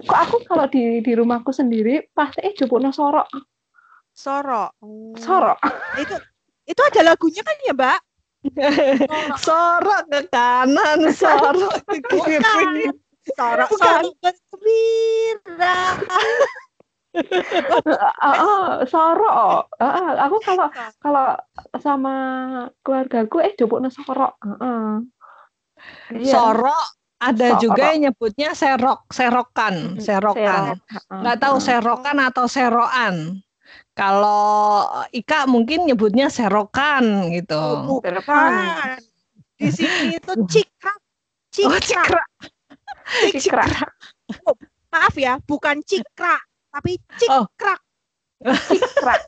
kok 0.02 0.18
aku 0.18 0.36
kalau 0.48 0.66
di 0.66 0.98
di 0.98 1.12
rumahku 1.14 1.54
sendiri 1.54 2.10
pasti 2.12 2.42
eh 2.42 2.52
Jopokno 2.52 2.92
sorok. 2.92 3.53
Sorok. 4.14 4.70
Hmm. 4.78 5.14
Sorok. 5.18 5.58
Itu 5.98 6.14
itu 6.64 6.80
ada 6.80 7.00
lagunya 7.12 7.42
kan 7.42 7.56
ya, 7.66 7.74
Mbak? 7.74 7.98
Sorok. 8.54 9.38
sorok 9.40 10.02
ke 10.08 10.20
kanan, 10.30 10.98
sorok 11.10 11.74
ke 11.90 11.98
kiri. 12.10 12.38
Bukan. 12.40 12.96
Sorok, 13.34 13.68
Bukan. 13.72 14.02
sorok 14.04 14.14
bergembira. 14.22 15.78
Ah, 17.14 18.34
ah, 18.42 18.70
sorok. 18.90 19.70
Ah, 19.78 19.86
ah, 19.86 20.10
aku 20.26 20.42
kalau 20.42 20.66
kalau 20.98 21.38
sama 21.78 22.14
keluargaku 22.82 23.38
eh 23.38 23.54
Jopokno 23.54 23.86
sorok. 23.86 24.34
Ah, 24.42 24.58
ah. 24.58 24.92
Iya. 26.10 26.34
Sorok 26.34 26.82
ada 27.22 27.48
Sorok. 27.54 27.60
juga 27.62 27.82
yang 27.94 28.10
nyebutnya 28.10 28.50
serok, 28.58 29.06
serokan, 29.14 30.02
serokan. 30.02 30.74
Serok. 30.74 31.06
Ah, 31.06 31.22
Nggak 31.22 31.38
tahu 31.38 31.56
ah. 31.56 31.62
serokan 31.62 32.18
atau 32.18 32.44
seroan. 32.50 33.14
Kalau 33.94 34.90
Ika 35.14 35.46
mungkin 35.46 35.86
nyebutnya 35.86 36.26
serokan 36.26 37.30
gitu. 37.30 37.54
Oh, 37.54 38.02
bukan. 38.02 38.98
Di 39.54 39.70
sini 39.70 40.18
itu 40.18 40.32
cikrak. 40.50 40.98
Oh, 41.62 41.78
Cikrak. 41.78 41.82
cikrak. 41.86 42.28
Cikrak. 43.38 43.70
Maaf 44.90 45.14
ya, 45.14 45.38
bukan 45.46 45.78
cikrak, 45.86 46.42
tapi 46.74 46.98
Oh. 47.30 47.46
cikrak. 47.46 47.80
Cikrak. 48.66 49.20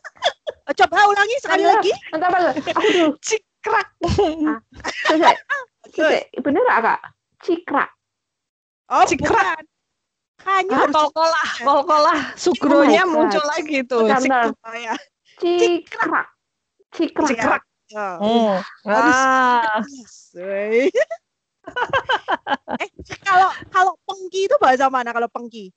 Oh, 0.67 0.75
Coba 0.75 1.07
ulangi 1.07 1.37
sekali 1.39 1.63
Ayo. 1.63 1.79
lagi. 1.79 1.93
Entar, 2.11 2.31
entar. 2.35 2.55
Aku 2.75 2.89
dulu. 2.91 3.11
Cikrak. 3.23 3.87
Selesai. 5.07 6.27
Bener 6.43 6.63
kak? 6.67 7.01
Cikrak. 7.47 7.91
Oh, 8.91 9.07
Cikrak. 9.07 9.31
bukan. 9.31 9.63
Hanya 10.45 10.75
Ah, 10.77 10.81
harus 10.85 10.95
kol-kolah, 10.95 11.47
kol-kolah. 11.69 12.19
Sugronya 12.37 13.03
Oh 13.09 13.11
muncul 13.17 13.45
lagi 13.49 13.81
tuh. 13.89 14.05
Bentar, 14.05 14.21
bentar. 14.21 14.45
cikrak 14.53 14.77
ya. 14.77 14.95
Cikrak. 15.41 16.27
Cikrak. 16.93 17.63
Oh. 17.95 18.17
Hmm. 18.21 18.57
Harus- 18.85 19.25
Ah, 19.27 19.81
eh, 22.83 22.91
kalau 23.27 23.51
kalau 23.75 23.93
pengki 24.07 24.47
itu 24.47 24.55
bahasa 24.63 24.87
mana 24.87 25.11
kalau 25.11 25.27
pengki? 25.27 25.75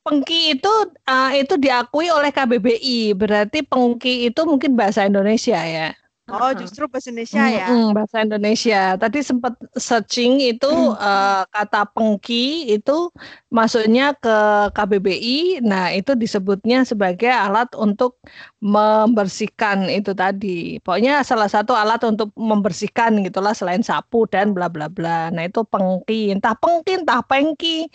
Pengki 0.00 0.56
itu 0.56 0.72
eh, 1.04 1.30
itu 1.44 1.54
diakui 1.56 2.08
oleh 2.08 2.28
KBBI, 2.28 3.12
berarti 3.12 3.60
pengki 3.60 4.28
itu 4.28 4.40
mungkin 4.44 4.76
bahasa 4.76 5.04
Indonesia 5.04 5.60
ya. 5.60 5.92
Oh, 6.30 6.52
justru 6.54 6.86
bahasa 6.86 7.10
Indonesia 7.10 7.42
ya. 7.50 7.66
Mm-mm, 7.66 7.90
bahasa 7.92 8.16
Indonesia. 8.22 8.94
Tadi 8.94 9.18
sempat 9.26 9.58
searching 9.74 10.38
itu 10.38 10.70
eh, 10.96 11.42
kata 11.50 11.90
pengki 11.90 12.70
itu 12.70 13.10
masuknya 13.50 14.14
ke 14.14 14.36
KBBI. 14.70 15.62
Nah, 15.66 15.90
itu 15.90 16.14
disebutnya 16.14 16.86
sebagai 16.86 17.28
alat 17.28 17.68
untuk 17.74 18.22
membersihkan 18.62 19.90
itu 19.90 20.14
tadi. 20.14 20.78
Pokoknya 20.80 21.26
salah 21.26 21.50
satu 21.50 21.74
alat 21.74 22.00
untuk 22.06 22.30
membersihkan 22.38 23.20
gitulah 23.26 23.52
selain 23.52 23.82
sapu 23.82 24.24
dan 24.30 24.54
bla 24.54 24.70
bla 24.70 24.86
bla. 24.86 25.28
Nah, 25.34 25.44
itu 25.50 25.66
pengki. 25.66 26.30
Entah 26.30 26.54
pengki, 26.54 27.02
entah 27.02 27.20
pengki. 27.26 27.90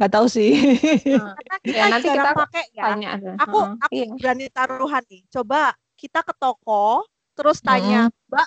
nggak 0.00 0.10
tahu 0.16 0.26
sih. 0.32 0.50
Nah, 1.20 1.36
kita 1.36 1.54
Ya, 1.76 1.84
nanti 1.92 2.08
kita 2.08 2.32
pakai 2.32 2.64
ya. 2.72 2.84
Tanya 2.94 3.08
aja. 3.18 3.30
Aku 3.44 3.58
aku 3.84 3.92
iya. 3.92 4.06
berani 4.16 4.46
taruhan 4.48 5.02
nih. 5.10 5.22
Coba 5.28 5.76
kita 6.00 6.24
ke 6.24 6.32
toko 6.40 7.04
terus 7.40 7.64
tanya, 7.64 8.12
"Mbak, 8.28 8.46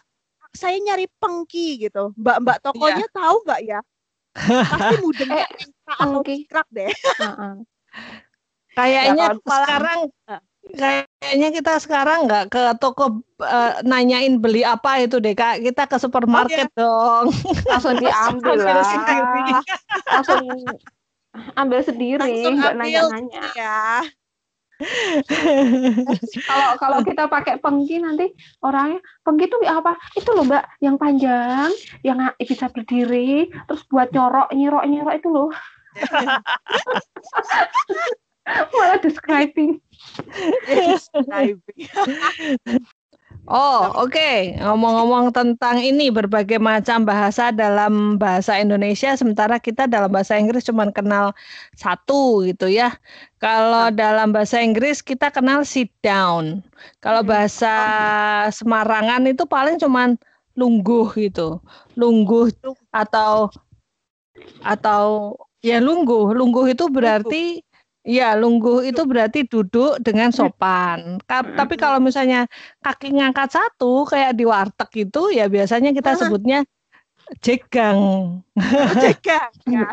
saya 0.53 0.77
nyari 0.77 1.09
pengki 1.17 1.81
gitu. 1.81 2.13
Mbak-mbak 2.13 2.61
tokonya 2.61 3.09
tahu 3.09 3.41
nggak 3.41 3.61
ya?" 3.65 3.79
Pasti 4.37 4.95
mudengnya 5.03 5.45
Eh, 5.49 5.65
atau 5.89 6.21
cingkrak 6.21 6.67
deh. 6.69 6.93
Heeh. 6.93 7.53
Kayaknya 8.73 9.25
kalau- 9.37 9.41
sekarang 9.45 9.99
kayaknya 10.63 11.49
kita 11.53 11.73
sekarang 11.77 12.19
nggak 12.25 12.45
ke 12.49 12.61
toko 12.79 13.21
eh, 13.41 13.73
nanyain 13.83 14.37
beli 14.37 14.61
apa 14.61 15.01
itu 15.01 15.17
deh 15.17 15.33
kak. 15.33 15.61
Kita 15.61 15.85
ke 15.85 15.97
supermarket 15.97 16.69
dong. 16.73 17.29
langsung 17.69 17.97
diambil 18.01 18.57
Ambil 18.57 18.65
lah 18.65 19.61
langsung 20.09 20.41
ambil 21.57 21.81
sendiri 21.81 22.21
Langsung 22.21 22.53
nggak 22.61 22.73
nanya-nanya 22.77 23.43
Ya. 23.57 24.05
Kalau 26.49 26.71
kalau 26.81 26.99
kita 27.05 27.29
pakai 27.29 27.61
pengki 27.61 28.01
nanti 28.01 28.33
orangnya 28.65 28.99
pengki 29.21 29.45
itu 29.47 29.57
apa? 29.69 29.93
Itu 30.17 30.33
loh 30.33 30.49
mbak 30.49 30.65
yang 30.81 30.97
panjang 30.97 31.69
yang 32.01 32.17
bisa 32.41 32.67
berdiri 32.73 33.53
terus 33.69 33.85
buat 33.87 34.09
nyorok 34.11 34.49
nyirok 34.51 34.83
nyirok 34.89 35.15
itu 35.17 35.29
loh. 35.29 35.49
Malah 38.75 38.99
describing. 38.99 39.79
Diving. 40.67 41.63
Oh, 43.43 43.91
oke. 44.07 44.55
Ngomong-ngomong 44.55 45.35
tentang 45.35 45.75
ini 45.83 46.07
berbagai 46.07 46.63
macam 46.63 47.03
bahasa 47.03 47.51
dalam 47.51 48.15
bahasa 48.15 48.55
Indonesia, 48.55 49.11
sementara 49.19 49.59
kita 49.59 49.83
dalam 49.83 50.07
bahasa 50.15 50.39
Inggris 50.39 50.63
cuma 50.63 50.87
kenal 50.95 51.35
satu 51.75 52.39
gitu 52.47 52.71
ya. 52.71 52.95
Kalau 53.43 53.91
dalam 53.91 54.31
bahasa 54.31 54.63
Inggris 54.63 55.03
kita 55.03 55.27
kenal 55.27 55.67
sit 55.67 55.91
down. 55.99 56.63
Kalau 57.03 57.19
Hmm. 57.19 57.31
bahasa 57.35 57.73
Semarangan 58.47 59.27
itu 59.27 59.43
paling 59.43 59.75
cuman 59.75 60.15
lungguh 60.55 61.11
gitu. 61.19 61.59
Lungguh 61.99 62.47
atau 62.95 63.51
atau 64.63 65.35
ya 65.63 65.77
lungguh. 65.83 66.31
Lungguh 66.35 66.71
itu 66.73 66.87
berarti 66.87 67.63
ya 68.03 68.35
lungguh 68.35 68.83
itu 68.83 69.01
berarti 69.03 69.47
duduk 69.47 69.97
dengan 69.99 70.29
sopan. 70.29 71.23
Ka- 71.23 71.55
Tapi 71.55 71.75
kalau 71.75 71.97
misalnya 71.97 72.45
kaki 72.79 73.15
ngangkat 73.15 73.49
satu 73.49 74.03
kayak 74.03 74.35
di 74.35 74.43
warteg 74.43 75.07
itu 75.07 75.31
ya 75.31 75.47
biasanya 75.47 75.91
kita 75.91 76.13
Ah. 76.13 76.19
sebutnya 76.19 76.59
jegang. 77.39 77.95
Oh, 77.97 78.43
jegang. 79.03 79.49
Ya. 79.65 79.87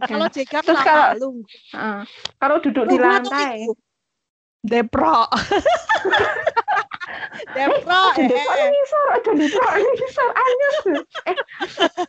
Kalau 0.00 0.26
jegang 0.30 0.62
Terus 0.62 0.80
kalau- 0.80 1.10
lu. 1.18 1.28
Heeh. 1.74 2.00
kalau 2.38 2.56
duduk 2.62 2.86
di 2.86 2.94
Lungguh 2.94 3.10
lantai? 3.10 3.66
Depro. 4.64 5.28
Depro. 7.52 8.02
Aduh, 8.14 8.24
eh, 8.24 8.42
kok 8.42 8.56
eh. 8.56 8.68
ngisor 8.70 9.04
aja 9.12 9.30
ngisor 9.36 10.30
anyes 10.32 10.76
eh 11.26 11.36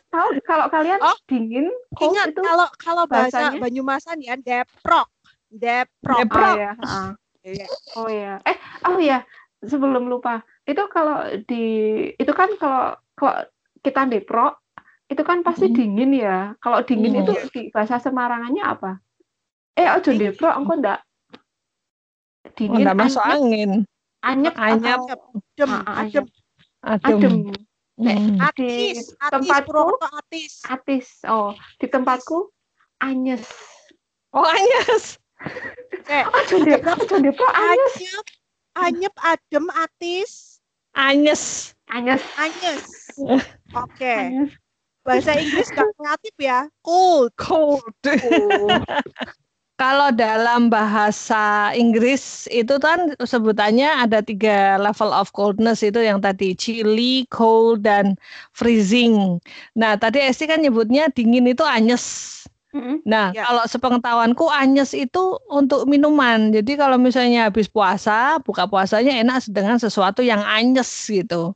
tahu 0.08 0.28
kalau 0.42 0.66
kalian 0.66 0.98
Oh, 0.98 1.14
dingin 1.28 1.68
Ingat 2.00 2.32
itu 2.32 2.40
kalau 2.40 2.66
kalau 2.80 3.04
bahasa 3.04 3.52
bahasanya? 3.52 3.58
Banyumasan 3.60 4.18
ya 4.18 4.34
deprok. 4.36 5.06
Deprok. 5.48 6.18
Dep- 6.20 6.30
Pro. 6.30 6.42
oh 6.44 6.54
ya 6.54 6.70
heeh. 6.74 7.08
Iya. 7.46 7.66
oh 7.94 8.08
ya 8.10 8.32
eh 8.42 8.56
oh 8.84 8.98
ya 8.98 9.18
sebelum 9.62 10.10
lupa 10.10 10.40
itu 10.62 10.82
kalau 10.90 11.22
di 11.46 11.64
itu 12.12 12.32
kan 12.32 12.50
kalau 12.58 12.84
kalau 13.14 13.46
kita 13.80 14.02
depro 14.04 14.50
itu 15.06 15.22
kan 15.22 15.40
pasti 15.40 15.70
Mm. 15.70 15.74
dingin 15.74 16.10
ya 16.12 16.38
kalau 16.58 16.82
dingin 16.82 17.14
Mm. 17.14 17.22
itu 17.22 17.32
di 17.54 17.60
bahasa 17.70 18.02
Semarangannya 18.02 18.60
apa 18.60 18.98
eh 19.72 19.86
ojo 19.94 20.10
depro 20.10 20.50
engko 20.50 20.74
ndak 20.74 21.00
Oh, 22.46 22.50
dingin 22.54 22.82
nggak 22.82 22.98
masuk 22.98 23.22
anyep, 23.22 23.36
angin. 23.36 23.70
anyep 24.22 24.54
Anyep. 24.56 24.98
atau 24.98 25.14
Adem, 25.56 25.70
Ah, 25.70 25.82
adem. 26.02 26.24
Adem. 26.82 27.14
adem 27.14 27.34
Nek, 27.96 28.16
Hmm. 28.18 28.36
Atis, 28.42 29.16
atis, 29.16 29.32
tempatku- 29.32 29.96
atis. 30.20 30.52
atis 30.64 31.06
oh 31.24 31.54
di 31.78 31.86
tempatku 31.86 32.50
anyes 32.98 33.46
Oh, 34.30 34.44
anyes. 34.44 35.16
Eh, 36.06 36.24
ojo 36.24 36.56
depro 36.64 36.94
depro 37.18 37.46
anyes 37.52 37.94
anyep, 37.98 38.26
anyep, 38.78 39.14
adem, 39.20 39.66
atis, 39.74 40.62
Anyes. 40.96 41.74
anyes 41.92 42.22
anyes. 42.40 42.84
Oke, 43.84 44.14
anyes 44.32 44.56
bahasa 45.06 45.38
Inggris 45.38 45.70
gak 45.70 45.86
kreatif 45.94 46.34
ya. 46.42 46.66
Cold. 46.82 47.30
Cold. 47.38 47.94
Oh. 48.02 48.82
Kalau 49.76 50.08
dalam 50.08 50.72
bahasa 50.72 51.68
Inggris 51.76 52.48
itu 52.48 52.80
kan 52.80 53.12
sebutannya 53.20 54.08
ada 54.08 54.24
tiga 54.24 54.80
level 54.80 55.12
of 55.12 55.28
coldness 55.36 55.84
itu 55.84 56.00
yang 56.00 56.16
tadi 56.24 56.56
chilly, 56.56 57.28
cold, 57.28 57.84
dan 57.84 58.16
freezing. 58.56 59.36
Nah 59.76 60.00
tadi 60.00 60.24
Esti 60.24 60.48
kan 60.48 60.64
nyebutnya 60.64 61.12
dingin 61.12 61.44
itu 61.44 61.60
anyes. 61.60 62.48
Nah 63.06 63.30
Ya. 63.30 63.46
kalau 63.46 63.64
sepengetahuanku 63.64 64.46
anyes 64.50 64.90
itu 64.92 65.38
untuk 65.46 65.86
minuman. 65.86 66.50
Jadi 66.50 66.74
kalau 66.74 66.98
misalnya 66.98 67.46
habis 67.48 67.70
puasa, 67.70 68.38
buka 68.42 68.66
puasanya 68.66 69.14
enak 69.22 69.46
dengan 69.48 69.78
sesuatu 69.78 70.20
yang 70.20 70.42
anyes 70.42 70.88
gitu. 71.06 71.54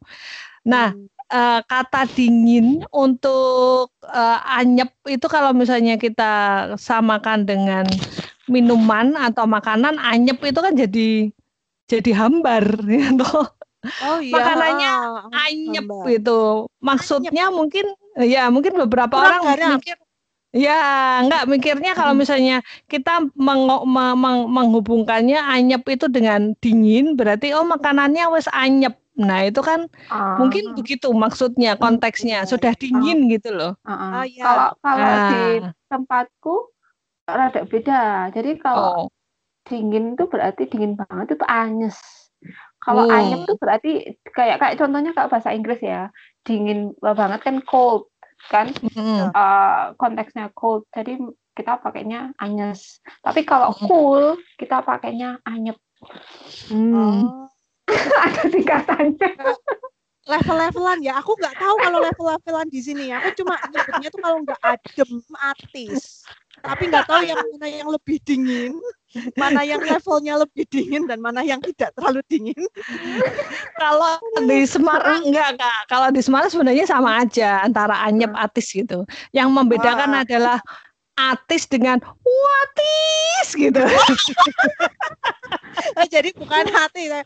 Nah 0.62 0.92
Hmm. 0.94 1.06
eh, 1.30 1.60
kata 1.62 2.10
dingin 2.10 2.82
untuk 2.90 3.94
eh, 4.02 4.38
anyep 4.58 4.90
itu 5.06 5.26
kalau 5.26 5.54
misalnya 5.54 5.94
kita 5.94 6.32
samakan 6.74 7.46
dengan 7.46 7.86
minuman 8.46 9.14
atau 9.14 9.46
makanan 9.46 9.94
anyep 10.02 10.42
itu 10.42 10.58
kan 10.58 10.74
jadi 10.74 11.30
jadi 11.86 12.10
hambar 12.14 12.64
gitu. 12.90 13.26
Oh 14.02 14.18
iya. 14.20 14.36
makanannya 14.36 14.90
ah, 14.90 15.46
Anyep 15.48 15.86
hambar. 15.86 16.04
gitu. 16.18 16.40
Maksudnya 16.78 17.48
mungkin 17.50 17.86
ya 18.20 18.50
mungkin 18.50 18.74
beberapa 18.76 19.14
Kurang 19.16 19.42
orang 19.46 19.56
garam. 19.56 19.78
mikir 19.78 19.96
ya 20.50 20.78
enggak 21.22 21.46
mikirnya 21.46 21.94
kalau 21.94 22.10
misalnya 22.10 22.58
kita 22.90 23.30
mengo- 23.38 23.86
me- 23.86 24.18
meng- 24.18 24.50
menghubungkannya 24.50 25.38
anyep 25.38 25.86
itu 25.86 26.10
dengan 26.10 26.58
dingin 26.58 27.14
berarti 27.14 27.54
oh 27.54 27.62
makanannya 27.62 28.26
wes 28.34 28.50
anyep. 28.50 28.98
Nah, 29.20 29.44
itu 29.44 29.60
kan 29.60 29.84
Ah. 30.08 30.40
mungkin 30.40 30.72
begitu 30.72 31.12
maksudnya 31.12 31.76
konteksnya 31.76 32.42
iya, 32.42 32.48
sudah 32.48 32.72
dingin 32.72 33.28
gitu 33.28 33.52
loh. 33.52 33.76
Heeh. 33.84 34.10
Oh, 34.16 34.24
iya. 34.24 34.42
Kalau 34.42 34.68
kalau 34.80 35.08
di 35.28 35.42
Nah, 35.60 35.72
tempatku 35.92 36.54
rada 37.28 37.62
beda. 37.68 38.02
Jadi 38.32 38.50
kalau 38.58 39.06
oh, 39.06 39.06
dingin 39.68 40.16
itu 40.16 40.24
berarti 40.24 40.66
dingin 40.66 40.96
banget 40.96 41.36
itu 41.36 41.46
anyes. 41.46 41.98
Kalau 42.80 43.06
Hmm. 43.06 43.12
anyep 43.12 43.44
itu 43.44 43.54
berarti 43.60 43.92
kayak 44.32 44.56
kayak 44.56 44.76
contohnya 44.80 45.12
kalau 45.12 45.28
bahasa 45.28 45.52
Inggris 45.52 45.78
ya. 45.84 46.08
Dingin 46.42 46.96
banget 46.98 47.44
kan 47.44 47.60
cold 47.68 48.09
kan 48.48 48.72
mm, 48.72 49.34
Eh, 49.34 49.84
konteksnya 50.00 50.48
cold. 50.56 50.88
Jadi 50.94 51.20
kita 51.52 51.76
pakainya 51.82 52.32
anyes. 52.40 53.04
Tapi 53.20 53.44
kalau 53.44 53.74
cool 53.84 54.40
kita 54.56 54.80
pakainya 54.80 55.36
anyep. 55.44 55.76
mm. 56.72 56.94
Oh. 56.96 57.46
Ada 58.24 58.42
tingkatannya. 58.48 59.30
level-levelan 60.30 61.02
ya. 61.02 61.18
Aku 61.18 61.34
nggak 61.34 61.58
tahu 61.58 61.74
kalau 61.82 61.98
level-levelan 62.06 62.68
di 62.70 62.80
sini. 62.80 63.10
Aku 63.10 63.34
cuma 63.42 63.58
nyebutnya 63.66 64.08
tuh 64.14 64.20
kalau 64.22 64.38
nggak 64.46 64.60
adem, 64.62 65.10
atis. 65.42 66.22
Tapi 66.60 66.82
nggak 66.86 67.08
tahu 67.08 67.22
yang 67.26 67.40
mana 67.40 67.66
yang 67.66 67.88
lebih 67.90 68.20
dingin, 68.22 68.78
mana 69.34 69.66
yang 69.66 69.82
levelnya 69.82 70.38
lebih 70.38 70.64
dingin 70.70 71.02
dan 71.10 71.18
mana 71.18 71.42
yang 71.42 71.58
tidak 71.58 71.90
terlalu 71.98 72.22
dingin. 72.30 72.60
Kalau 73.82 74.22
di 74.46 74.62
Semarang 74.66 75.26
enggak 75.26 75.58
kak. 75.58 75.80
Kalau 75.90 76.08
di 76.14 76.20
Semarang 76.22 76.50
sebenarnya 76.50 76.86
sama 76.86 77.18
aja 77.22 77.64
antara 77.66 77.98
anyep 78.06 78.30
atis 78.38 78.70
gitu. 78.70 79.02
Yang 79.34 79.48
membedakan 79.50 80.22
adalah 80.22 80.62
atis 81.18 81.66
dengan 81.66 81.98
watis 82.24 83.48
gitu. 83.56 83.82
Eh, 85.96 86.06
jadi 86.14 86.30
bukan 86.36 86.64
hati. 86.70 87.10
saya. 87.10 87.24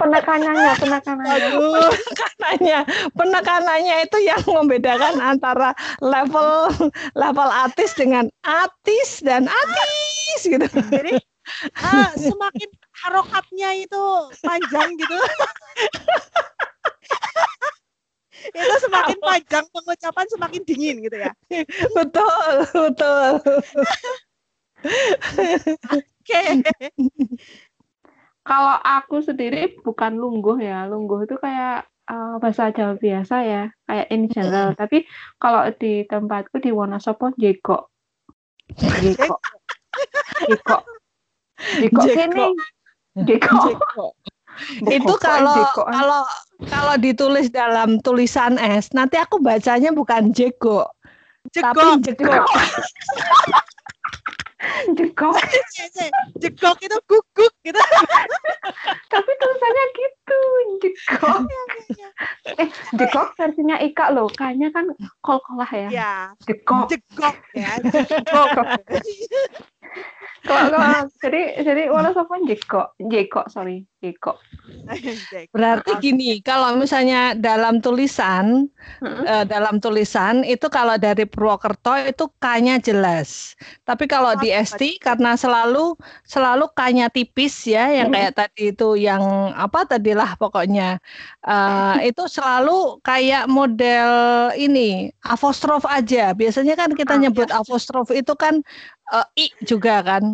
Penekanannya, 0.00 0.72
penekanannya. 0.80 1.48
Aduh. 1.52 1.92
Penekanannya, 1.92 2.80
penekanannya 3.12 3.96
itu 4.08 4.18
yang 4.24 4.42
membedakan 4.48 5.20
antara 5.20 5.76
level 6.00 6.72
level 7.12 7.48
atis 7.50 7.92
dengan 7.94 8.32
atis 8.46 9.20
dan 9.20 9.46
atis 9.46 10.40
gitu. 10.46 10.66
Jadi 10.88 11.20
ah, 11.82 12.14
semakin 12.16 12.70
harokatnya 13.04 13.70
itu 13.84 14.04
panjang 14.40 14.96
gitu. 14.96 15.16
itu 18.48 18.76
semakin 18.86 19.18
panjang 19.20 19.66
pengucapan 19.70 20.26
semakin 20.32 20.62
dingin 20.64 20.96
gitu 21.04 21.16
ya. 21.20 21.32
Betul, 21.96 22.52
betul. 22.72 23.32
Oke. 25.92 26.42
Kalau 28.50 28.76
aku 28.80 29.20
sendiri 29.20 29.76
bukan 29.84 30.16
lungguh 30.16 30.58
ya. 30.64 30.88
Lungguh 30.88 31.28
itu 31.28 31.36
kayak 31.36 31.86
eh, 32.08 32.34
bahasa 32.40 32.72
Jawa 32.72 32.96
biasa 32.96 33.36
ya, 33.44 33.64
kayak 33.84 34.06
in 34.10 34.26
general. 34.32 34.72
Tapi 34.74 35.04
kalau 35.36 35.68
di 35.76 36.08
tempatku 36.08 36.58
di 36.58 36.72
Wonosobo 36.72 37.30
jeko. 37.36 37.92
Jeko. 38.74 39.36
Jeko. 40.48 40.78
Jeko 41.78 42.00
Jeko. 42.08 42.16
sini. 42.16 42.46
Jeko. 43.28 44.16
Itu 44.86 45.14
kalau 45.16 45.56
Jeko. 45.56 45.82
kalau 45.88 46.22
kalau 46.68 46.94
ditulis 47.00 47.48
dalam 47.48 48.02
tulisan 48.04 48.60
S, 48.60 48.92
nanti 48.92 49.16
aku 49.16 49.40
bacanya 49.40 49.90
bukan 49.94 50.34
jego, 50.36 50.84
tapi 51.50 52.02
Jegok. 52.04 52.46
jegok. 54.96 55.34
Jegok. 55.36 55.36
Jegok 56.42 56.78
itu 56.84 56.98
guguk 57.08 57.52
gitu. 57.64 57.80
Tapi 59.12 59.30
tulisannya 59.40 59.84
gitu, 59.96 60.40
jegok. 60.84 61.40
Eh, 62.60 62.68
jegok 62.94 63.28
versinya 63.36 63.76
Ika 63.80 64.12
loh. 64.12 64.28
Kayaknya 64.30 64.68
kan 64.72 64.86
kol-kolah 65.24 65.68
ya. 65.72 65.88
Ya, 65.90 66.14
Jegok. 66.44 66.92
jegok 66.92 67.36
ya. 67.56 67.72
Jegok. 67.82 68.68
Kalau 70.44 70.66
jadi 71.22 71.62
jadi 71.62 71.82
wala 71.92 72.10
sapa 72.16 72.40
jegok. 72.48 72.96
Jegok, 72.98 73.46
sorry. 73.52 73.86
Jegok. 74.02 74.40
Berarti 75.54 75.98
gini, 75.98 76.38
kalau 76.42 76.78
misalnya 76.78 77.34
dalam 77.34 77.82
tulisan, 77.82 78.70
eh, 79.26 79.44
dalam 79.46 79.82
tulisan 79.82 80.46
itu 80.46 80.66
kalau 80.70 80.94
dari 80.98 81.26
Purwokerto 81.26 81.94
itu 82.06 82.24
K-nya 82.38 82.78
jelas. 82.82 83.58
Tapi 83.82 84.06
kalau 84.06 84.34
di 84.38 84.50
Oh, 84.50 84.54
ST 84.54 84.98
karena 85.02 85.34
selalu 85.34 85.98
selalu 86.26 86.70
K-nya 86.74 87.06
tipis 87.10 87.66
ya, 87.66 87.90
yang 87.90 88.08
kayak 88.14 88.32
tadi 88.38 88.70
itu 88.74 88.94
yang 88.98 89.22
apa 89.58 89.86
tadilah 89.90 90.38
pokoknya 90.38 90.98
eh, 91.46 91.96
itu 92.10 92.22
selalu 92.30 93.02
kayak 93.02 93.50
model 93.50 94.10
ini 94.54 95.10
apostrof 95.26 95.82
aja. 95.88 96.32
Biasanya 96.34 96.74
kan 96.78 96.90
kita 96.94 97.14
Ah, 97.14 97.20
nyebut 97.20 97.50
apostrof 97.50 98.10
itu 98.14 98.32
kan 98.38 98.62
eh, 99.12 99.26
i 99.38 99.46
juga 99.66 100.00
kan. 100.02 100.24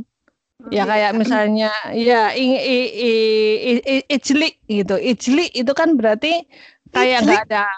Ya 0.73 0.89
kayak 0.89 1.13
misalnya 1.21 1.69
ya 1.93 2.33
i, 2.33 2.47
i, 2.57 2.79
i, 2.97 3.11
i, 3.71 3.73
i- 4.01 4.07
ijlik 4.09 4.57
gitu. 4.67 4.97
Ijlik 4.97 5.53
itu 5.53 5.73
kan 5.77 5.95
berarti 5.95 6.43
kayak 6.91 7.29
nggak 7.29 7.43
ada. 7.51 7.69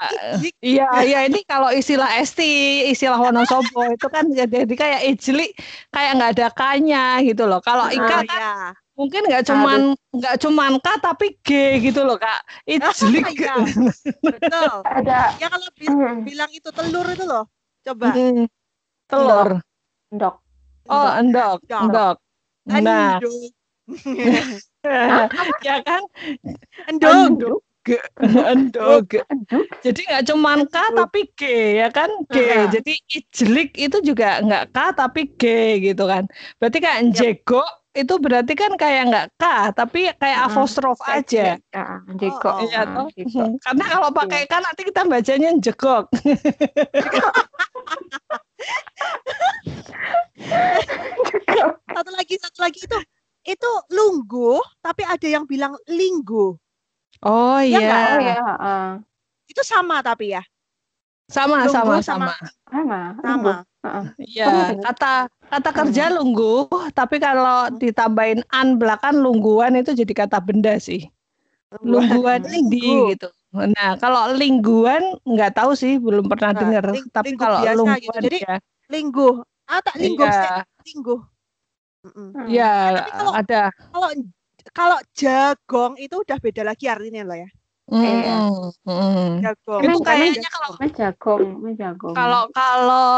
Iya, 0.62 0.86
iya 1.02 1.18
ini 1.26 1.42
kalau 1.42 1.74
istilah 1.74 2.06
ST, 2.22 2.38
istilah 2.86 3.18
Wonosobo 3.18 3.82
itu 3.90 4.06
kan 4.06 4.30
jadi 4.30 4.62
kayak 4.62 5.00
ijlik 5.10 5.58
kayak 5.90 6.10
nggak 6.16 6.30
ada 6.38 6.46
K-nya 6.54 7.04
gitu 7.26 7.50
loh. 7.50 7.58
Kalau 7.60 7.90
Oh, 7.90 7.92
Ika 7.92 8.24
kan 8.24 8.24
ya. 8.30 8.52
mungkin 8.94 9.22
nggak 9.26 9.44
cuman 9.46 9.80
nggak 10.14 10.36
cuman 10.42 10.72
K 10.78 10.86
tapi 11.02 11.26
G 11.42 11.50
gitu 11.82 12.06
loh, 12.06 12.14
Kak. 12.16 12.40
Ijlik. 12.64 13.26
Iya, 13.38 13.54
betul. 14.22 14.72
Ada 14.86 15.34
Ya 15.42 15.46
kalau 15.50 15.68
bi- 15.74 15.90
Hmm. 15.90 16.22
bilang 16.22 16.50
itu 16.54 16.70
telur 16.70 17.06
itu 17.10 17.24
loh. 17.26 17.44
Coba. 17.82 18.14
Mm, 18.14 18.46
telur. 19.10 19.48
ndok. 20.14 20.34
Oh, 20.88 21.12
endok, 21.20 21.60
Endok. 21.68 22.16
endok. 22.68 23.20
Nah, 24.84 25.28
ya 25.64 25.76
kan? 25.84 26.02
Endok. 26.88 27.12
Endok. 27.12 27.60
Endok. 28.20 29.08
Endok. 29.32 29.64
Jadi 29.80 30.00
nggak 30.04 30.24
cuman 30.28 30.68
K 30.68 30.76
tapi 30.92 31.20
G 31.32 31.42
ya 31.80 31.88
kan 31.88 32.12
G. 32.28 32.36
Heeh. 32.36 32.68
Jadi 32.68 32.92
ijlik 33.16 33.72
itu 33.80 33.96
juga 34.04 34.44
nggak 34.44 34.76
K 34.76 34.78
tapi 34.92 35.32
G 35.40 35.44
gitu 35.80 36.04
kan. 36.04 36.28
Berarti 36.60 36.84
kayak 36.84 37.16
jego 37.16 37.64
itu 37.96 38.14
berarti 38.20 38.52
kan 38.52 38.76
kayak 38.76 39.08
nggak 39.08 39.26
K 39.40 39.44
tapi 39.72 40.12
kayak 40.20 40.40
Heeh. 40.44 40.52
apostrof 40.52 41.00
aja. 41.08 41.56
Ah, 41.72 42.04
jegok. 42.20 42.52
Oh. 42.52 42.68
Iya 42.68 42.84
toh. 42.92 43.08
Karena 43.64 43.84
kalau 43.88 44.08
pakai 44.12 44.44
K 44.44 44.52
nanti 44.60 44.84
kita 44.84 45.08
bacanya 45.08 45.48
jegok. 45.56 46.12
Satu 51.88 52.10
lagi, 52.14 52.34
satu 52.38 52.58
lagi 52.62 52.78
itu 52.80 52.98
itu 53.48 53.70
lungguh, 53.90 54.60
tapi 54.78 55.02
ada 55.02 55.24
yang 55.24 55.44
bilang 55.44 55.74
linggu. 55.88 56.54
Oh 57.24 57.58
Ya 57.58 57.66
iya. 57.66 57.80
nggak? 57.80 58.02
Oh 58.04 58.18
ya, 58.20 58.36
heeh. 58.38 58.86
Itu 59.48 59.62
sama 59.64 60.04
tapi 60.04 60.36
ya, 60.36 60.42
Sama 61.28 61.64
Lungguh 61.64 61.72
sama 61.72 61.94
sama- 62.00 62.36
sama. 62.68 63.00
sama. 63.20 63.54
sama. 63.80 64.10
Iya, 64.20 64.46
bener. 64.74 64.84
kata 64.84 65.12
kata 65.48 65.70
kerja 65.72 66.04
lungguh, 66.12 66.66
tapi 66.92 67.16
kalau 67.16 67.72
ditambahin 67.72 68.44
an 68.50 68.76
belakang 68.76 69.16
lungguan 69.16 69.76
itu 69.76 69.96
jadi 69.96 70.12
kata 70.26 70.38
benda 70.40 70.76
sih. 70.76 71.08
Lungguan 71.80 72.44
Linggu. 72.44 72.72
di 72.72 73.12
gitu. 73.16 73.28
Nah, 73.48 73.96
kalau 73.96 74.36
lingguan 74.36 75.00
nggak 75.24 75.56
tahu 75.56 75.72
sih, 75.72 75.96
belum 75.96 76.28
pernah 76.28 76.52
Nah, 76.52 76.60
dengar. 76.60 76.84
ling- 76.92 77.08
Tapi 77.08 77.32
linggu 77.32 77.40
kalau 77.40 77.58
biasa 77.64 77.72
gitu. 77.72 77.80
lungguan 77.80 78.20
Jadi, 78.20 78.38
ya, 78.44 78.56
Lingguh. 78.88 79.34
Ah, 79.68 79.80
tak 79.84 79.94
lingguh 80.00 80.24
sih, 80.32 80.48
iya, 80.48 80.64
lingguh. 80.88 81.20
Mm-mm. 82.08 82.28
iya, 82.48 82.72
Tapi 83.04 83.10
kalau- 83.12 83.34
ada. 83.36 83.62
Kalau 83.92 84.08
kalau 84.72 84.98
jagong 85.12 85.92
itu 86.00 86.14
udah 86.24 86.38
beda 86.40 86.62
lagi 86.64 86.88
artinya 86.88 87.24
loh 87.24 87.36
ya. 87.36 87.48
Mm, 87.88 88.68
mm. 88.84 89.28
Jagong. 89.44 89.82
Itu 89.84 89.98
kayaknya 90.04 90.48
kalau 90.52 90.70
jagong, 90.80 91.44
jagong. 91.76 92.14
kalau 92.16 92.42
kalau 92.52 93.08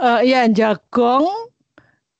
eh, 0.00 0.20
ya 0.28 0.48
jagong, 0.48 1.28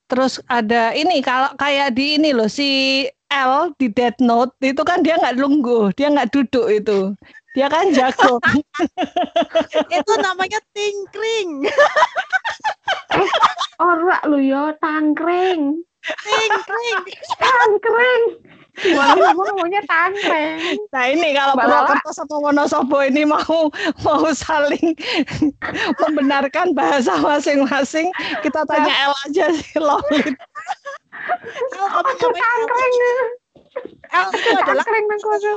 terus 0.09 0.41
ada 0.45 0.93
ini 0.93 1.21
kalau 1.21 1.53
kayak 1.57 1.93
di 1.97 2.17
ini 2.21 2.29
loh 2.33 2.49
si 2.49 3.05
L 3.29 3.73
di 3.81 3.89
Death 3.89 4.21
Note 4.21 4.53
itu 4.61 4.81
kan 4.85 5.01
dia 5.01 5.17
nggak 5.17 5.37
lungguh, 5.41 5.93
dia 5.97 6.13
nggak 6.13 6.29
duduk 6.29 6.69
itu, 6.69 7.13
dia 7.53 7.69
kan 7.69 7.85
jagong. 7.93 8.41
itu 9.97 10.13
namanya 10.19 10.59
tingkring. 10.73 11.69
ora 13.87 14.17
lu 14.25 14.41
yo 14.41 14.73
tangkring. 14.81 15.85
tingkring. 16.25 16.99
Tangkring. 17.37 18.23
Ngomongnya 19.37 19.85
tangkring? 19.85 20.81
Nah 20.89 21.05
ini 21.13 21.37
kalau 21.37 21.53
Mbak 21.53 21.67
Lala. 21.69 21.77
Purwokerto 21.93 22.11
sama 22.17 22.35
Wonosobo 22.41 22.97
ini 23.05 23.21
mau 23.21 23.69
mau 24.01 24.25
saling 24.33 24.97
membenarkan 26.01 26.73
bahasa 26.73 27.13
masing-masing, 27.21 28.09
kita 28.41 28.65
tanya 28.65 28.93
L 29.09 29.13
aja 29.29 29.45
sih 29.53 29.77
Lolit. 29.77 30.33
El, 31.69 31.85
kamu 31.85 32.01
ngapain? 32.01 32.33
tangkring. 32.33 32.97
El 34.09 34.27
itu 34.33 34.49
adalah 34.57 34.83
Tangkring 34.85 35.05
nang 35.05 35.21
kono. 35.21 35.53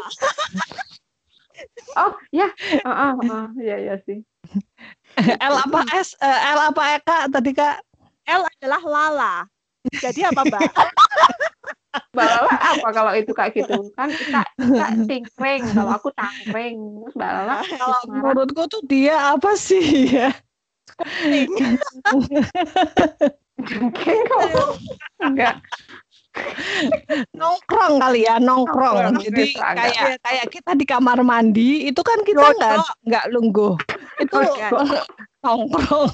Oh, 1.96 2.12
ya. 2.34 2.48
Heeh, 2.60 3.10
heeh. 3.24 3.44
Iya, 3.62 3.76
iya 3.80 3.94
sih. 4.04 4.18
L 5.40 5.54
apa 5.56 5.80
S, 5.96 6.12
eh, 6.20 6.38
L 6.52 6.60
apa 6.72 6.82
Eka 7.00 7.18
tadi 7.32 7.50
kak? 7.56 7.80
L 8.28 8.42
adalah 8.44 8.82
lala. 8.84 9.34
Jadi 10.02 10.20
apa, 10.26 10.42
Mbak? 10.44 10.60
Mbak 12.16 12.28
Lala 12.32 12.56
apa 12.72 12.88
kalau 12.96 13.12
itu 13.12 13.32
kayak 13.36 13.52
gitu? 13.52 13.92
Kan 13.92 14.08
kita 14.16 14.40
kita 14.56 14.84
tingkring, 15.04 15.62
kalau 15.76 15.92
aku 16.00 16.08
tangkring. 16.16 16.76
Terus 17.04 17.14
Mbak 17.16 17.30
Lala 17.32 17.54
Kalau 17.68 18.00
marah. 18.08 18.32
menurutku 18.32 18.62
tuh 18.72 18.82
dia 18.88 19.36
apa 19.36 19.52
sih 19.52 20.16
ya? 20.16 20.32
Ting. 21.20 21.52
Jengking 23.68 24.22
kamu. 24.32 24.64
Enggak. 25.20 25.60
Nongkrong 27.32 27.94
kali 27.98 28.24
ya 28.24 28.36
nongkrong. 28.38 28.96
Nongkrong, 29.12 29.24
Jadi 29.24 29.42
bisa, 29.54 29.64
enggak. 29.64 29.76
kayak 29.92 30.10
kayak 30.22 30.46
kita 30.50 30.70
di 30.74 30.84
kamar 30.84 31.18
mandi 31.22 31.70
itu 31.86 32.00
kan 32.00 32.18
kita 32.22 32.46
nggak 32.52 32.76
nggak 33.06 33.24
lungguh. 33.32 33.74
Itu 34.20 34.36
Iya. 34.40 34.68
nongkrong. 35.44 36.12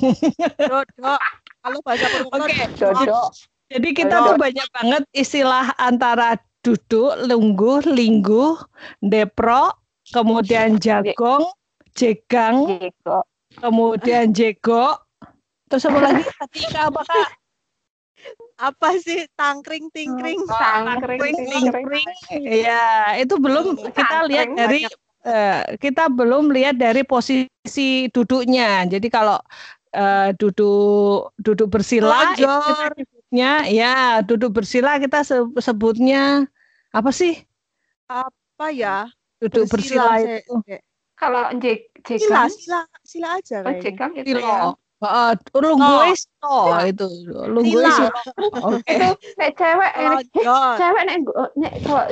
Dodok. 0.60 1.20
Kalau 1.62 1.78
bahasa 1.86 2.06
Oke. 2.28 2.56
Dodok. 2.76 3.28
Jadi 3.72 3.88
kita 3.96 4.16
Ayo. 4.20 4.26
tuh 4.28 4.34
banyak 4.36 4.68
banget 4.70 5.02
istilah 5.10 5.72
antara 5.80 6.36
duduk, 6.60 7.16
lungguh, 7.24 7.80
lingguh, 7.88 8.60
depro, 9.00 9.72
kemudian 10.12 10.76
jagong, 10.76 11.48
jegang, 11.96 12.68
Jeko. 12.78 13.24
kemudian 13.58 14.30
jego. 14.30 15.00
Terus 15.66 15.88
apa 15.88 15.98
lagi? 16.04 16.20
Tadi 16.20 16.58
Kak, 16.68 16.84
apa 16.92 17.00
kak? 17.02 17.28
Apa 18.62 18.88
sih 19.02 19.26
tangkring 19.34 19.90
tingkring? 19.90 20.38
Tangkring, 20.46 21.34
Tangkring, 21.34 21.34
tangkring. 21.50 22.08
Iya, 22.30 22.82
itu 23.22 23.34
belum 23.42 23.66
kita 23.90 24.16
lihat 24.30 24.46
Tangkring 24.46 24.54
dari 24.54 24.78
eh, 25.26 25.58
kita 25.82 26.02
belum 26.10 26.44
lihat 26.54 26.74
dari 26.78 27.02
posisi 27.02 28.06
duduknya. 28.14 28.86
Jadi 28.86 29.06
kalau 29.10 29.38
eh, 29.94 30.30
duduk 30.38 31.34
duduk 31.42 31.68
bersila 31.74 32.32
Lonjor. 32.38 32.90
sebutnya 32.94 33.50
ya 33.66 33.94
duduk 34.22 34.50
bersila 34.54 34.90
kita 35.02 35.18
se- 35.26 35.52
sebutnya 35.58 36.46
apa 36.94 37.10
sih? 37.10 37.34
Apa 38.06 38.66
ya? 38.70 39.08
Duduk 39.42 39.66
bersila, 39.74 40.06
Bersila, 40.22 40.38
itu 40.38 40.54
Kalau 41.18 41.42
jek 41.62 41.78
Sila, 42.06 42.46
jegang, 42.46 42.50
sila, 42.50 42.80
sila 43.06 43.28
aja 43.38 43.56
oh 43.62 43.62
kayaknya. 43.66 43.82
jegang 43.82 44.12
itu 44.18 44.36
ya. 44.38 44.58
Silo. 45.02 45.10
Heeh, 45.10 45.32
lungguis 45.58 46.22
to 46.38 46.56
itu. 46.86 47.08
Lungguis 47.50 47.74
Sila. 47.74 47.90
silo. 47.98 48.10
Oke. 48.70 48.96
Nek 49.38 49.50
cewek 49.58 49.90
eh, 49.98 50.06
nek 50.06 50.22
Lonjor. 50.30 50.74
cewek 50.78 51.02
nek 51.06 51.18
nek 51.58 51.72
kalau 51.82 52.04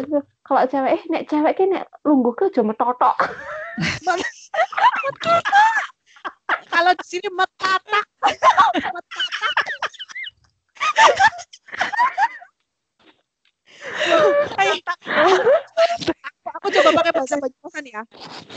kalau 0.42 0.62
cewek 0.66 0.90
eh 0.98 1.02
nek 1.10 1.22
cewek 1.30 1.52
ki 1.54 1.64
nek 1.70 1.86
lungguh 2.02 2.34
ke 2.34 2.50
cuma 2.50 2.74
totok. 2.74 3.14
Kalau 6.70 6.92
di 6.98 7.04
sini 7.06 7.28
metatak. 7.30 8.06
Aku 16.60 16.66
coba 16.74 16.90
pakai 17.00 17.12
bahasa 17.14 17.38
Banyumasan 17.38 17.84
ya. 17.86 18.02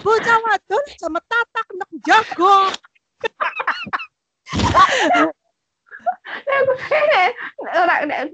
Bocah 0.02 0.38
wadon 0.42 0.84
sama 0.98 1.22
tatak 1.30 1.68
nek 1.78 1.90
jago. 2.02 2.74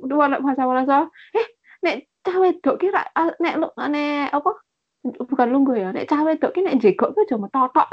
Ora 0.09 0.25
nek 0.27 0.41
masa 0.43 0.63
masa 0.67 0.97
eh 1.35 1.47
nek 1.83 1.95
cah 2.25 2.35
wedok 2.37 2.75
ki 2.79 2.87
ra 2.91 3.03
nek 3.39 3.55
nek 3.63 4.35
apa? 4.35 4.51
Bukan 4.99 5.47
lungguh 5.47 5.79
ya 5.79 5.89
nek 5.95 6.11
cah 6.11 6.21
wedok 6.27 6.51
ki 6.51 6.61
nek 6.65 6.77
jegok 6.83 7.15
ki 7.15 7.23
aja 7.23 7.35
metotok. 7.39 7.87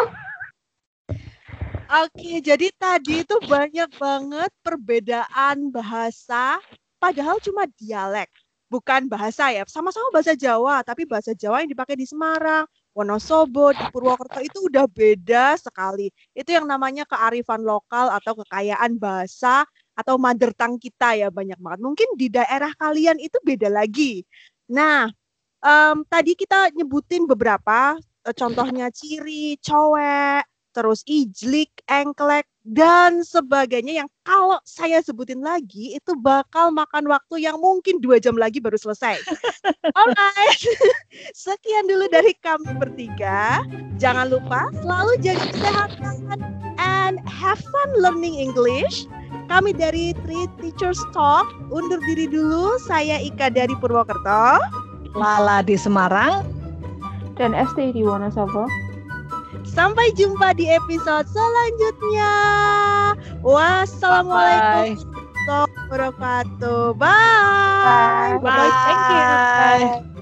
Oke, 1.86 2.42
jadi 2.42 2.66
tadi 2.74 3.22
itu 3.22 3.38
banyak 3.46 3.86
banget 3.94 4.50
perbedaan 4.66 5.70
bahasa, 5.70 6.58
padahal 6.98 7.38
cuma 7.38 7.62
dialek, 7.78 8.26
bukan 8.66 9.06
bahasa 9.06 9.54
ya. 9.54 9.62
Sama-sama 9.70 10.10
bahasa 10.10 10.34
Jawa, 10.34 10.82
tapi 10.82 11.06
bahasa 11.06 11.30
Jawa 11.30 11.62
yang 11.62 11.70
dipakai 11.70 11.94
di 11.94 12.02
Semarang, 12.02 12.66
Wonosobo, 12.96 13.76
di 13.76 13.84
Purwokerto 13.92 14.40
itu 14.40 14.72
udah 14.72 14.88
beda 14.88 15.60
sekali. 15.60 16.08
Itu 16.32 16.56
yang 16.56 16.64
namanya 16.64 17.04
kearifan 17.04 17.60
lokal 17.60 18.08
atau 18.08 18.32
kekayaan 18.40 18.96
bahasa 18.96 19.68
atau 19.92 20.16
mother 20.16 20.56
tongue 20.56 20.80
kita 20.80 21.12
ya 21.12 21.28
banyak 21.28 21.60
banget. 21.60 21.80
Mungkin 21.84 22.08
di 22.16 22.32
daerah 22.32 22.72
kalian 22.80 23.20
itu 23.20 23.36
beda 23.44 23.68
lagi. 23.68 24.24
Nah, 24.72 25.12
em, 25.60 25.96
tadi 26.08 26.32
kita 26.32 26.72
nyebutin 26.72 27.28
beberapa, 27.28 28.00
eh, 28.24 28.32
contohnya 28.36 28.88
ciri, 28.88 29.60
cowek, 29.60 30.48
terus 30.72 31.04
ijlik, 31.04 31.72
engklek, 31.88 32.48
dan 32.66 33.22
sebagainya 33.22 34.02
yang 34.02 34.08
kalau 34.26 34.58
saya 34.66 34.98
sebutin 34.98 35.38
lagi 35.38 35.94
itu 35.94 36.18
bakal 36.18 36.74
makan 36.74 37.06
waktu 37.06 37.46
yang 37.46 37.54
mungkin 37.62 38.02
dua 38.02 38.18
jam 38.18 38.34
lagi 38.34 38.58
baru 38.58 38.74
selesai. 38.74 39.22
Alright, 39.98 40.60
sekian 41.46 41.86
dulu 41.86 42.10
dari 42.10 42.34
kami 42.42 42.74
bertiga. 42.74 43.62
Jangan 44.02 44.34
lupa 44.34 44.66
selalu 44.82 45.14
jaga 45.22 45.46
kesehatan 45.54 46.42
and 46.82 47.22
have 47.30 47.62
fun 47.62 47.90
learning 48.02 48.34
English. 48.34 49.06
Kami 49.46 49.70
dari 49.70 50.10
Three 50.26 50.50
Teachers 50.58 50.98
Talk 51.14 51.46
undur 51.70 52.02
diri 52.02 52.26
dulu. 52.26 52.82
Saya 52.82 53.22
Ika 53.22 53.54
dari 53.54 53.78
Purwokerto. 53.78 54.58
Lala 55.14 55.62
di 55.62 55.78
Semarang. 55.78 56.56
dan 57.36 57.52
ST 57.52 57.92
di 57.92 58.00
Wonosobo 58.00 58.64
Sampai 59.76 60.08
jumpa 60.16 60.56
di 60.56 60.72
episode 60.72 61.28
selanjutnya. 61.28 62.32
Wassalamualaikum 63.44 65.04
warahmatullahi 65.92 66.96
wabarakatuh. 66.96 66.96
Bye. 66.96 68.40
Bye. 68.40 68.56
Bye. 68.56 68.72
Thank 68.88 69.04
you. 69.12 69.20
Bye. 70.00 70.15